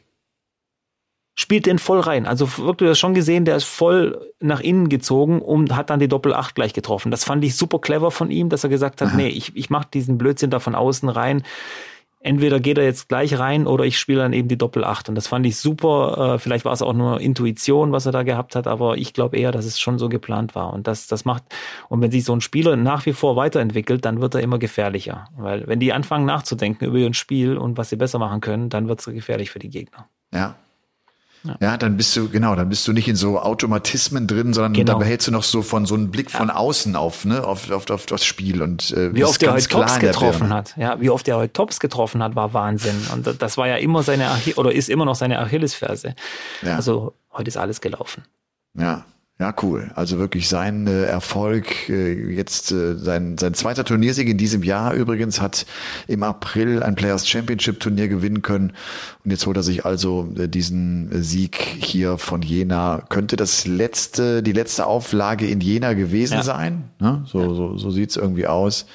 Spielt 1.38 1.66
den 1.66 1.78
voll 1.78 2.00
rein. 2.00 2.26
Also 2.26 2.56
wirklich 2.56 2.88
das 2.88 2.98
schon 2.98 3.12
gesehen, 3.12 3.44
der 3.44 3.56
ist 3.56 3.64
voll 3.64 4.32
nach 4.40 4.60
innen 4.60 4.88
gezogen 4.88 5.42
und 5.42 5.76
hat 5.76 5.90
dann 5.90 6.00
die 6.00 6.08
Doppel 6.08 6.32
8 6.32 6.54
gleich 6.54 6.72
getroffen. 6.72 7.10
Das 7.10 7.24
fand 7.24 7.44
ich 7.44 7.56
super 7.56 7.78
clever 7.78 8.10
von 8.10 8.30
ihm, 8.30 8.48
dass 8.48 8.64
er 8.64 8.70
gesagt 8.70 9.02
hat, 9.02 9.08
Aha. 9.08 9.16
nee, 9.16 9.28
ich, 9.28 9.54
ich 9.54 9.68
mache 9.68 9.88
diesen 9.92 10.16
Blödsinn 10.16 10.48
da 10.48 10.60
von 10.60 10.74
außen 10.74 11.10
rein 11.10 11.42
entweder 12.26 12.60
geht 12.60 12.76
er 12.76 12.84
jetzt 12.84 13.08
gleich 13.08 13.38
rein 13.38 13.66
oder 13.66 13.84
ich 13.84 13.98
spiele 13.98 14.20
dann 14.20 14.32
eben 14.32 14.48
die 14.48 14.58
Doppel 14.58 14.84
8. 14.84 15.08
Und 15.08 15.14
das 15.14 15.28
fand 15.28 15.46
ich 15.46 15.56
super. 15.56 16.34
Äh, 16.34 16.38
vielleicht 16.38 16.64
war 16.64 16.72
es 16.72 16.82
auch 16.82 16.92
nur 16.92 17.20
Intuition, 17.20 17.92
was 17.92 18.04
er 18.04 18.12
da 18.12 18.24
gehabt 18.24 18.56
hat, 18.56 18.66
aber 18.66 18.98
ich 18.98 19.14
glaube 19.14 19.36
eher, 19.36 19.52
dass 19.52 19.64
es 19.64 19.78
schon 19.78 19.98
so 19.98 20.08
geplant 20.08 20.54
war. 20.54 20.72
Und 20.72 20.86
das, 20.86 21.06
das 21.06 21.24
macht, 21.24 21.44
und 21.88 22.00
wenn 22.00 22.10
sich 22.10 22.24
so 22.24 22.34
ein 22.34 22.40
Spieler 22.40 22.76
nach 22.76 23.06
wie 23.06 23.12
vor 23.12 23.36
weiterentwickelt, 23.36 24.04
dann 24.04 24.20
wird 24.20 24.34
er 24.34 24.40
immer 24.40 24.58
gefährlicher. 24.58 25.28
Weil 25.36 25.66
wenn 25.66 25.80
die 25.80 25.92
anfangen 25.92 26.26
nachzudenken 26.26 26.84
über 26.84 26.98
ihr 26.98 27.14
Spiel 27.14 27.56
und 27.56 27.78
was 27.78 27.90
sie 27.90 27.96
besser 27.96 28.18
machen 28.18 28.40
können, 28.40 28.68
dann 28.68 28.88
wird 28.88 29.00
es 29.00 29.06
gefährlich 29.06 29.50
für 29.50 29.60
die 29.60 29.70
Gegner. 29.70 30.08
Ja, 30.34 30.56
ja. 31.48 31.56
ja. 31.60 31.76
dann 31.76 31.96
bist 31.96 32.16
du, 32.16 32.28
genau, 32.28 32.54
dann 32.54 32.68
bist 32.68 32.86
du 32.86 32.92
nicht 32.92 33.08
in 33.08 33.16
so 33.16 33.38
Automatismen 33.38 34.26
drin, 34.26 34.52
sondern 34.54 34.72
genau. 34.72 34.92
da 34.92 34.98
behältst 34.98 35.28
du 35.28 35.32
noch 35.32 35.42
so 35.42 35.62
von 35.62 35.86
so 35.86 35.94
einem 35.94 36.10
Blick 36.10 36.30
von 36.30 36.50
außen 36.50 36.96
auf, 36.96 37.24
ne, 37.24 37.44
auf, 37.44 37.70
auf, 37.70 37.88
auf 37.90 38.06
das 38.06 38.24
Spiel 38.24 38.62
und 38.62 38.90
äh, 38.92 39.14
wie 39.14 39.24
oft 39.24 39.42
er 39.42 39.52
heute 39.52 39.68
Tops 39.68 39.98
getroffen 39.98 40.50
hat. 40.50 40.74
Ja, 40.76 41.00
wie 41.00 41.10
oft 41.10 41.26
er 41.28 41.36
heute 41.36 41.52
Tops 41.52 41.80
getroffen 41.80 42.22
hat, 42.22 42.36
war 42.36 42.52
Wahnsinn. 42.52 42.96
Und 43.12 43.40
das 43.40 43.56
war 43.56 43.68
ja 43.68 43.76
immer 43.76 44.02
seine 44.02 44.28
Achille 44.30 44.56
oder 44.56 44.72
ist 44.72 44.88
immer 44.88 45.04
noch 45.04 45.16
seine 45.16 45.38
Achillesferse. 45.38 46.14
Ja. 46.62 46.76
Also 46.76 47.14
heute 47.32 47.48
ist 47.48 47.56
alles 47.56 47.80
gelaufen. 47.80 48.24
Ja. 48.74 49.04
Ja, 49.38 49.54
cool. 49.62 49.90
Also 49.94 50.18
wirklich 50.18 50.48
sein 50.48 50.86
äh, 50.86 51.04
Erfolg, 51.04 51.90
äh, 51.90 52.34
jetzt 52.34 52.72
äh, 52.72 52.96
sein, 52.96 53.36
sein 53.36 53.52
zweiter 53.52 53.84
Turniersieg 53.84 54.28
in 54.28 54.38
diesem 54.38 54.62
Jahr 54.62 54.94
übrigens, 54.94 55.42
hat 55.42 55.66
im 56.08 56.22
April 56.22 56.82
ein 56.82 56.94
Players 56.94 57.28
Championship 57.28 57.78
Turnier 57.78 58.08
gewinnen 58.08 58.40
können. 58.40 58.72
Und 59.24 59.30
jetzt 59.30 59.44
holt 59.44 59.58
er 59.58 59.62
sich 59.62 59.84
also 59.84 60.32
äh, 60.38 60.48
diesen 60.48 61.22
Sieg 61.22 61.56
hier 61.56 62.16
von 62.16 62.40
Jena. 62.40 63.02
Könnte 63.10 63.36
das 63.36 63.66
letzte, 63.66 64.42
die 64.42 64.52
letzte 64.52 64.86
Auflage 64.86 65.46
in 65.46 65.60
Jena 65.60 65.92
gewesen 65.92 66.34
ja. 66.38 66.42
sein? 66.42 66.84
Ne? 66.98 67.22
So, 67.26 67.52
so, 67.52 67.76
so 67.76 67.90
sieht's 67.90 68.16
irgendwie 68.16 68.46
aus. 68.46 68.86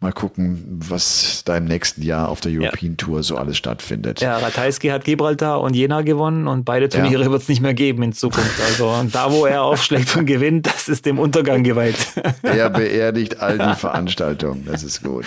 Mal 0.00 0.12
gucken, 0.12 0.64
was 0.68 1.42
da 1.44 1.56
im 1.56 1.64
nächsten 1.64 2.02
Jahr 2.02 2.28
auf 2.28 2.40
der 2.40 2.52
European 2.52 2.92
ja. 2.92 2.96
Tour 2.96 3.24
so 3.24 3.36
alles 3.36 3.56
stattfindet. 3.56 4.20
Ja, 4.20 4.38
Ratajski 4.38 4.88
hat 4.88 5.02
Gibraltar 5.02 5.60
und 5.60 5.74
Jena 5.74 6.02
gewonnen 6.02 6.46
und 6.46 6.64
beide 6.64 6.88
Turniere 6.88 7.24
ja. 7.24 7.30
wird 7.32 7.42
es 7.42 7.48
nicht 7.48 7.60
mehr 7.60 7.74
geben 7.74 8.04
in 8.04 8.12
Zukunft. 8.12 8.60
Also 8.64 8.94
da, 9.12 9.32
wo 9.32 9.44
er 9.44 9.62
aufschlägt 9.62 10.14
und 10.14 10.26
gewinnt, 10.26 10.66
das 10.66 10.88
ist 10.88 11.04
dem 11.04 11.18
Untergang 11.18 11.64
geweiht. 11.64 11.96
Er 12.42 12.70
beerdigt 12.70 13.40
all 13.40 13.58
die 13.58 13.74
Veranstaltungen. 13.74 14.64
Das 14.66 14.84
ist 14.84 15.02
gut. 15.02 15.24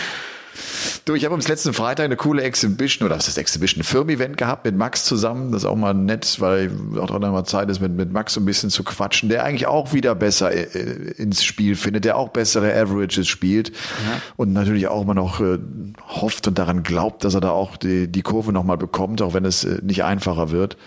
Du, 1.11 1.15
ich 1.15 1.25
habe 1.25 1.35
am 1.35 1.41
letzten 1.41 1.73
Freitag 1.73 2.05
eine 2.05 2.15
coole 2.15 2.41
Exhibition, 2.41 3.05
oder 3.05 3.17
was 3.17 3.27
ist 3.27 3.37
Exhibition, 3.37 3.81
ein 3.81 3.83
Firmen-Event 3.83 4.37
gehabt 4.37 4.63
mit 4.63 4.77
Max 4.77 5.03
zusammen. 5.03 5.51
Das 5.51 5.63
ist 5.63 5.67
auch 5.67 5.75
mal 5.75 5.93
nett, 5.93 6.37
weil 6.39 6.71
auch 7.01 7.07
dran 7.07 7.19
mal 7.19 7.43
Zeit 7.43 7.69
ist, 7.69 7.81
mit, 7.81 7.91
mit 7.91 8.13
Max 8.13 8.35
so 8.35 8.39
ein 8.39 8.45
bisschen 8.45 8.69
zu 8.69 8.85
quatschen, 8.85 9.27
der 9.27 9.43
eigentlich 9.43 9.67
auch 9.67 9.91
wieder 9.91 10.15
besser 10.15 10.53
äh, 10.53 11.11
ins 11.17 11.43
Spiel 11.43 11.75
findet, 11.75 12.05
der 12.05 12.15
auch 12.15 12.29
bessere 12.29 12.73
Averages 12.73 13.27
spielt 13.27 13.71
ja. 13.71 14.21
und 14.37 14.53
natürlich 14.53 14.87
auch 14.87 15.01
immer 15.01 15.13
noch 15.13 15.41
äh, 15.41 15.59
hofft 16.07 16.47
und 16.47 16.57
daran 16.57 16.81
glaubt, 16.81 17.25
dass 17.25 17.33
er 17.33 17.41
da 17.41 17.49
auch 17.49 17.75
die, 17.75 18.09
die 18.09 18.21
Kurve 18.21 18.53
nochmal 18.53 18.77
bekommt, 18.77 19.21
auch 19.21 19.33
wenn 19.33 19.43
es 19.43 19.65
äh, 19.65 19.79
nicht 19.81 20.05
einfacher 20.05 20.49
wird 20.51 20.77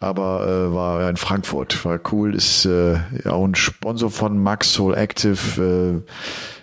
aber 0.00 0.48
äh, 0.48 0.74
war 0.74 1.08
in 1.08 1.16
Frankfurt, 1.16 1.84
war 1.84 2.00
cool, 2.10 2.34
ist 2.34 2.64
äh, 2.64 2.94
ja 3.24 3.30
auch 3.30 3.44
ein 3.44 3.54
Sponsor 3.54 4.10
von 4.10 4.36
Max 4.36 4.72
Soul 4.72 4.96
Active, 4.96 6.02
äh, 6.02 6.12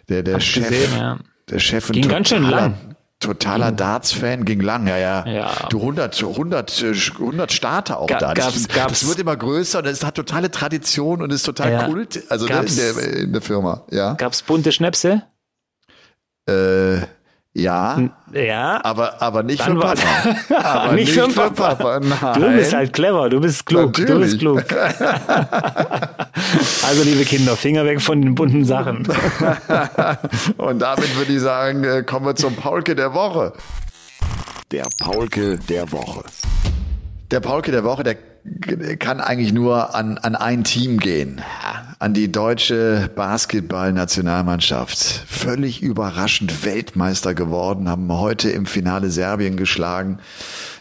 der 0.10 0.24
der 0.24 0.42
Chef, 0.42 0.68
gesehen, 0.68 0.92
ja 0.94 1.20
der 1.50 1.60
Chef 1.60 1.92
ging 1.92 2.08
ganz 2.08 2.30
schön 2.30 2.44
lang. 2.44 2.76
Totaler 3.20 3.74
Darts-Fan 3.74 4.46
ging 4.46 4.62
lang, 4.62 4.88
ja, 4.88 4.98
ja. 4.98 5.26
ja. 5.28 5.68
Du 5.70 5.80
100, 5.80 6.24
100, 6.24 6.86
100 7.20 7.52
Starter 7.52 8.00
auch 8.00 8.08
Ga 8.08 8.18
da. 8.18 8.34
Das, 8.34 8.46
gab's, 8.46 8.68
gab's, 8.70 9.00
das 9.02 9.10
wird 9.10 9.20
immer 9.20 9.36
größer 9.36 9.80
und 9.80 9.88
es 9.88 10.06
hat 10.06 10.16
totale 10.16 10.52
Tradition 10.52 11.22
und 11.22 11.30
ist 11.34 11.44
total 11.44 11.72
ja. 11.72 11.84
Kult, 11.86 12.24
also 12.30 12.46
ne, 12.46 12.62
in 12.62 12.76
der, 12.76 13.18
in 13.18 13.34
der 13.34 13.42
Firma, 13.42 13.84
ja. 13.92 14.14
Gab's 14.14 14.42
bunte 14.42 14.72
Schnäpse? 14.72 15.24
Äh, 16.48 17.02
ja. 17.54 18.10
Ja. 18.32 18.80
Aber, 18.84 19.22
aber 19.22 19.44
nicht 19.44 19.62
für 19.62 19.76
Papa. 19.76 20.02
aber 20.56 20.94
nicht, 20.94 21.16
nicht 21.16 21.20
für 21.20 21.28
Papa. 21.34 21.76
Papa. 21.76 22.00
Nein. 22.00 22.42
Du 22.42 22.52
bist 22.52 22.74
halt 22.74 22.94
clever, 22.94 23.30
du 23.30 23.42
bist 23.42 23.66
klug. 23.66 23.98
Natürlich. 23.98 24.38
Du 24.38 24.56
bist 24.56 24.70
klug. 24.70 24.80
also, 26.84 27.04
liebe 27.04 27.26
Kinder, 27.26 27.56
Finger 27.56 27.86
weg 27.86 28.02
von 28.02 28.22
den 28.22 28.36
bunten 28.36 28.66
Sachen. 28.66 28.98
Und 30.58 30.80
damit 30.80 31.18
würde 31.18 31.34
ich 31.34 31.42
sagen, 31.42 31.84
äh, 31.84 32.04
kommen 32.04 32.28
wir 32.28 32.36
zum 32.36 32.56
Paulke 32.56 32.96
der 32.96 33.16
Woche. 33.16 33.54
Der 34.72 34.86
Paulke 35.00 35.58
der 35.58 35.92
Woche. 35.92 36.24
Der 37.32 37.40
Paulke 37.40 37.72
der 37.72 37.84
Woche, 37.84 38.04
der 38.04 38.16
kann 39.00 39.20
eigentlich 39.20 39.54
nur 39.54 39.96
an, 39.96 40.18
an 40.18 40.36
ein 40.36 40.64
Team 40.64 41.00
gehen. 41.00 41.42
An 42.00 42.14
die 42.14 42.32
deutsche 42.32 43.10
Basketballnationalmannschaft. 43.14 44.98
Völlig 45.28 45.82
überraschend 45.82 46.64
Weltmeister 46.64 47.34
geworden, 47.34 47.90
haben 47.90 48.12
heute 48.12 48.50
im 48.50 48.66
Finale 48.66 49.10
Serbien 49.10 49.58
geschlagen 49.58 50.20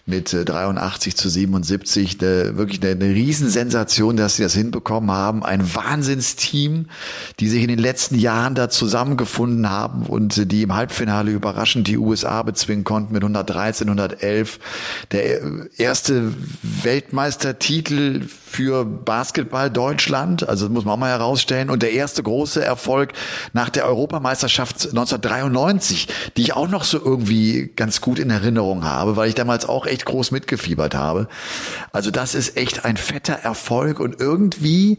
mit 0.09 0.33
83 0.33 1.13
äh, 1.13 1.17
zu 1.17 1.29
77. 1.29 2.21
Eine, 2.21 2.57
wirklich 2.57 2.83
eine, 2.83 2.93
eine 2.93 3.15
Riesensensation, 3.15 4.17
dass 4.17 4.37
sie 4.37 4.43
das 4.43 4.55
hinbekommen 4.55 5.11
haben. 5.11 5.45
Ein 5.45 5.75
Wahnsinnsteam, 5.75 6.87
die 7.39 7.49
sich 7.49 7.63
in 7.63 7.69
den 7.69 7.79
letzten 7.79 8.19
Jahren 8.19 8.55
da 8.55 8.71
zusammengefunden 8.71 9.71
haben 9.71 10.07
und 10.07 10.51
die 10.51 10.63
im 10.63 10.75
Halbfinale 10.75 11.31
überraschend 11.31 11.87
die 11.87 11.99
USA 11.99 12.43
bezwingen 12.43 12.85
konnten 12.85 13.13
mit 13.13 13.23
113, 13.23 13.87
111. 13.89 14.59
Der 15.13 15.43
äh, 15.43 15.43
erste 15.77 16.33
Weltmeistertitel 16.63 18.23
für 18.49 18.85
Basketball 18.85 19.71
Deutschland, 19.71 20.49
also 20.49 20.69
muss 20.71 20.85
man 20.85 20.95
auch 20.95 20.99
mal 20.99 21.11
herausstellen. 21.11 21.69
Und 21.69 21.83
der 21.83 21.93
erste 21.93 22.23
große 22.23 22.65
Erfolg 22.65 23.13
nach 23.53 23.69
der 23.69 23.87
Europameisterschaft 23.87 24.89
1993, 24.89 26.09
die 26.37 26.43
ich 26.43 26.53
auch 26.55 26.69
noch 26.69 26.85
so 26.85 26.99
irgendwie 26.99 27.71
ganz 27.77 28.01
gut 28.01 28.19
in 28.19 28.31
Erinnerung 28.31 28.85
habe, 28.85 29.17
weil 29.17 29.29
ich 29.29 29.35
damals 29.35 29.67
auch 29.67 29.87
echt 29.87 29.98
groß 30.05 30.31
mitgefiebert 30.31 30.95
habe. 30.95 31.29
Also 31.93 32.11
das 32.11 32.35
ist 32.35 32.57
echt 32.57 32.85
ein 32.85 32.97
fetter 32.97 33.35
Erfolg 33.35 34.01
und 34.01 34.21
irgendwie 34.21 34.99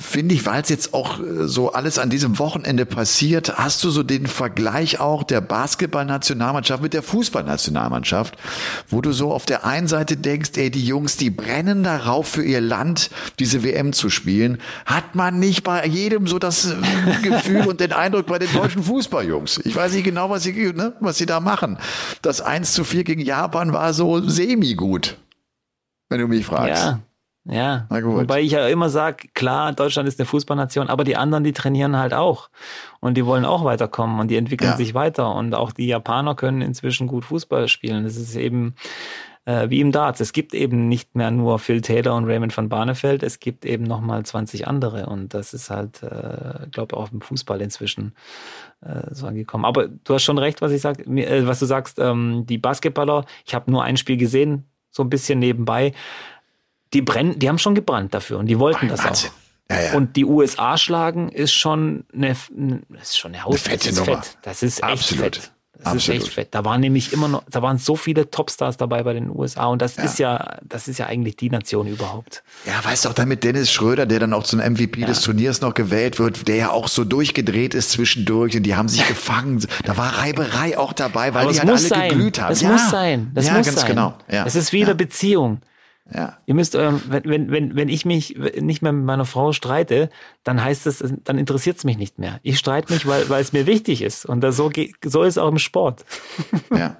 finde 0.00 0.34
ich, 0.34 0.46
weil 0.46 0.62
es 0.62 0.68
jetzt 0.68 0.94
auch 0.94 1.18
äh, 1.18 1.48
so 1.48 1.72
alles 1.72 1.98
an 1.98 2.08
diesem 2.08 2.38
Wochenende 2.38 2.86
passiert, 2.86 3.58
hast 3.58 3.82
du 3.82 3.90
so 3.90 4.04
den 4.04 4.26
Vergleich 4.26 5.00
auch 5.00 5.24
der 5.24 5.40
Basketballnationalmannschaft 5.40 6.82
mit 6.82 6.94
der 6.94 7.02
Fußballnationalmannschaft, 7.02 8.36
wo 8.88 9.00
du 9.00 9.12
so 9.12 9.32
auf 9.32 9.44
der 9.44 9.64
einen 9.64 9.88
Seite 9.88 10.16
denkst, 10.16 10.50
ey, 10.56 10.70
die 10.70 10.86
Jungs, 10.86 11.16
die 11.16 11.30
brennen 11.30 11.82
darauf 11.82 12.28
für 12.28 12.44
ihr 12.44 12.60
Land, 12.60 13.10
diese 13.40 13.64
WM 13.64 13.92
zu 13.92 14.08
spielen, 14.08 14.58
hat 14.84 15.16
man 15.16 15.40
nicht 15.40 15.64
bei 15.64 15.84
jedem 15.84 16.28
so 16.28 16.38
das 16.38 16.66
äh, 16.70 16.76
Gefühl 17.22 17.66
und 17.66 17.80
den 17.80 17.92
Eindruck 17.92 18.26
bei 18.26 18.38
den 18.38 18.52
deutschen 18.52 18.84
Fußballjungs. 18.84 19.62
Ich 19.64 19.74
weiß 19.74 19.94
nicht 19.94 20.04
genau, 20.04 20.30
was 20.30 20.44
sie, 20.44 20.52
ne, 20.52 20.94
was 21.00 21.18
sie 21.18 21.26
da 21.26 21.40
machen. 21.40 21.78
Das 22.22 22.40
1 22.40 22.72
zu 22.72 22.84
4 22.84 23.02
gegen 23.02 23.20
Japan 23.20 23.72
war 23.72 23.92
so 23.94 24.20
semi-gut, 24.20 25.16
wenn 26.08 26.20
du 26.20 26.28
mich 26.28 26.46
fragst. 26.46 26.84
Ja. 26.84 27.00
Ja, 27.48 27.86
wobei 27.90 28.40
ich 28.40 28.52
ja 28.52 28.66
immer 28.66 28.88
sage, 28.88 29.28
klar, 29.32 29.72
Deutschland 29.72 30.08
ist 30.08 30.18
eine 30.18 30.26
Fußballnation, 30.26 30.88
aber 30.88 31.04
die 31.04 31.16
anderen, 31.16 31.44
die 31.44 31.52
trainieren 31.52 31.96
halt 31.96 32.12
auch. 32.12 32.50
Und 32.98 33.14
die 33.14 33.24
wollen 33.24 33.44
auch 33.44 33.64
weiterkommen 33.64 34.18
und 34.18 34.28
die 34.28 34.36
entwickeln 34.36 34.72
ja. 34.72 34.76
sich 34.76 34.94
weiter. 34.94 35.32
Und 35.32 35.54
auch 35.54 35.70
die 35.70 35.86
Japaner 35.86 36.34
können 36.34 36.60
inzwischen 36.60 37.06
gut 37.06 37.24
Fußball 37.24 37.68
spielen. 37.68 38.02
Das 38.02 38.16
ist 38.16 38.34
eben 38.34 38.74
äh, 39.44 39.70
wie 39.70 39.80
im 39.80 39.92
Darts. 39.92 40.20
Es 40.20 40.32
gibt 40.32 40.54
eben 40.54 40.88
nicht 40.88 41.14
mehr 41.14 41.30
nur 41.30 41.60
Phil 41.60 41.80
Taylor 41.80 42.16
und 42.16 42.24
Raymond 42.24 42.54
van 42.54 42.68
Barneveld, 42.68 43.22
es 43.22 43.38
gibt 43.38 43.64
eben 43.64 43.84
nochmal 43.84 44.26
20 44.26 44.66
andere. 44.66 45.06
Und 45.06 45.32
das 45.32 45.54
ist 45.54 45.70
halt, 45.70 46.02
äh, 46.02 46.66
glaube 46.72 46.96
auch 46.96 47.12
im 47.12 47.20
Fußball 47.20 47.60
inzwischen 47.62 48.12
äh, 48.80 49.14
so 49.14 49.26
angekommen. 49.26 49.64
Aber 49.64 49.86
du 49.86 50.14
hast 50.14 50.24
schon 50.24 50.38
recht, 50.38 50.62
was 50.62 50.72
ich 50.72 50.80
sag, 50.80 51.06
äh, 51.06 51.46
was 51.46 51.60
du 51.60 51.66
sagst, 51.66 52.00
ähm, 52.00 52.44
die 52.46 52.58
Basketballer, 52.58 53.24
ich 53.46 53.54
habe 53.54 53.70
nur 53.70 53.84
ein 53.84 53.96
Spiel 53.96 54.16
gesehen, 54.16 54.64
so 54.90 55.04
ein 55.04 55.10
bisschen 55.10 55.38
nebenbei 55.38 55.92
die 56.96 57.02
brennen, 57.02 57.38
die 57.38 57.48
haben 57.48 57.58
schon 57.58 57.74
gebrannt 57.74 58.14
dafür 58.14 58.38
und 58.38 58.46
die 58.46 58.58
wollten 58.58 58.88
Boah, 58.88 58.96
das 58.96 59.04
Wahnsinn. 59.04 59.30
auch. 59.30 59.76
Ja, 59.76 59.82
ja. 59.82 59.94
Und 59.96 60.16
die 60.16 60.24
USA 60.24 60.78
schlagen 60.78 61.28
ist 61.28 61.52
schon 61.52 62.04
eine, 62.14 62.34
ist 63.02 63.18
schon 63.18 63.34
eine 63.34 63.44
Haus. 63.44 63.66
Eine 63.66 63.78
fette 63.78 63.94
Nummer. 63.94 64.22
Fett. 64.22 64.38
Das 64.42 64.62
ist 64.62 64.82
Absolut. 64.82 65.24
echt 65.24 65.36
fett. 65.36 65.52
Das 65.74 65.86
Absolut. 65.88 66.20
ist 66.20 66.24
echt 66.24 66.34
fett. 66.34 66.54
Da 66.54 66.64
waren 66.64 66.80
nämlich 66.80 67.12
immer 67.12 67.28
noch, 67.28 67.42
da 67.50 67.60
waren 67.60 67.76
so 67.76 67.96
viele 67.96 68.30
Topstars 68.30 68.78
dabei 68.78 69.02
bei 69.02 69.12
den 69.12 69.28
USA 69.28 69.66
und 69.66 69.82
das 69.82 69.96
ja. 69.96 70.04
ist 70.04 70.18
ja, 70.18 70.56
das 70.62 70.88
ist 70.88 70.98
ja 70.98 71.06
eigentlich 71.06 71.36
die 71.36 71.50
Nation 71.50 71.86
überhaupt. 71.86 72.44
Ja, 72.64 72.82
weißt 72.82 73.04
du 73.04 73.10
auch 73.10 73.12
dann 73.12 73.28
mit 73.28 73.44
Dennis 73.44 73.70
Schröder, 73.70 74.06
der 74.06 74.20
dann 74.20 74.32
auch 74.32 74.44
zum 74.44 74.60
MVP 74.60 75.00
ja. 75.00 75.06
des 75.06 75.20
Turniers 75.20 75.60
noch 75.60 75.74
gewählt 75.74 76.18
wird, 76.18 76.48
der 76.48 76.56
ja 76.56 76.70
auch 76.70 76.88
so 76.88 77.04
durchgedreht 77.04 77.74
ist 77.74 77.90
zwischendurch 77.90 78.56
und 78.56 78.62
die 78.62 78.74
haben 78.74 78.88
sich 78.88 79.06
gefangen. 79.06 79.66
Da 79.84 79.98
war 79.98 80.16
Reiberei 80.16 80.78
auch 80.78 80.94
dabei, 80.94 81.34
weil 81.34 81.42
Aber 81.42 81.52
die 81.52 81.58
halt 81.58 81.68
alle 81.68 81.78
sein. 81.78 82.08
geglüht 82.08 82.40
haben. 82.40 82.48
Das 82.48 82.62
muss 82.62 82.88
sein. 82.88 83.32
Das 83.34 83.46
ja, 83.46 83.52
muss 83.52 83.66
ganz 83.66 83.80
sein. 83.80 83.90
genau. 83.90 84.14
Ja. 84.30 84.44
Das 84.44 84.54
ist 84.54 84.72
wie 84.72 84.82
eine 84.82 84.94
Beziehung. 84.94 85.60
Ja. 86.12 86.38
Ihr 86.46 86.54
müsst, 86.54 86.74
ähm, 86.74 87.02
wenn, 87.08 87.50
wenn, 87.50 87.74
wenn 87.74 87.88
ich 87.88 88.04
mich 88.04 88.38
nicht 88.60 88.80
mehr 88.80 88.92
mit 88.92 89.04
meiner 89.04 89.24
Frau 89.24 89.52
streite, 89.52 90.08
dann 90.44 90.62
heißt 90.62 90.86
es, 90.86 91.02
dann 91.24 91.38
interessiert 91.38 91.78
es 91.78 91.84
mich 91.84 91.98
nicht 91.98 92.18
mehr. 92.18 92.38
Ich 92.42 92.58
streite 92.58 92.92
mich, 92.92 93.06
weil, 93.06 93.28
weil 93.28 93.42
es 93.42 93.52
mir 93.52 93.66
wichtig 93.66 94.02
ist. 94.02 94.24
Und 94.24 94.40
das 94.40 94.56
so, 94.56 94.68
geht, 94.68 94.94
so 95.04 95.22
ist 95.22 95.38
auch 95.38 95.48
im 95.48 95.58
Sport. 95.58 96.04
Ja, 96.70 96.96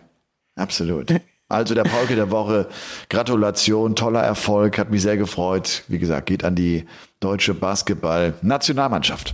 absolut. 0.57 1.13
Also 1.49 1.77
der 1.77 1.85
Paulke 1.85 2.17
der 2.17 2.33
Woche, 2.33 2.69
Gratulation, 3.09 3.95
toller 3.95 4.23
Erfolg, 4.23 4.79
hat 4.79 4.91
mich 4.91 5.03
sehr 5.03 5.17
gefreut. 5.17 5.85
Wie 5.87 5.99
gesagt, 5.99 6.27
geht 6.27 6.43
an 6.43 6.57
die 6.57 6.87
deutsche 7.21 7.55
Basketball-Nationalmannschaft. 7.55 9.33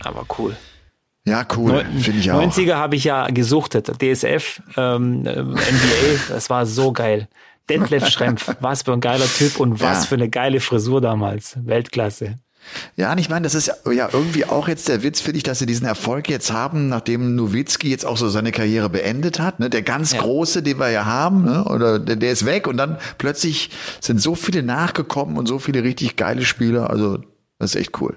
Aber 0.00 0.26
cool. 0.38 0.56
Ja, 1.24 1.46
cool. 1.56 1.84
Finde 2.00 2.18
ich 2.18 2.30
auch. 2.32 2.42
90er 2.42 2.74
habe 2.74 2.96
ich 2.96 3.04
ja 3.04 3.28
gesuchtet. 3.28 3.92
DSF, 4.00 4.60
ähm, 4.76 5.24
äh, 5.24 5.40
NBA, 5.40 5.54
das 6.28 6.50
war 6.50 6.66
so 6.66 6.92
geil. 6.92 7.28
Detlef 7.68 8.08
Schrempf, 8.08 8.56
was 8.60 8.82
für 8.82 8.92
ein 8.92 9.00
geiler 9.00 9.26
Typ 9.26 9.60
und 9.60 9.80
was 9.80 10.02
ja. 10.02 10.08
für 10.08 10.14
eine 10.16 10.28
geile 10.28 10.60
Frisur 10.60 11.00
damals. 11.00 11.56
Weltklasse. 11.64 12.36
Ja, 12.96 13.12
und 13.12 13.18
ich 13.18 13.28
meine, 13.28 13.42
das 13.44 13.54
ist 13.54 13.66
ja 13.66 14.08
irgendwie 14.12 14.44
auch 14.44 14.68
jetzt 14.68 14.88
der 14.88 15.02
Witz, 15.02 15.20
finde 15.20 15.38
ich, 15.38 15.42
dass 15.42 15.58
sie 15.58 15.66
diesen 15.66 15.86
Erfolg 15.86 16.28
jetzt 16.28 16.52
haben, 16.52 16.88
nachdem 16.88 17.34
Nowitzki 17.34 17.90
jetzt 17.90 18.06
auch 18.06 18.16
so 18.16 18.28
seine 18.28 18.52
Karriere 18.52 18.88
beendet 18.88 19.40
hat. 19.40 19.58
Ne? 19.58 19.68
Der 19.68 19.82
ganz 19.82 20.12
ja. 20.12 20.20
große, 20.20 20.62
den 20.62 20.78
wir 20.78 20.90
ja 20.90 21.04
haben, 21.04 21.44
ne? 21.44 21.64
oder 21.64 21.98
der, 21.98 22.16
der 22.16 22.32
ist 22.32 22.46
weg 22.46 22.66
und 22.68 22.76
dann 22.76 22.98
plötzlich 23.18 23.70
sind 24.00 24.20
so 24.20 24.34
viele 24.34 24.62
nachgekommen 24.62 25.36
und 25.36 25.46
so 25.46 25.58
viele 25.58 25.82
richtig 25.82 26.16
geile 26.16 26.44
Spieler. 26.44 26.90
Also, 26.90 27.18
das 27.58 27.74
ist 27.74 27.80
echt 27.80 28.00
cool. 28.00 28.16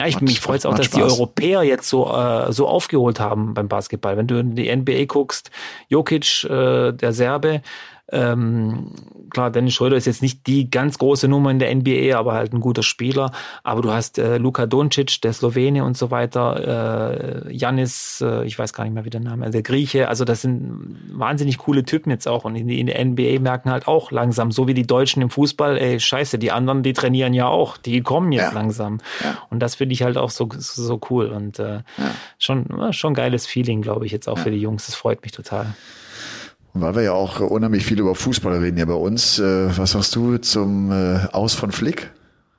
Ja, 0.00 0.08
ich, 0.08 0.20
mich 0.20 0.40
freut 0.40 0.58
es 0.58 0.66
auch, 0.66 0.74
dass 0.74 0.86
Spaß. 0.86 0.96
die 0.96 1.02
Europäer 1.02 1.62
jetzt 1.62 1.88
so, 1.88 2.12
äh, 2.12 2.52
so 2.52 2.66
aufgeholt 2.66 3.20
haben 3.20 3.54
beim 3.54 3.68
Basketball. 3.68 4.16
Wenn 4.16 4.26
du 4.26 4.40
in 4.40 4.56
die 4.56 4.74
NBA 4.74 5.04
guckst, 5.04 5.52
Jokic, 5.88 6.44
äh, 6.44 6.92
der 6.92 7.12
Serbe, 7.12 7.62
Ähm, 8.12 8.92
klar, 9.30 9.50
Dennis 9.50 9.74
Schröder 9.74 9.96
ist 9.96 10.06
jetzt 10.06 10.22
nicht 10.22 10.46
die 10.46 10.70
ganz 10.70 10.98
große 10.98 11.26
Nummer 11.26 11.50
in 11.50 11.58
der 11.58 11.74
NBA, 11.74 12.16
aber 12.16 12.34
halt 12.34 12.52
ein 12.52 12.60
guter 12.60 12.82
Spieler. 12.82 13.32
Aber 13.62 13.80
du 13.80 13.92
hast 13.92 14.18
äh, 14.18 14.36
Luka 14.36 14.66
Doncic, 14.66 15.20
der 15.22 15.32
Slowene 15.32 15.84
und 15.84 15.96
so 15.96 16.10
weiter, 16.10 17.46
äh, 17.46 17.54
Janis, 17.54 18.22
äh, 18.24 18.44
ich 18.44 18.58
weiß 18.58 18.72
gar 18.72 18.84
nicht 18.84 18.92
mehr, 18.92 19.04
wie 19.04 19.10
der 19.10 19.20
Name, 19.20 19.50
der 19.50 19.62
Grieche. 19.62 20.08
Also 20.08 20.24
das 20.24 20.42
sind 20.42 20.98
wahnsinnig 21.12 21.58
coole 21.58 21.84
Typen 21.84 22.10
jetzt 22.10 22.28
auch. 22.28 22.44
Und 22.44 22.56
in, 22.56 22.68
in 22.68 22.86
der 22.86 23.02
NBA 23.02 23.40
merken 23.40 23.70
halt 23.70 23.88
auch 23.88 24.10
langsam, 24.10 24.52
so 24.52 24.68
wie 24.68 24.74
die 24.74 24.86
Deutschen 24.86 25.22
im 25.22 25.30
Fußball, 25.30 25.78
ey, 25.78 25.98
scheiße, 25.98 26.38
die 26.38 26.52
anderen, 26.52 26.82
die 26.82 26.92
trainieren 26.92 27.32
ja 27.32 27.48
auch, 27.48 27.78
die 27.78 28.02
kommen 28.02 28.32
jetzt 28.32 28.52
ja. 28.52 28.52
langsam. 28.52 29.00
Ja. 29.22 29.38
Und 29.50 29.60
das 29.60 29.76
finde 29.76 29.94
ich 29.94 30.02
halt 30.02 30.18
auch 30.18 30.30
so, 30.30 30.48
so 30.58 31.00
cool. 31.10 31.26
Und 31.26 31.58
äh, 31.58 31.76
ja. 31.76 31.82
schon, 32.38 32.92
schon 32.92 33.14
geiles 33.14 33.46
Feeling, 33.46 33.80
glaube 33.80 34.04
ich, 34.04 34.12
jetzt 34.12 34.28
auch 34.28 34.38
für 34.38 34.50
die 34.50 34.60
Jungs. 34.60 34.86
Das 34.86 34.94
freut 34.94 35.22
mich 35.22 35.32
total. 35.32 35.74
Und 36.74 36.80
weil 36.80 36.96
wir 36.96 37.02
ja 37.02 37.12
auch 37.12 37.38
unheimlich 37.38 37.86
viel 37.86 38.00
über 38.00 38.14
Fußball 38.16 38.58
reden 38.58 38.78
ja 38.78 38.84
bei 38.84 38.94
uns, 38.94 39.38
äh, 39.38 39.78
was 39.78 39.92
sagst 39.92 40.14
du 40.16 40.38
zum 40.38 40.90
äh, 40.90 41.20
Aus 41.32 41.54
von 41.54 41.70
Flick? 41.70 42.10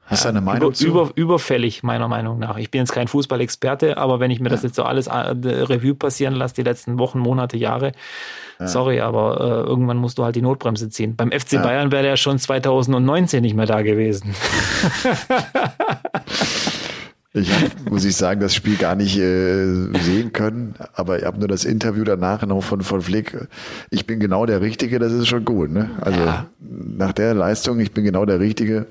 Hast 0.05 0.23
du 0.23 0.29
eine 0.29 0.39
Meinung 0.39 0.69
über, 0.69 0.73
zu? 0.73 0.87
Über, 0.87 1.11
überfällig, 1.15 1.83
meiner 1.83 2.07
Meinung 2.07 2.39
nach. 2.39 2.57
Ich 2.57 2.71
bin 2.71 2.79
jetzt 2.79 2.93
kein 2.93 3.07
Fußballexperte, 3.07 3.97
aber 3.97 4.19
wenn 4.19 4.31
ich 4.31 4.39
mir 4.39 4.49
das 4.49 4.61
jetzt 4.63 4.75
so 4.75 4.83
alles 4.83 5.07
äh, 5.07 5.11
Revue 5.11 5.95
passieren 5.95 6.35
lasse, 6.35 6.55
die 6.55 6.61
letzten 6.61 6.99
Wochen, 6.99 7.19
Monate, 7.19 7.57
Jahre, 7.57 7.91
ja. 8.59 8.67
sorry, 8.67 9.01
aber 9.01 9.41
äh, 9.41 9.67
irgendwann 9.67 9.97
musst 9.97 10.17
du 10.17 10.23
halt 10.23 10.35
die 10.35 10.43
Notbremse 10.43 10.89
ziehen. 10.89 11.15
Beim 11.15 11.31
FC 11.31 11.53
ja. 11.53 11.63
Bayern 11.63 11.91
wäre 11.91 12.03
der 12.03 12.17
schon 12.17 12.37
2019 12.37 13.41
nicht 13.41 13.55
mehr 13.55 13.65
da 13.65 13.81
gewesen. 13.81 14.35
Ich 17.35 17.53
habe, 17.53 17.65
muss 17.89 18.05
ich 18.05 18.15
sagen, 18.15 18.39
das 18.39 18.55
Spiel 18.55 18.77
gar 18.77 18.95
nicht 18.95 19.17
äh, 19.17 19.65
sehen 19.99 20.31
können, 20.31 20.75
aber 20.93 21.19
ich 21.19 21.25
habe 21.25 21.37
nur 21.37 21.49
das 21.49 21.65
Interview 21.65 22.05
danach 22.05 22.45
noch 22.45 22.61
von, 22.61 22.81
von 22.81 23.01
Flick. 23.01 23.37
Ich 23.89 24.07
bin 24.07 24.21
genau 24.21 24.45
der 24.45 24.61
Richtige, 24.61 24.99
das 24.99 25.11
ist 25.11 25.27
schon 25.27 25.43
gut. 25.43 25.69
Ne? 25.69 25.89
Also 25.99 26.21
ja. 26.21 26.45
nach 26.59 27.11
der 27.11 27.33
Leistung, 27.33 27.81
ich 27.81 27.91
bin 27.91 28.05
genau 28.05 28.25
der 28.25 28.39
Richtige. 28.39 28.87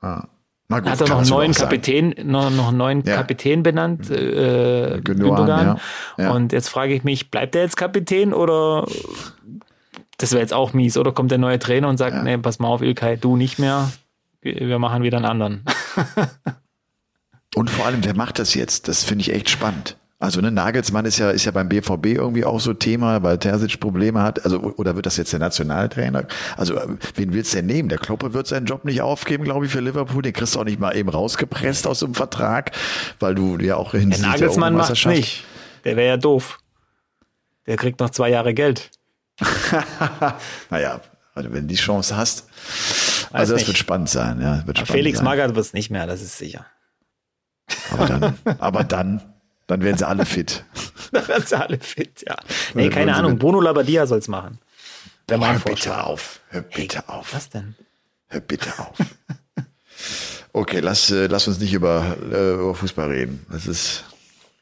Ah. 0.00 0.24
Na 0.68 0.80
gut, 0.80 0.88
hat 0.88 1.00
er 1.02 1.08
noch 1.08 1.18
einen 1.18 1.28
neuen 1.28 1.52
Kapitän, 1.52 2.14
noch, 2.24 2.50
noch 2.50 2.68
einen 2.68 2.78
neuen 2.78 3.02
ja. 3.04 3.16
Kapitän 3.16 3.62
benannt, 3.62 4.10
äh, 4.10 5.00
Gündogan. 5.04 5.48
Ja. 5.48 5.76
Ja. 6.16 6.30
Und 6.32 6.52
jetzt 6.52 6.70
frage 6.70 6.94
ich 6.94 7.04
mich, 7.04 7.30
bleibt 7.30 7.54
er 7.54 7.62
jetzt 7.62 7.76
Kapitän 7.76 8.32
oder 8.32 8.86
das 10.16 10.32
wäre 10.32 10.40
jetzt 10.40 10.54
auch 10.54 10.72
mies, 10.72 10.96
oder 10.96 11.12
kommt 11.12 11.30
der 11.30 11.38
neue 11.38 11.58
Trainer 11.58 11.88
und 11.88 11.98
sagt, 11.98 12.24
nee, 12.24 12.38
pass 12.38 12.58
mal 12.58 12.68
auf, 12.68 12.80
Ilkay, 12.80 13.18
du 13.18 13.36
nicht 13.36 13.58
mehr, 13.58 13.90
wir 14.40 14.78
machen 14.78 15.02
wieder 15.02 15.18
einen 15.18 15.26
anderen. 15.26 15.64
Und 17.56 17.70
vor 17.70 17.86
allem, 17.86 18.04
wer 18.04 18.14
macht 18.14 18.38
das 18.38 18.52
jetzt? 18.52 18.86
Das 18.86 19.02
finde 19.02 19.22
ich 19.22 19.32
echt 19.32 19.48
spannend. 19.48 19.96
Also 20.18 20.42
ne, 20.42 20.50
Nagelsmann 20.50 21.06
ist 21.06 21.16
ja 21.16 21.30
ist 21.30 21.46
ja 21.46 21.52
beim 21.52 21.70
BVB 21.70 22.06
irgendwie 22.06 22.44
auch 22.44 22.60
so 22.60 22.74
Thema, 22.74 23.22
weil 23.22 23.38
Terzic 23.38 23.80
Probleme 23.80 24.22
hat. 24.22 24.44
Also 24.44 24.60
oder 24.60 24.94
wird 24.94 25.06
das 25.06 25.16
jetzt 25.16 25.32
der 25.32 25.40
Nationaltrainer? 25.40 26.26
Also 26.58 26.78
wen 27.14 27.32
willst 27.32 27.54
du 27.54 27.58
denn 27.58 27.66
nehmen? 27.66 27.88
Der 27.88 27.96
Kloppe 27.96 28.34
wird 28.34 28.46
seinen 28.46 28.66
Job 28.66 28.84
nicht 28.84 29.00
aufgeben, 29.00 29.44
glaube 29.44 29.64
ich, 29.64 29.72
für 29.72 29.80
Liverpool. 29.80 30.20
Den 30.20 30.34
kriegst 30.34 30.54
du 30.54 30.60
auch 30.60 30.64
nicht 30.64 30.78
mal 30.78 30.94
eben 30.94 31.08
rausgepresst 31.08 31.86
aus 31.86 32.00
dem 32.00 32.12
Vertrag, 32.12 32.72
weil 33.20 33.34
du 33.34 33.56
ja 33.56 33.76
auch 33.76 33.92
hin. 33.92 34.10
Der 34.10 34.18
Nagelsmann 34.18 34.74
macht 34.74 35.06
nicht. 35.06 35.44
Der 35.84 35.96
wäre 35.96 36.08
ja 36.08 36.16
doof. 36.18 36.58
Der 37.66 37.78
kriegt 37.78 38.00
noch 38.00 38.10
zwei 38.10 38.28
Jahre 38.28 38.52
Geld. 38.52 38.90
naja, 40.70 41.00
also 41.34 41.52
wenn 41.52 41.62
du 41.62 41.68
die 41.68 41.74
Chance 41.80 42.14
hast. 42.18 42.48
also 43.32 43.54
das 43.54 43.62
nicht. 43.62 43.68
wird 43.68 43.78
spannend 43.78 44.10
sein. 44.10 44.42
Ja, 44.42 44.66
wird 44.66 44.76
spannend 44.76 44.92
Felix 44.92 45.22
Magath 45.22 45.54
wird 45.54 45.64
es 45.64 45.72
nicht 45.72 45.90
mehr, 45.90 46.06
das 46.06 46.20
ist 46.20 46.36
sicher. 46.36 46.66
Aber 47.90 48.06
dann, 48.06 48.38
aber 48.58 48.84
dann, 48.84 49.22
dann 49.66 49.82
werden 49.82 49.98
sie 49.98 50.06
alle 50.06 50.26
fit. 50.26 50.64
dann 51.12 51.26
werden 51.28 51.46
sie 51.46 51.58
alle 51.58 51.78
fit, 51.78 52.24
ja. 52.26 52.36
Nee, 52.74 52.90
keine 52.90 53.14
Ahnung. 53.14 53.38
Bruno 53.38 53.60
Labbadia 53.60 54.06
soll 54.06 54.18
es 54.18 54.28
machen. 54.28 54.58
Boah, 55.26 55.52
hör 55.52 55.58
bitte 55.58 56.04
auf. 56.04 56.40
Hör 56.48 56.62
bitte 56.62 56.98
hey, 56.98 57.04
auf. 57.08 57.34
Was 57.34 57.50
denn? 57.50 57.74
Hör 58.28 58.40
bitte 58.40 58.70
auf. 58.78 58.96
okay, 60.52 60.80
lass, 60.80 61.10
äh, 61.10 61.26
lass 61.26 61.48
uns 61.48 61.58
nicht 61.58 61.72
über, 61.72 62.16
äh, 62.30 62.54
über 62.54 62.74
Fußball 62.74 63.08
reden. 63.08 63.44
Das 63.50 63.66
ist, 63.66 64.04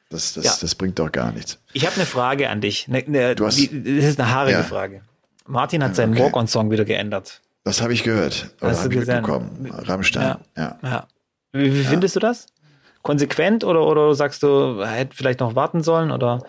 das, 0.09 0.33
das, 0.35 0.45
ja. 0.45 0.55
das 0.61 0.75
bringt 0.75 0.99
doch 0.99 1.13
gar 1.13 1.33
nichts. 1.33 1.59
Ich 1.75 1.85
habe 1.87 1.97
eine 1.97 2.07
Frage 2.07 2.49
an 2.49 2.61
dich. 2.61 2.89
Ne, 2.89 3.05
ne, 3.07 3.35
du 3.35 3.47
hast, 3.47 3.57
die, 3.57 3.99
das 3.99 4.05
ist 4.05 4.21
eine 4.21 4.31
haarige 4.31 4.59
ja. 4.59 4.65
Frage. 4.65 5.03
Martin 5.47 5.85
hat 5.85 5.95
seinen 5.95 6.15
okay. 6.15 6.23
Walk-on-Song 6.23 6.71
wieder 6.71 6.87
geändert. 6.87 7.43
Das 7.65 7.83
habe 7.83 7.93
ich 7.93 8.03
gehört. 8.03 8.51
Oder 8.61 8.71
hast 8.71 8.85
du 8.85 8.89
gesehen? 8.89 9.17
Mitbekommen. 9.17 9.71
Rammstein. 9.71 10.23
Ja. 10.23 10.41
ja. 10.57 10.79
ja. 10.83 11.09
Wie, 11.53 11.75
wie 11.75 11.85
findest 11.85 12.17
du 12.17 12.21
das? 12.21 12.47
Konsequent 13.05 13.63
oder, 13.63 13.87
oder 13.87 14.15
sagst 14.15 14.43
du, 14.43 14.85
hätte 14.85 15.15
vielleicht 15.15 15.39
noch 15.39 15.55
warten 15.55 15.83
sollen 15.83 16.11
oder? 16.11 16.41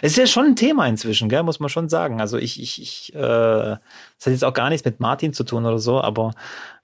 Es 0.00 0.12
ist 0.12 0.18
ja 0.18 0.26
schon 0.26 0.46
ein 0.46 0.56
Thema 0.56 0.86
inzwischen, 0.86 1.28
gell, 1.28 1.42
muss 1.42 1.58
man 1.58 1.68
schon 1.68 1.88
sagen. 1.88 2.20
Also 2.20 2.38
ich, 2.38 2.62
ich, 2.62 2.80
ich, 2.80 3.14
äh, 3.14 3.18
das 3.18 3.80
hat 4.24 4.32
jetzt 4.32 4.44
auch 4.44 4.54
gar 4.54 4.70
nichts 4.70 4.84
mit 4.84 5.00
Martin 5.00 5.32
zu 5.32 5.44
tun 5.44 5.66
oder 5.66 5.78
so, 5.78 6.00
aber 6.00 6.32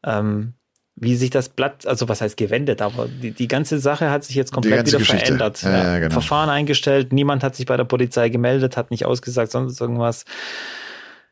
ähm, 0.04 0.54
wie 0.96 1.14
sich 1.14 1.30
das 1.30 1.50
Blatt, 1.50 1.86
also 1.86 2.08
was 2.08 2.20
heißt 2.20 2.36
gewendet, 2.36 2.82
aber 2.82 3.06
die, 3.06 3.30
die 3.30 3.48
ganze 3.48 3.78
Sache 3.78 4.10
hat 4.10 4.24
sich 4.24 4.34
jetzt 4.34 4.52
komplett 4.52 4.86
wieder 4.86 4.98
Geschichte. 4.98 5.26
verändert. 5.26 5.62
Ja, 5.62 5.70
ja, 5.70 5.98
genau. 6.00 6.12
Verfahren 6.12 6.50
eingestellt, 6.50 7.12
niemand 7.12 7.44
hat 7.44 7.54
sich 7.54 7.66
bei 7.66 7.76
der 7.76 7.84
Polizei 7.84 8.30
gemeldet, 8.30 8.76
hat 8.76 8.90
nicht 8.90 9.06
ausgesagt, 9.06 9.52
sonst 9.52 9.80
irgendwas. 9.80 10.24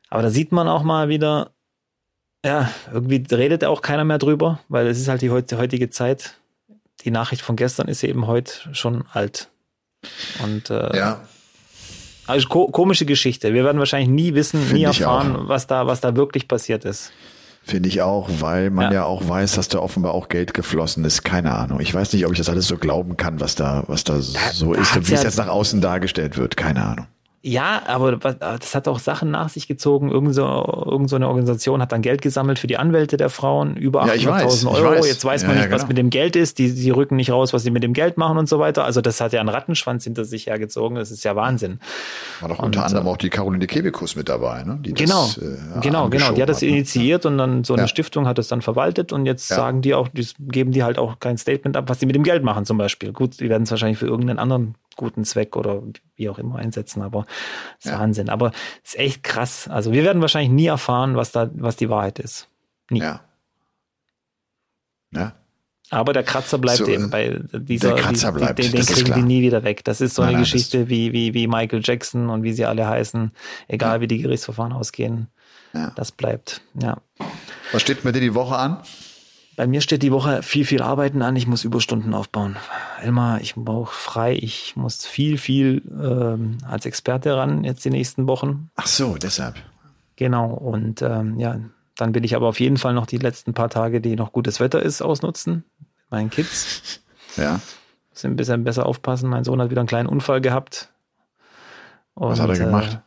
Aber 0.09 0.23
da 0.23 0.31
sieht 0.31 0.53
man 0.53 0.69
auch 0.69 0.83
mal 0.83 1.09
wieder, 1.09 1.51
ja, 2.45 2.71
irgendwie 2.93 3.25
redet 3.35 3.65
auch 3.65 3.83
keiner 3.83 4.05
mehr 4.05 4.19
drüber, 4.19 4.61
weil 4.69 4.87
es 4.87 5.01
ist 5.01 5.09
halt 5.09 5.23
die 5.23 5.31
heutige 5.31 5.91
Zeit 5.91 6.39
die 7.07 7.11
Nachricht 7.13 7.41
von 7.41 7.57
gestern 7.57 7.89
ist 7.89 8.03
eben 8.03 8.27
heute 8.27 8.53
schon 8.73 9.05
alt. 9.13 9.49
Und 10.43 10.69
äh, 10.71 10.97
ja. 10.97 11.21
Also 12.27 12.49
ko 12.49 12.67
komische 12.67 13.07
Geschichte. 13.07 13.55
Wir 13.55 13.65
werden 13.65 13.79
wahrscheinlich 13.79 14.11
nie 14.11 14.35
wissen, 14.35 14.61
Find 14.61 14.73
nie 14.75 14.83
erfahren, 14.83 15.43
was 15.43 15.69
da, 15.69 15.87
was 15.87 16.01
da 16.01 16.17
wirklich 16.17 16.49
passiert 16.49 16.85
ist. 16.85 17.13
Finde 17.63 17.89
ich 17.89 18.03
auch, 18.03 18.29
weil 18.41 18.71
man 18.71 18.87
ja. 18.87 19.01
ja. 19.01 19.05
auch 19.05 19.29
weiß, 19.29 19.53
dass 19.55 19.69
da 19.69 19.79
offenbar 19.79 20.13
auch 20.15 20.29
Geld 20.29 20.53
geflossen 20.53 21.05
ist. 21.05 21.25
Keine 21.25 21.55
Ahnung. 21.55 21.81
Ich 21.81 21.95
weiß 21.95 22.13
nicht, 22.13 22.27
ob 22.27 22.33
ich 22.33 22.39
das 22.39 22.49
alles 22.49 22.67
so 22.67 22.77
glauben 22.77 23.17
kann, 23.17 23.41
was 23.41 23.55
da, 23.55 23.85
was 23.87 24.03
da, 24.03 24.15
da 24.15 24.21
so 24.21 24.73
ist 24.73 24.97
und 24.97 25.09
wie 25.09 25.13
ja 25.13 25.19
es 25.19 25.25
jetzt 25.25 25.39
nach 25.39 25.49
außen 25.49 25.81
dargestellt 25.81 26.37
wird. 26.37 26.57
Keine 26.57 26.85
Ahnung. 26.85 27.07
Ja, 27.49 27.83
aber 27.87 28.17
das 28.17 28.75
hat 28.75 28.89
auch 28.89 28.99
Sachen 28.99 29.31
nach 29.31 29.51
sich 29.51 29.69
gezogen. 29.69 30.11
Irgend 30.11 30.35
so, 30.35 30.43
irgend 30.85 31.09
so 31.09 31.15
eine 31.15 31.29
Organisation 31.29 31.81
hat 31.81 31.93
dann 31.93 32.03
Geld 32.03 32.21
gesammelt 32.21 32.59
für 32.59 32.67
die 32.67 32.77
Anwälte 32.77 33.17
der 33.17 33.31
Frauen, 33.31 33.77
über 33.77 34.03
800.000 34.03 34.65
ja, 34.65 34.71
Euro. 34.71 34.99
Weiß. 34.99 35.09
Jetzt 35.09 35.25
weiß 35.25 35.43
man 35.43 35.51
ja, 35.51 35.55
nicht, 35.55 35.63
ja, 35.63 35.67
genau. 35.69 35.81
was 35.81 35.87
mit 35.87 35.97
dem 35.97 36.11
Geld 36.11 36.35
ist. 36.35 36.59
Die, 36.59 36.75
die 36.75 36.91
rücken 36.91 37.15
nicht 37.15 37.31
raus, 37.31 37.53
was 37.53 37.63
sie 37.63 37.71
mit 37.71 37.85
dem 37.85 37.93
Geld 37.93 38.19
machen 38.19 38.37
und 38.37 38.49
so 38.49 38.59
weiter. 38.59 38.85
Also 38.85 39.01
das 39.01 39.21
hat 39.21 39.33
ja 39.33 39.39
einen 39.39 39.49
Rattenschwanz 39.49 40.03
hinter 40.03 40.25
sich 40.25 40.49
hergezogen. 40.49 40.97
Das 40.97 41.13
ist 41.13 41.23
ja 41.23 41.37
Wahnsinn. 41.37 41.79
War 42.41 42.49
doch 42.49 42.59
unter 42.59 42.81
und, 42.81 42.87
anderem 42.87 43.07
auch 43.07 43.17
die 43.17 43.31
Caroline 43.31 43.69
Kebekus 43.69 44.17
mit 44.17 44.29
dabei, 44.29 44.65
ne? 44.65 44.81
Die 44.81 44.93
genau, 44.93 45.27
das, 45.27 45.39
äh, 45.39 45.57
genau, 45.83 46.09
genau. 46.09 46.33
Die 46.33 46.43
hat 46.43 46.49
das 46.49 46.63
ne? 46.63 46.69
initiiert 46.69 47.27
und 47.27 47.39
dann 47.39 47.63
so 47.63 47.75
eine 47.75 47.87
Stiftung 47.87 48.27
hat 48.27 48.39
das 48.39 48.49
dann 48.49 48.61
verwaltet 48.61 49.13
und 49.13 49.25
jetzt 49.25 49.47
sagen 49.47 49.83
die 49.83 49.95
auch, 49.95 50.09
die 50.09 50.27
geben 50.41 50.73
die 50.73 50.83
halt 50.83 50.99
auch 50.99 51.21
kein 51.21 51.39
Statement 51.39 51.77
ab, 51.77 51.85
was 51.87 52.01
sie 52.01 52.07
mit 52.07 52.17
dem 52.17 52.25
Geld 52.25 52.43
machen 52.43 52.65
zum 52.65 52.77
Beispiel. 52.77 53.13
Gut, 53.13 53.39
die 53.39 53.49
werden 53.49 53.63
es 53.63 53.71
wahrscheinlich 53.71 53.99
für 53.99 54.07
irgendeinen 54.07 54.41
anderen 54.41 54.75
guten 54.97 55.25
Zweck 55.25 55.57
oder 55.57 55.83
wie 56.17 56.29
auch 56.29 56.39
immer 56.39 56.57
einsetzen, 56.57 57.03
aber 57.03 57.27
das 57.77 57.87
ist 57.87 57.93
ja. 57.93 58.01
Wahnsinn. 58.01 58.29
Aber 58.29 58.53
es 58.83 58.95
ist 58.95 58.99
echt 58.99 59.23
krass. 59.23 59.69
Also 59.69 59.93
wir 59.93 60.03
werden 60.03 60.21
wahrscheinlich 60.23 60.51
nie 60.51 60.67
erfahren, 60.67 61.17
was 61.17 61.33
da, 61.33 61.51
was 61.55 61.77
die 61.77 61.89
Wahrheit 61.89 62.19
ist. 62.19 62.49
Nie. 62.91 63.01
Ja. 63.01 63.21
Ja. 65.13 65.33
Aber 65.91 66.13
der 66.13 66.25
Kratzer 66.25 66.59
bleibt 66.59 66.79
so, 66.79 66.89
eben 66.89 67.11
bei 67.11 67.39
dieser, 67.53 67.95
der 67.95 68.03
Kratzer 68.03 68.33
die, 68.33 68.39
bleibt, 68.39 68.59
den, 68.59 68.73
den 68.73 68.85
kriegen 68.85 69.15
die 69.15 69.23
nie 69.23 69.43
wieder 69.43 69.63
weg. 69.63 69.85
Das 69.85 70.01
ist 70.01 70.17
so 70.17 70.23
nein, 70.23 70.31
eine 70.31 70.39
nein, 70.39 70.45
Geschichte 70.45 70.89
wie, 70.89 71.13
wie, 71.13 71.33
wie 71.33 71.47
Michael 71.47 71.81
Jackson 71.85 72.29
und 72.29 72.43
wie 72.43 72.53
sie 72.53 72.65
alle 72.65 72.89
heißen, 72.89 73.31
egal 73.69 73.97
ja. 73.97 74.01
wie 74.01 74.09
die 74.09 74.19
Gerichtsverfahren 74.19 74.73
ausgehen. 74.73 75.29
Ja. 75.73 75.93
Das 75.95 76.11
bleibt, 76.11 76.61
ja. 76.75 76.97
Was 77.71 77.83
steht 77.83 78.05
mit 78.05 78.17
dir 78.17 78.21
die 78.21 78.35
Woche 78.35 78.57
an? 78.57 78.79
Bei 79.57 79.67
mir 79.67 79.81
steht 79.81 80.03
die 80.03 80.13
Woche 80.13 80.43
viel, 80.43 80.67
viel 80.67 80.83
Arbeiten 80.83 81.23
an. 81.23 81.35
Ich 81.35 81.47
muss 81.47 81.65
Überstunden 81.65 82.13
aufbauen. 82.13 82.57
Elmar, 83.01 83.41
ich 83.41 83.55
brauche 83.55 83.93
frei. 83.93 84.35
Ich 84.35 84.77
muss 84.77 85.07
viel, 85.07 85.39
viel 85.39 85.83
ähm, 85.99 86.59
als 86.69 86.85
Experte 86.85 87.35
ran 87.35 87.65
jetzt 87.65 87.83
die 87.87 87.91
nächsten 87.91 88.27
Wochen. 88.27 88.71
Ach 88.77 88.87
so, 88.87 89.17
deshalb. 89.17 89.57
Genau. 90.17 90.51
Und 90.51 91.01
ähm, 91.01 91.41
ja, 91.41 91.59
dann 91.97 92.15
will 92.15 92.27
ich 92.27 92.37
aber 92.37 92.49
auf 92.49 92.61
jeden 92.61 92.77
Fall 92.77 92.93
noch 92.93 93.07
die 93.07 93.17
letzten 93.17 93.55
paar 93.55 93.71
Tage, 93.71 94.03
die 94.03 94.15
noch 94.15 94.33
gutes 94.33 94.61
Wetter 94.61 94.83
ist, 94.83 95.01
ausnutzen. 95.01 95.65
Mit 95.79 96.11
meinen 96.11 96.31
Kids. 96.31 97.01
Ja. 97.37 97.61
Muss 98.09 98.25
ein 98.25 98.35
bisschen 98.35 98.65
besser 98.65 98.87
aufpassen. 98.87 99.29
Mein 99.29 99.45
Sohn 99.45 99.61
hat 99.61 99.69
wieder 99.69 99.83
einen 99.83 99.89
kleinen 99.89 100.09
Unfall 100.09 100.41
gehabt. 100.41 100.91
Und, 102.15 102.31
Was 102.31 102.41
hat 102.41 102.49
er 102.49 102.57
gemacht? 102.57 103.03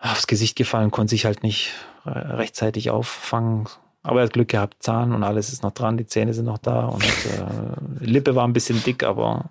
Äh, 0.00 0.08
aufs 0.08 0.26
Gesicht 0.26 0.56
gefallen, 0.56 0.90
konnte 0.90 1.10
sich 1.10 1.26
halt 1.26 1.42
nicht 1.42 1.74
rechtzeitig 2.06 2.88
auffangen 2.88 3.68
aber 4.02 4.20
er 4.20 4.26
hat 4.26 4.32
Glück 4.32 4.48
gehabt, 4.48 4.82
Zahn 4.82 5.12
und 5.12 5.22
alles 5.24 5.52
ist 5.52 5.62
noch 5.62 5.72
dran, 5.72 5.96
die 5.96 6.06
Zähne 6.06 6.34
sind 6.34 6.46
noch 6.46 6.58
da 6.58 6.86
und 6.86 7.04
äh, 7.04 8.04
Lippe 8.04 8.34
war 8.34 8.46
ein 8.46 8.52
bisschen 8.52 8.82
dick, 8.82 9.04
aber. 9.04 9.50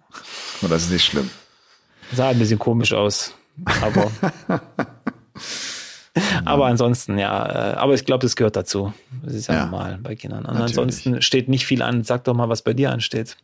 Und 0.62 0.72
das 0.72 0.84
ist 0.84 0.92
nicht 0.92 1.06
schlimm. 1.06 1.30
Sah 2.14 2.30
ein 2.30 2.40
bisschen 2.40 2.60
komisch 2.60 2.94
aus. 2.94 3.34
Aber. 3.82 4.12
aber 6.46 6.66
ansonsten, 6.68 7.18
ja, 7.18 7.74
äh, 7.74 7.76
aber 7.76 7.94
ich 7.94 8.06
glaube, 8.06 8.22
das 8.22 8.36
gehört 8.36 8.56
dazu. 8.56 8.94
Das 9.24 9.34
ist 9.34 9.48
ja, 9.48 9.56
ja 9.56 9.66
normal 9.66 10.00
bei 10.02 10.16
Kindern. 10.16 10.46
Und 10.46 10.56
ansonsten 10.58 11.22
steht 11.22 11.50
nicht 11.50 11.66
viel 11.66 11.82
an. 11.82 12.04
Sag 12.04 12.24
doch 12.24 12.34
mal, 12.34 12.50
was 12.50 12.62
bei 12.62 12.74
dir 12.74 12.92
ansteht. 12.92 13.38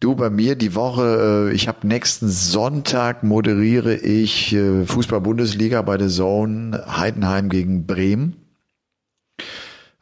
Du, 0.00 0.16
bei 0.16 0.30
mir 0.30 0.56
die 0.56 0.74
Woche, 0.74 1.50
äh, 1.50 1.54
ich 1.54 1.68
habe 1.68 1.86
nächsten 1.86 2.28
Sonntag 2.28 3.22
moderiere 3.22 3.94
ich 3.94 4.52
äh, 4.52 4.84
Fußball-Bundesliga 4.84 5.80
bei 5.82 5.96
der 5.96 6.08
Zone 6.08 6.84
Heidenheim 6.88 7.48
gegen 7.48 7.86
Bremen. 7.86 8.41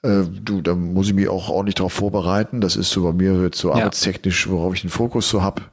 Äh, 0.03 0.23
du, 0.25 0.63
da 0.63 0.75
muss 0.75 1.09
ich 1.09 1.15
mich 1.15 1.29
auch 1.29 1.49
ordentlich 1.49 1.75
darauf 1.75 1.93
vorbereiten. 1.93 2.61
Das 2.61 2.77
ist 2.77 2.91
so 2.91 3.03
bei 3.03 3.13
mir 3.13 3.43
jetzt 3.43 3.59
so 3.59 3.69
ja. 3.69 3.77
arbeitstechnisch, 3.77 4.49
worauf 4.49 4.75
ich 4.75 4.81
den 4.81 4.91
Fokus 4.91 5.29
so 5.29 5.43
hab. 5.43 5.71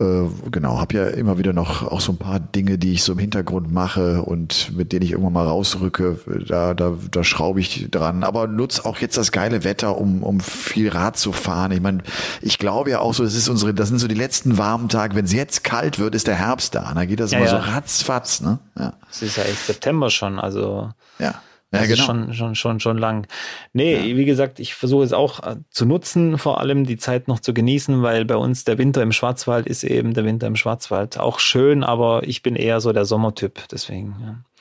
Äh, 0.00 0.24
genau, 0.50 0.80
habe 0.80 0.96
ja 0.96 1.06
immer 1.06 1.38
wieder 1.38 1.52
noch 1.52 1.84
auch 1.84 2.00
so 2.00 2.10
ein 2.10 2.18
paar 2.18 2.40
Dinge, 2.40 2.78
die 2.78 2.94
ich 2.94 3.04
so 3.04 3.12
im 3.12 3.18
Hintergrund 3.18 3.72
mache 3.72 4.22
und 4.22 4.76
mit 4.76 4.90
denen 4.90 5.02
ich 5.02 5.12
irgendwann 5.12 5.34
mal 5.34 5.46
rausrücke. 5.46 6.18
Da, 6.48 6.74
da, 6.74 6.94
da 7.12 7.22
schraube 7.22 7.60
ich 7.60 7.88
dran. 7.92 8.24
Aber 8.24 8.48
nutze 8.48 8.84
auch 8.86 8.98
jetzt 8.98 9.16
das 9.16 9.30
geile 9.30 9.62
Wetter, 9.62 9.96
um, 9.96 10.24
um 10.24 10.40
viel 10.40 10.88
Rad 10.88 11.16
zu 11.16 11.30
fahren. 11.30 11.70
Ich 11.70 11.80
meine, 11.80 11.98
ich 12.42 12.58
glaube 12.58 12.90
ja 12.90 12.98
auch 12.98 13.14
so, 13.14 13.22
das 13.22 13.36
ist 13.36 13.48
unsere, 13.48 13.72
das 13.72 13.88
sind 13.88 14.00
so 14.00 14.08
die 14.08 14.16
letzten 14.16 14.58
warmen 14.58 14.88
Tage. 14.88 15.14
Wenn 15.14 15.26
es 15.26 15.32
jetzt 15.32 15.62
kalt 15.62 16.00
wird, 16.00 16.16
ist 16.16 16.26
der 16.26 16.34
Herbst 16.34 16.74
da. 16.74 16.92
Da 16.92 17.04
geht 17.04 17.20
das 17.20 17.30
ja, 17.30 17.38
immer 17.38 17.46
ja. 17.46 17.62
so 17.62 17.70
ratzfatz, 17.70 18.40
ne? 18.40 18.58
Ja. 18.76 18.94
Es 19.08 19.22
ist 19.22 19.36
ja 19.36 19.44
echt 19.44 19.64
September 19.64 20.10
schon, 20.10 20.40
also. 20.40 20.90
Ja. 21.20 21.36
Ja, 21.72 21.80
das 21.80 21.88
genau. 21.88 22.00
ist 22.00 22.06
schon, 22.06 22.34
schon, 22.34 22.54
schon, 22.54 22.80
schon 22.80 22.98
lang. 22.98 23.26
Nee, 23.72 24.10
ja. 24.10 24.16
wie 24.16 24.24
gesagt, 24.24 24.60
ich 24.60 24.74
versuche 24.74 25.04
es 25.04 25.12
auch 25.12 25.42
äh, 25.42 25.56
zu 25.70 25.86
nutzen, 25.86 26.38
vor 26.38 26.60
allem 26.60 26.84
die 26.84 26.96
Zeit 26.96 27.26
noch 27.26 27.40
zu 27.40 27.52
genießen, 27.52 28.02
weil 28.02 28.24
bei 28.24 28.36
uns 28.36 28.64
der 28.64 28.78
Winter 28.78 29.02
im 29.02 29.12
Schwarzwald 29.12 29.66
ist 29.66 29.82
eben 29.82 30.14
der 30.14 30.24
Winter 30.24 30.46
im 30.46 30.56
Schwarzwald. 30.56 31.18
Auch 31.18 31.40
schön, 31.40 31.82
aber 31.82 32.22
ich 32.24 32.42
bin 32.42 32.54
eher 32.54 32.80
so 32.80 32.92
der 32.92 33.04
Sommertyp, 33.04 33.66
deswegen. 33.72 34.14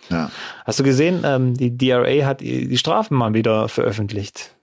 Ja. 0.09 0.17
ja. 0.17 0.31
Hast 0.65 0.79
du 0.79 0.83
gesehen, 0.83 1.21
ähm, 1.23 1.53
die 1.55 1.77
DRA 1.77 2.25
hat 2.25 2.41
die 2.41 2.77
Strafen 2.77 3.15
mal 3.15 3.33
wieder 3.33 3.69
veröffentlicht. 3.69 4.55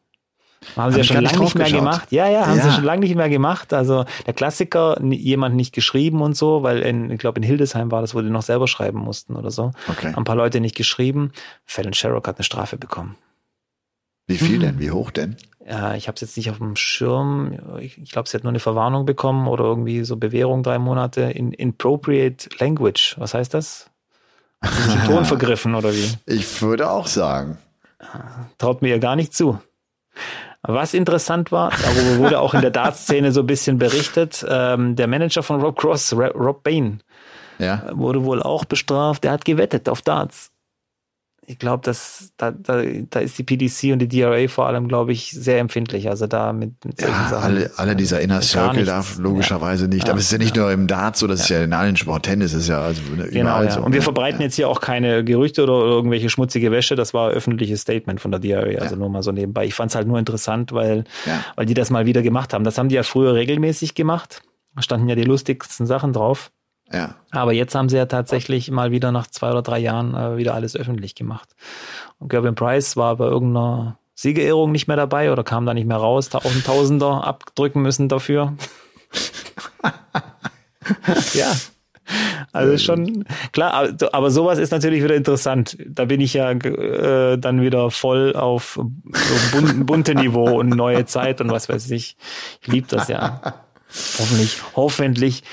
Haben 0.76 0.92
sie 0.92 0.98
ja 0.98 1.04
schon 1.04 1.22
lange 1.22 1.38
nicht 1.38 1.54
mehr 1.54 1.70
gemacht. 1.70 2.12
Ja, 2.12 2.28
ja, 2.28 2.46
haben 2.46 2.58
ja. 2.58 2.64
sie 2.64 2.72
schon 2.72 2.84
lange 2.84 3.00
nicht 3.00 3.16
mehr 3.16 3.30
gemacht. 3.30 3.72
Also 3.72 4.04
der 4.26 4.34
Klassiker, 4.34 5.02
jemand 5.02 5.56
nicht 5.56 5.74
geschrieben 5.74 6.20
und 6.20 6.36
so, 6.36 6.62
weil 6.62 6.80
in, 6.80 7.10
ich 7.10 7.18
glaube 7.18 7.40
in 7.40 7.42
Hildesheim 7.42 7.90
war 7.90 8.02
das, 8.02 8.14
wo 8.14 8.20
die 8.20 8.30
noch 8.30 8.42
selber 8.42 8.68
schreiben 8.68 8.98
mussten 8.98 9.36
oder 9.36 9.50
so. 9.50 9.72
Okay. 9.88 10.08
Haben 10.08 10.18
ein 10.18 10.24
paar 10.24 10.36
Leute 10.36 10.60
nicht 10.60 10.76
geschrieben. 10.76 11.32
Fallon 11.64 11.94
Sherrock 11.94 12.28
hat 12.28 12.36
eine 12.36 12.44
Strafe 12.44 12.76
bekommen. 12.76 13.16
Wie 14.26 14.38
viel 14.38 14.58
mhm. 14.58 14.62
denn? 14.62 14.78
Wie 14.78 14.90
hoch 14.90 15.10
denn? 15.10 15.36
Ja, 15.66 15.94
ich 15.94 16.08
habe 16.08 16.14
es 16.16 16.20
jetzt 16.20 16.36
nicht 16.36 16.50
auf 16.50 16.58
dem 16.58 16.76
Schirm. 16.76 17.58
Ich, 17.80 17.98
ich 17.98 18.12
glaube, 18.12 18.28
sie 18.28 18.36
hat 18.36 18.44
nur 18.44 18.50
eine 18.50 18.60
Verwarnung 18.60 19.06
bekommen 19.06 19.48
oder 19.48 19.64
irgendwie 19.64 20.04
so 20.04 20.16
Bewährung 20.16 20.62
drei 20.62 20.78
Monate 20.78 21.22
in 21.22 21.52
Inappropriate 21.52 22.50
Language. 22.58 23.16
Was 23.18 23.34
heißt 23.34 23.54
das? 23.54 23.90
Hat 24.62 24.72
sie 24.72 24.82
sich 24.82 24.94
im 24.94 25.04
Ton 25.04 25.24
vergriffen 25.26 25.74
oder 25.74 25.92
wie? 25.94 26.12
Ich 26.26 26.60
würde 26.60 26.90
auch 26.90 27.06
sagen. 27.06 27.58
Traut 28.58 28.82
mir 28.82 28.88
ja 28.88 28.98
gar 28.98 29.16
nicht 29.16 29.34
zu. 29.34 29.58
Was 30.62 30.92
interessant 30.92 31.52
war, 31.52 31.70
darüber 31.70 32.18
wurde 32.18 32.40
auch 32.40 32.52
in 32.52 32.60
der 32.60 32.70
Darts-Szene 32.70 33.32
so 33.32 33.40
ein 33.40 33.46
bisschen 33.46 33.78
berichtet, 33.78 34.44
ähm, 34.46 34.94
der 34.94 35.06
Manager 35.06 35.42
von 35.42 35.60
Rob 35.60 35.78
Cross, 35.78 36.14
Rob 36.14 36.62
Bain, 36.62 37.02
ja. 37.58 37.84
wurde 37.92 38.24
wohl 38.24 38.42
auch 38.42 38.66
bestraft. 38.66 39.24
Der 39.24 39.32
hat 39.32 39.46
gewettet 39.46 39.88
auf 39.88 40.02
Darts 40.02 40.49
ich 41.50 41.58
glaube, 41.58 41.82
dass 41.84 42.32
da, 42.36 42.52
da, 42.52 42.80
da 43.10 43.18
ist 43.18 43.36
die 43.36 43.42
PDC 43.42 43.92
und 43.92 43.98
die 43.98 44.08
DRA 44.08 44.46
vor 44.46 44.68
allem, 44.68 44.86
glaube 44.86 45.10
ich, 45.10 45.32
sehr 45.32 45.58
empfindlich. 45.58 46.08
Also 46.08 46.28
da 46.28 46.52
mit, 46.52 46.84
mit 46.84 47.02
ja, 47.02 47.08
Sachen, 47.28 47.42
alle, 47.42 47.70
alle 47.76 47.96
dieser 47.96 48.20
Inner 48.20 48.40
Circle 48.40 48.84
darf 48.84 49.18
logischerweise 49.18 49.84
ja. 49.84 49.90
nicht. 49.90 50.08
Aber 50.08 50.20
es 50.20 50.26
ist 50.26 50.32
ja 50.32 50.38
nicht 50.38 50.54
nur 50.54 50.70
im 50.70 50.86
Dart 50.86 51.16
so, 51.16 51.26
das 51.26 51.40
ist 51.40 51.48
ja 51.48 51.64
in 51.64 51.72
allen 51.72 51.96
Sport, 51.96 52.26
Tennis 52.26 52.54
ist 52.54 52.68
ja 52.68 52.80
also 52.80 53.02
genau, 53.10 53.24
überall 53.26 53.64
ja. 53.64 53.70
so. 53.72 53.80
Und 53.80 53.92
wir 53.92 54.02
verbreiten 54.02 54.40
jetzt 54.40 54.54
hier 54.54 54.68
auch 54.68 54.80
keine 54.80 55.24
Gerüchte 55.24 55.64
oder 55.64 55.72
irgendwelche 55.72 56.30
schmutzige 56.30 56.70
Wäsche. 56.70 56.94
Das 56.94 57.12
war 57.14 57.30
ein 57.30 57.34
öffentliches 57.34 57.80
Statement 57.80 58.20
von 58.20 58.30
der 58.30 58.38
DRA. 58.38 58.80
Also 58.80 58.94
nur 58.94 59.08
mal 59.08 59.24
so 59.24 59.32
nebenbei. 59.32 59.64
Ich 59.64 59.74
fand 59.74 59.90
es 59.90 59.96
halt 59.96 60.06
nur 60.06 60.20
interessant, 60.20 60.72
weil, 60.72 61.02
weil 61.56 61.66
die 61.66 61.74
das 61.74 61.90
mal 61.90 62.06
wieder 62.06 62.22
gemacht 62.22 62.54
haben. 62.54 62.62
Das 62.62 62.78
haben 62.78 62.88
die 62.88 62.94
ja 62.94 63.02
früher 63.02 63.34
regelmäßig 63.34 63.96
gemacht. 63.96 64.42
Da 64.76 64.82
standen 64.82 65.08
ja 65.08 65.16
die 65.16 65.24
lustigsten 65.24 65.84
Sachen 65.84 66.12
drauf. 66.12 66.52
Ja. 66.92 67.14
Aber 67.30 67.52
jetzt 67.52 67.74
haben 67.74 67.88
sie 67.88 67.96
ja 67.96 68.06
tatsächlich 68.06 68.70
mal 68.70 68.90
wieder 68.90 69.12
nach 69.12 69.28
zwei 69.28 69.50
oder 69.50 69.62
drei 69.62 69.78
Jahren 69.78 70.14
äh, 70.14 70.36
wieder 70.36 70.54
alles 70.54 70.76
öffentlich 70.76 71.14
gemacht. 71.14 71.48
Und 72.18 72.28
Gervin 72.28 72.54
Price 72.54 72.96
war 72.96 73.16
bei 73.16 73.26
irgendeiner 73.26 73.98
Siegerehrung 74.14 74.72
nicht 74.72 74.88
mehr 74.88 74.96
dabei 74.96 75.32
oder 75.32 75.44
kam 75.44 75.66
da 75.66 75.74
nicht 75.74 75.86
mehr 75.86 75.96
raus, 75.96 76.28
da 76.28 76.38
auch 76.38 76.44
ein 76.52 76.64
Tausender 76.64 77.24
abdrücken 77.26 77.82
müssen 77.82 78.08
dafür. 78.08 78.54
ja. 81.34 81.52
Also 82.52 82.76
schon 82.78 83.24
klar, 83.52 83.88
aber 84.10 84.30
sowas 84.32 84.58
ist 84.58 84.72
natürlich 84.72 85.04
wieder 85.04 85.14
interessant. 85.14 85.78
Da 85.86 86.06
bin 86.06 86.20
ich 86.20 86.34
ja 86.34 86.50
äh, 86.50 87.38
dann 87.38 87.62
wieder 87.62 87.92
voll 87.92 88.34
auf 88.34 88.74
so 88.74 88.90
bun 89.52 89.86
bunte 89.86 90.16
Niveau 90.16 90.58
und 90.58 90.70
neue 90.70 91.06
Zeit 91.06 91.40
und 91.40 91.52
was 91.52 91.68
weiß 91.68 91.88
ich. 91.92 92.16
Ich 92.62 92.66
liebe 92.66 92.88
das 92.88 93.06
ja. 93.06 93.40
Hoffentlich, 94.18 94.60
hoffentlich 94.74 95.44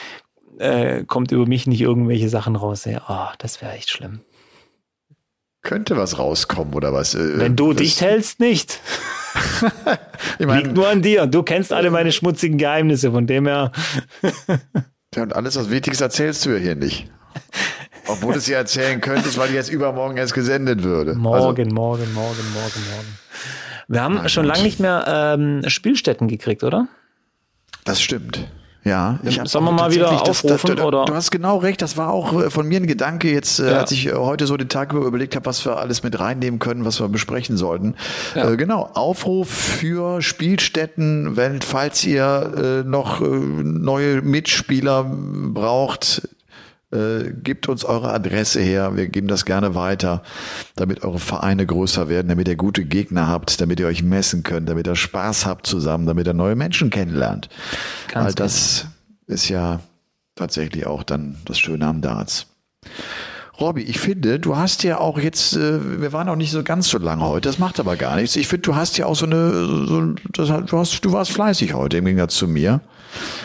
äh, 0.60 1.04
kommt 1.06 1.32
über 1.32 1.46
mich 1.46 1.68
nicht 1.68 1.82
irgendwelche 1.82 2.30
Sachen 2.30 2.56
raus. 2.56 2.86
Ja, 2.86 3.02
oh, 3.08 3.34
das 3.38 3.62
wäre 3.62 3.74
echt 3.74 3.90
schlimm. 3.90 4.22
Könnte 5.64 5.98
was 5.98 6.18
rauskommen 6.18 6.74
oder 6.74 6.94
was? 6.94 7.14
Äh, 7.14 7.40
Wenn 7.40 7.56
du 7.56 7.74
dicht 7.74 8.00
hältst, 8.02 8.40
nicht. 8.40 8.80
ich 10.40 10.46
mein, 10.46 10.64
Liegt 10.64 10.76
nur 10.76 10.88
an 10.88 11.02
dir. 11.02 11.28
Du 11.28 11.44
kennst 11.44 11.74
alle 11.74 11.92
meine 11.92 12.12
schmutzigen 12.12 12.58
Geheimnisse, 12.58 13.12
von 13.12 13.28
dem 13.28 13.48
her. 13.48 13.72
ja, 15.16 15.24
und 15.24 15.36
alles, 15.36 15.58
was 15.58 15.70
Wichtiges 15.70 16.00
erzählst 16.00 16.46
du 16.46 16.52
ja 16.52 16.58
hier 16.58 16.76
nicht. 16.76 17.10
Obwohl 18.08 18.34
du 18.34 18.40
es 18.40 18.48
ja 18.48 18.58
erzählen 18.58 19.02
könntest, 19.02 19.38
weil 19.38 19.50
die 19.50 19.56
jetzt 19.56 19.70
übermorgen 19.70 20.16
erst 20.16 20.34
gesendet 20.34 20.84
würde. 20.84 21.16
Morgen, 21.16 21.36
also, 21.36 21.76
morgen, 21.76 22.14
morgen, 22.14 22.14
morgen, 22.14 22.54
morgen. 22.54 23.18
Wir 23.90 24.02
haben 24.02 24.30
schon 24.30 24.46
lange 24.46 24.64
nicht 24.64 24.80
mehr 24.80 25.04
ähm, 25.08 25.64
Spielstätten 25.68 26.28
gekriegt, 26.28 26.64
oder? 26.64 26.88
Das 27.84 28.02
stimmt. 28.02 28.48
Ja, 28.88 29.20
ich 29.24 29.42
Sollen 29.46 29.66
wir 29.66 29.72
mal 29.72 29.92
wieder 29.92 30.12
aufrufen? 30.12 30.48
Das, 30.48 30.62
das, 30.62 30.80
oder? 30.80 31.06
Du 31.06 31.14
hast 31.14 31.32
genau 31.32 31.58
recht, 31.58 31.82
das 31.82 31.98
war 31.98 32.12
auch 32.12 32.34
äh, 32.42 32.50
von 32.50 32.68
mir 32.68 32.80
ein 32.80 32.88
Gedanke 32.88 33.32
jetzt, 33.32 33.60
äh, 33.60 33.72
ja. 33.72 33.80
als 33.80 33.92
ich 33.92 34.08
äh, 34.08 34.14
heute 34.14 34.48
so 34.48 34.56
den 34.56 34.70
Tag 34.70 34.94
über 34.94 35.06
überlegt 35.06 35.36
habe, 35.36 35.46
was 35.46 35.66
wir 35.66 35.78
alles 35.78 36.04
mit 36.04 36.20
reinnehmen 36.20 36.60
können, 36.60 36.86
was 36.86 37.00
wir 37.00 37.08
besprechen 37.10 37.58
sollten. 37.58 37.96
Ja. 38.36 38.52
Äh, 38.52 38.58
genau, 38.58 38.90
Aufruf 38.94 39.50
für 39.50 40.22
Spielstätten, 40.22 41.36
wenn, 41.36 41.62
falls 41.62 42.06
ihr 42.06 42.84
äh, 42.86 42.88
noch 42.88 43.22
äh, 43.22 43.26
neue 43.26 44.22
Mitspieler 44.22 45.04
braucht, 45.04 46.28
äh, 46.92 47.32
gebt 47.44 47.68
uns 47.68 47.84
eure 47.84 48.14
Adresse 48.14 48.62
her, 48.62 48.96
wir 48.96 49.08
geben 49.08 49.28
das 49.28 49.46
gerne 49.46 49.76
weiter, 49.76 50.24
damit 50.76 51.04
eure 51.04 51.20
Vereine 51.20 51.66
größer 51.66 52.08
werden, 52.08 52.30
damit 52.30 52.48
ihr 52.48 52.56
gute 52.56 52.86
Gegner 52.86 53.28
habt, 53.28 53.60
damit 53.60 53.80
ihr 53.80 53.88
euch 53.88 54.04
messen 54.04 54.44
könnt, 54.44 54.70
damit 54.70 54.88
ihr 54.88 54.96
Spaß 54.96 55.46
habt 55.46 55.68
zusammen, 55.68 56.06
damit 56.06 56.28
ihr 56.28 56.34
neue 56.34 56.56
Menschen 56.56 56.90
kennenlernt. 56.90 57.50
Ganz 58.08 58.26
All 58.26 58.34
das 58.34 58.82
genau. 58.82 59.34
ist 59.36 59.50
ja 59.50 59.80
tatsächlich 60.36 60.88
auch 60.88 61.04
dann 61.04 61.38
das 61.46 61.60
Schöne 61.60 61.86
am 61.86 62.02
Darts. 62.02 62.48
Robby, 63.60 63.82
ich 63.82 64.00
finde, 64.00 64.40
du 64.40 64.56
hast 64.56 64.84
ja 64.84 65.00
auch 65.00 65.18
jetzt, 65.18 65.56
äh, 65.56 66.00
wir 66.02 66.14
waren 66.14 66.30
auch 66.30 66.36
nicht 66.36 66.52
so 66.52 66.64
ganz 66.64 66.90
so 66.90 67.00
lange 67.00 67.26
heute, 67.26 67.50
das 67.50 67.58
macht 67.58 67.80
aber 67.80 67.96
gar 67.96 68.16
nichts. 68.16 68.36
Ich 68.36 68.48
finde, 68.48 68.62
du 68.62 68.76
hast 68.76 68.98
ja 68.98 69.08
auch 69.08 69.16
so 69.16 69.26
eine, 69.26 69.66
so, 69.88 70.14
das, 70.32 70.48
du, 70.68 70.78
hast, 70.78 71.04
du 71.04 71.12
warst 71.12 71.32
fleißig 71.32 71.74
heute 71.74 71.98
im 71.98 72.06
Gegensatz 72.06 72.36
zu 72.36 72.48
mir. 72.48 72.82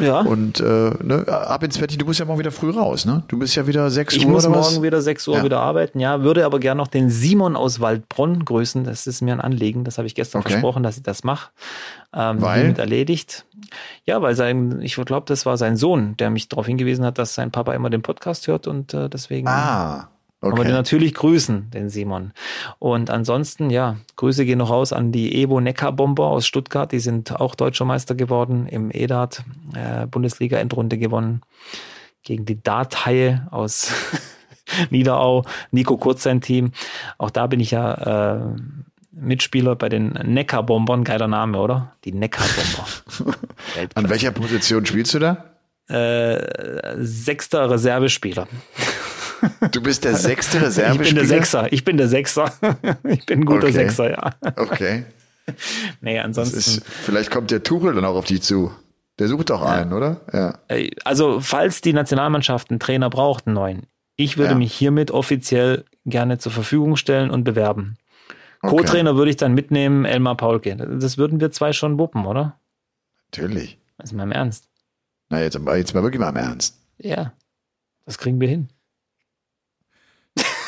Ja. 0.00 0.20
Und 0.20 0.60
äh, 0.60 0.90
ne, 1.02 1.26
ab 1.28 1.62
ins 1.62 1.78
Bett, 1.78 2.00
du 2.00 2.04
musst 2.04 2.20
ja 2.20 2.24
morgen 2.24 2.38
wieder 2.38 2.52
früh 2.52 2.70
raus, 2.70 3.04
ne? 3.04 3.22
Du 3.28 3.38
bist 3.38 3.54
ja 3.54 3.66
wieder 3.66 3.90
6 3.90 4.14
ich 4.14 4.20
Uhr. 4.20 4.22
Ich 4.24 4.28
muss 4.28 4.48
morgen 4.48 4.58
was? 4.58 4.82
wieder 4.82 5.00
6 5.00 5.28
Uhr 5.28 5.36
ja. 5.38 5.44
wieder 5.44 5.60
arbeiten, 5.60 6.00
ja. 6.00 6.22
Würde 6.22 6.44
aber 6.44 6.58
gerne 6.58 6.78
noch 6.78 6.88
den 6.88 7.10
Simon 7.10 7.56
aus 7.56 7.80
Waldbronn 7.80 8.44
grüßen. 8.44 8.84
Das 8.84 9.06
ist 9.06 9.20
mir 9.20 9.32
ein 9.32 9.40
Anliegen. 9.40 9.84
Das 9.84 9.98
habe 9.98 10.06
ich 10.06 10.14
gestern 10.14 10.40
okay. 10.40 10.52
versprochen, 10.52 10.82
dass 10.82 10.96
ich 10.96 11.02
das 11.02 11.24
mache. 11.24 11.50
Ähm, 12.14 12.40
weil? 12.42 12.60
Hiermit 12.60 12.78
erledigt. 12.78 13.44
Ja, 14.04 14.20
weil 14.22 14.34
sein, 14.34 14.80
ich 14.82 14.96
glaube, 14.96 15.24
das 15.26 15.46
war 15.46 15.56
sein 15.56 15.76
Sohn, 15.76 16.16
der 16.18 16.30
mich 16.30 16.48
darauf 16.48 16.66
hingewiesen 16.66 17.04
hat, 17.04 17.18
dass 17.18 17.34
sein 17.34 17.50
Papa 17.50 17.74
immer 17.74 17.90
den 17.90 18.02
Podcast 18.02 18.46
hört 18.48 18.66
und 18.66 18.94
äh, 18.94 19.08
deswegen. 19.08 19.48
Ah. 19.48 20.08
Okay. 20.42 20.54
Aber 20.54 20.64
den 20.64 20.72
natürlich 20.72 21.14
grüßen, 21.14 21.70
den 21.70 21.88
Simon. 21.88 22.32
Und 22.80 23.10
ansonsten, 23.10 23.70
ja, 23.70 23.98
Grüße 24.16 24.44
gehen 24.44 24.58
noch 24.58 24.70
raus 24.70 24.92
an 24.92 25.12
die 25.12 25.40
Ebo 25.40 25.60
Neckar 25.60 25.92
Bomber 25.92 26.24
aus 26.24 26.48
Stuttgart. 26.48 26.90
Die 26.90 26.98
sind 26.98 27.40
auch 27.40 27.54
deutscher 27.54 27.84
Meister 27.84 28.16
geworden 28.16 28.66
im 28.66 28.90
EDAT, 28.90 29.44
äh, 29.74 30.06
Bundesliga-Endrunde 30.06 30.98
gewonnen. 30.98 31.42
Gegen 32.24 32.44
die 32.44 32.60
Dart-Haie 32.60 33.46
aus 33.52 33.92
Niederau. 34.90 35.44
Nico 35.70 35.96
Kurz 35.96 36.24
sein 36.24 36.40
Team. 36.40 36.72
Auch 37.18 37.30
da 37.30 37.46
bin 37.46 37.60
ich 37.60 37.70
ja 37.70 38.34
äh, 38.34 38.40
Mitspieler 39.12 39.76
bei 39.76 39.88
den 39.88 40.08
Neckar-Bombern. 40.08 41.04
Geiler 41.04 41.28
Name, 41.28 41.56
oder? 41.56 41.92
Die 42.04 42.12
Neckar-Bomber. 42.12 43.36
an 43.94 44.08
welcher 44.08 44.32
Position 44.32 44.86
spielst 44.86 45.14
du 45.14 45.20
da? 45.20 45.44
Äh, 45.88 46.96
sechster 46.96 47.70
Reservespieler. 47.70 48.48
Du 49.72 49.82
bist 49.82 50.04
der 50.04 50.16
sechste 50.16 50.60
Reservespieler? 50.62 51.02
Ich 51.02 51.08
bin 51.08 51.16
der 51.16 51.26
Sechser. 51.26 51.72
Ich 51.72 51.84
bin 51.84 51.96
der 51.96 52.08
Sechser. 52.08 52.52
Ich 53.04 53.26
bin 53.26 53.40
ein 53.40 53.44
guter 53.44 53.64
okay. 53.64 53.72
Sechser, 53.72 54.10
ja. 54.10 54.30
Okay. 54.56 55.04
Nee, 56.00 56.20
ansonsten. 56.20 56.58
Ist, 56.58 56.86
vielleicht 56.86 57.32
kommt 57.32 57.50
der 57.50 57.64
Tuchel 57.64 57.92
dann 57.94 58.04
auch 58.04 58.14
auf 58.14 58.26
dich 58.26 58.42
zu. 58.42 58.70
Der 59.18 59.26
sucht 59.26 59.50
doch 59.50 59.62
einen, 59.62 59.90
ja. 59.90 59.96
oder? 59.96 60.20
Ja. 60.32 60.58
Also, 61.04 61.40
falls 61.40 61.80
die 61.80 61.92
Nationalmannschaft 61.92 62.70
einen 62.70 62.78
Trainer 62.78 63.10
braucht, 63.10 63.48
einen 63.48 63.54
neuen, 63.54 63.82
ich 64.14 64.38
würde 64.38 64.52
ja. 64.52 64.58
mich 64.58 64.72
hiermit 64.72 65.10
offiziell 65.10 65.84
gerne 66.06 66.38
zur 66.38 66.52
Verfügung 66.52 66.96
stellen 66.96 67.30
und 67.30 67.42
bewerben. 67.42 67.96
Okay. 68.62 68.76
Co-Trainer 68.76 69.16
würde 69.16 69.30
ich 69.30 69.36
dann 69.36 69.54
mitnehmen, 69.54 70.04
Elmar 70.04 70.36
Paulke. 70.36 70.76
Das 70.76 71.18
würden 71.18 71.40
wir 71.40 71.50
zwei 71.50 71.72
schon 71.72 71.98
wuppen, 71.98 72.24
oder? 72.24 72.60
Natürlich. 73.32 73.78
Ist 74.02 74.12
mal 74.12 74.22
im 74.22 74.32
Ernst. 74.32 74.68
Na, 75.28 75.40
jetzt, 75.40 75.58
jetzt 75.58 75.94
mal 75.94 76.02
wirklich 76.02 76.20
mal 76.20 76.28
im 76.28 76.36
Ernst. 76.36 76.78
Ja, 76.98 77.32
das 78.04 78.18
kriegen 78.18 78.40
wir 78.40 78.48
hin. 78.48 78.68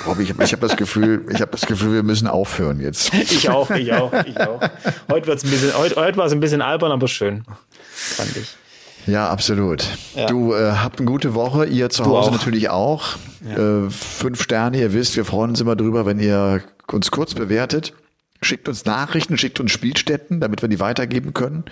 Robby, 0.07 0.23
ich 0.25 0.31
habe 0.31 0.45
hab 0.45 0.61
das 0.61 0.77
Gefühl, 0.77 1.25
ich 1.31 1.41
habe 1.41 1.51
das 1.53 1.63
Gefühl, 1.67 1.95
wir 1.95 2.03
müssen 2.03 2.27
aufhören 2.27 2.81
jetzt. 2.81 3.13
Ich 3.15 3.49
auch, 3.49 3.71
ich 3.71 3.93
auch, 3.93 4.13
ich 4.27 4.39
auch. 4.39 4.61
Heute 5.11 5.27
wird's 5.27 5.45
ein 5.45 5.51
bisschen, 5.51 5.77
heute, 5.77 5.97
heute 5.97 6.17
war 6.19 6.27
es 6.27 6.33
ein 6.33 6.41
bisschen 6.41 6.61
albern, 6.61 6.93
aber 6.93 7.09
schön, 7.09 7.45
fand 7.91 8.37
ich. 8.37 8.57
Ja, 9.07 9.29
absolut. 9.29 9.85
Ja. 10.15 10.27
Du 10.27 10.55
äh, 10.55 10.73
habt 10.73 10.99
eine 10.99 11.07
gute 11.07 11.35
Woche, 11.35 11.67
ihr 11.67 11.91
zu 11.91 12.03
du 12.03 12.11
Hause 12.11 12.29
auch. 12.31 12.33
natürlich 12.33 12.71
auch. 12.71 13.17
Ja. 13.47 13.87
Äh, 13.87 13.91
fünf 13.91 14.43
Sterne, 14.43 14.79
ihr 14.79 14.93
wisst, 14.95 15.17
wir 15.17 15.25
freuen 15.25 15.51
uns 15.51 15.61
immer 15.61 15.77
drüber, 15.77 16.07
wenn 16.07 16.19
ihr 16.21 16.63
uns 16.91 17.11
kurz 17.11 17.35
bewertet. 17.35 17.93
Schickt 18.41 18.69
uns 18.69 18.85
Nachrichten, 18.85 19.39
schickt 19.39 19.61
uns 19.61 19.73
Spielstätten, 19.73 20.41
damit 20.41 20.63
wir 20.63 20.69
die 20.69 20.81
weitergeben 20.81 21.33
können. 21.35 21.65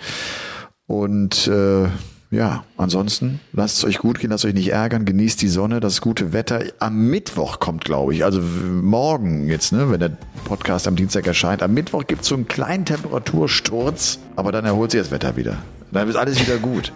Und 0.87 1.47
äh, 1.47 1.87
ja, 2.33 2.63
ansonsten 2.77 3.39
lasst 3.51 3.77
es 3.77 3.85
euch 3.85 3.99
gut 3.99 4.19
gehen, 4.19 4.31
lasst 4.31 4.45
euch 4.45 4.53
nicht 4.53 4.71
ärgern, 4.71 5.05
genießt 5.05 5.41
die 5.41 5.47
Sonne, 5.47 5.79
das 5.79 6.01
gute 6.01 6.33
Wetter. 6.33 6.63
Am 6.79 7.09
Mittwoch 7.09 7.59
kommt, 7.59 7.85
glaube 7.85 8.13
ich, 8.13 8.23
also 8.25 8.41
morgen 8.41 9.47
jetzt, 9.47 9.71
ne, 9.71 9.89
wenn 9.91 9.99
der 9.99 10.17
Podcast 10.45 10.87
am 10.87 10.95
Dienstag 10.95 11.27
erscheint. 11.27 11.63
Am 11.63 11.73
Mittwoch 11.73 12.07
gibt 12.07 12.23
es 12.23 12.27
so 12.27 12.35
einen 12.35 12.47
kleinen 12.47 12.85
Temperatursturz, 12.85 14.19
aber 14.35 14.51
dann 14.51 14.65
erholt 14.65 14.91
sich 14.91 15.01
das 15.01 15.11
Wetter 15.11 15.35
wieder. 15.35 15.57
Dann 15.91 16.09
ist 16.09 16.15
alles 16.15 16.39
wieder 16.39 16.57
gut. 16.57 16.91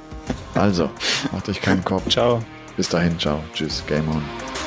Also, 0.56 0.90
macht 1.32 1.48
euch 1.50 1.62
keinen 1.62 1.84
Kopf. 1.84 2.10
Ciao. 2.10 2.42
Bis 2.76 2.90
dahin, 2.90 3.18
ciao. 3.20 3.40
Tschüss. 3.54 3.84
Game 3.88 4.08
on. 4.10 4.67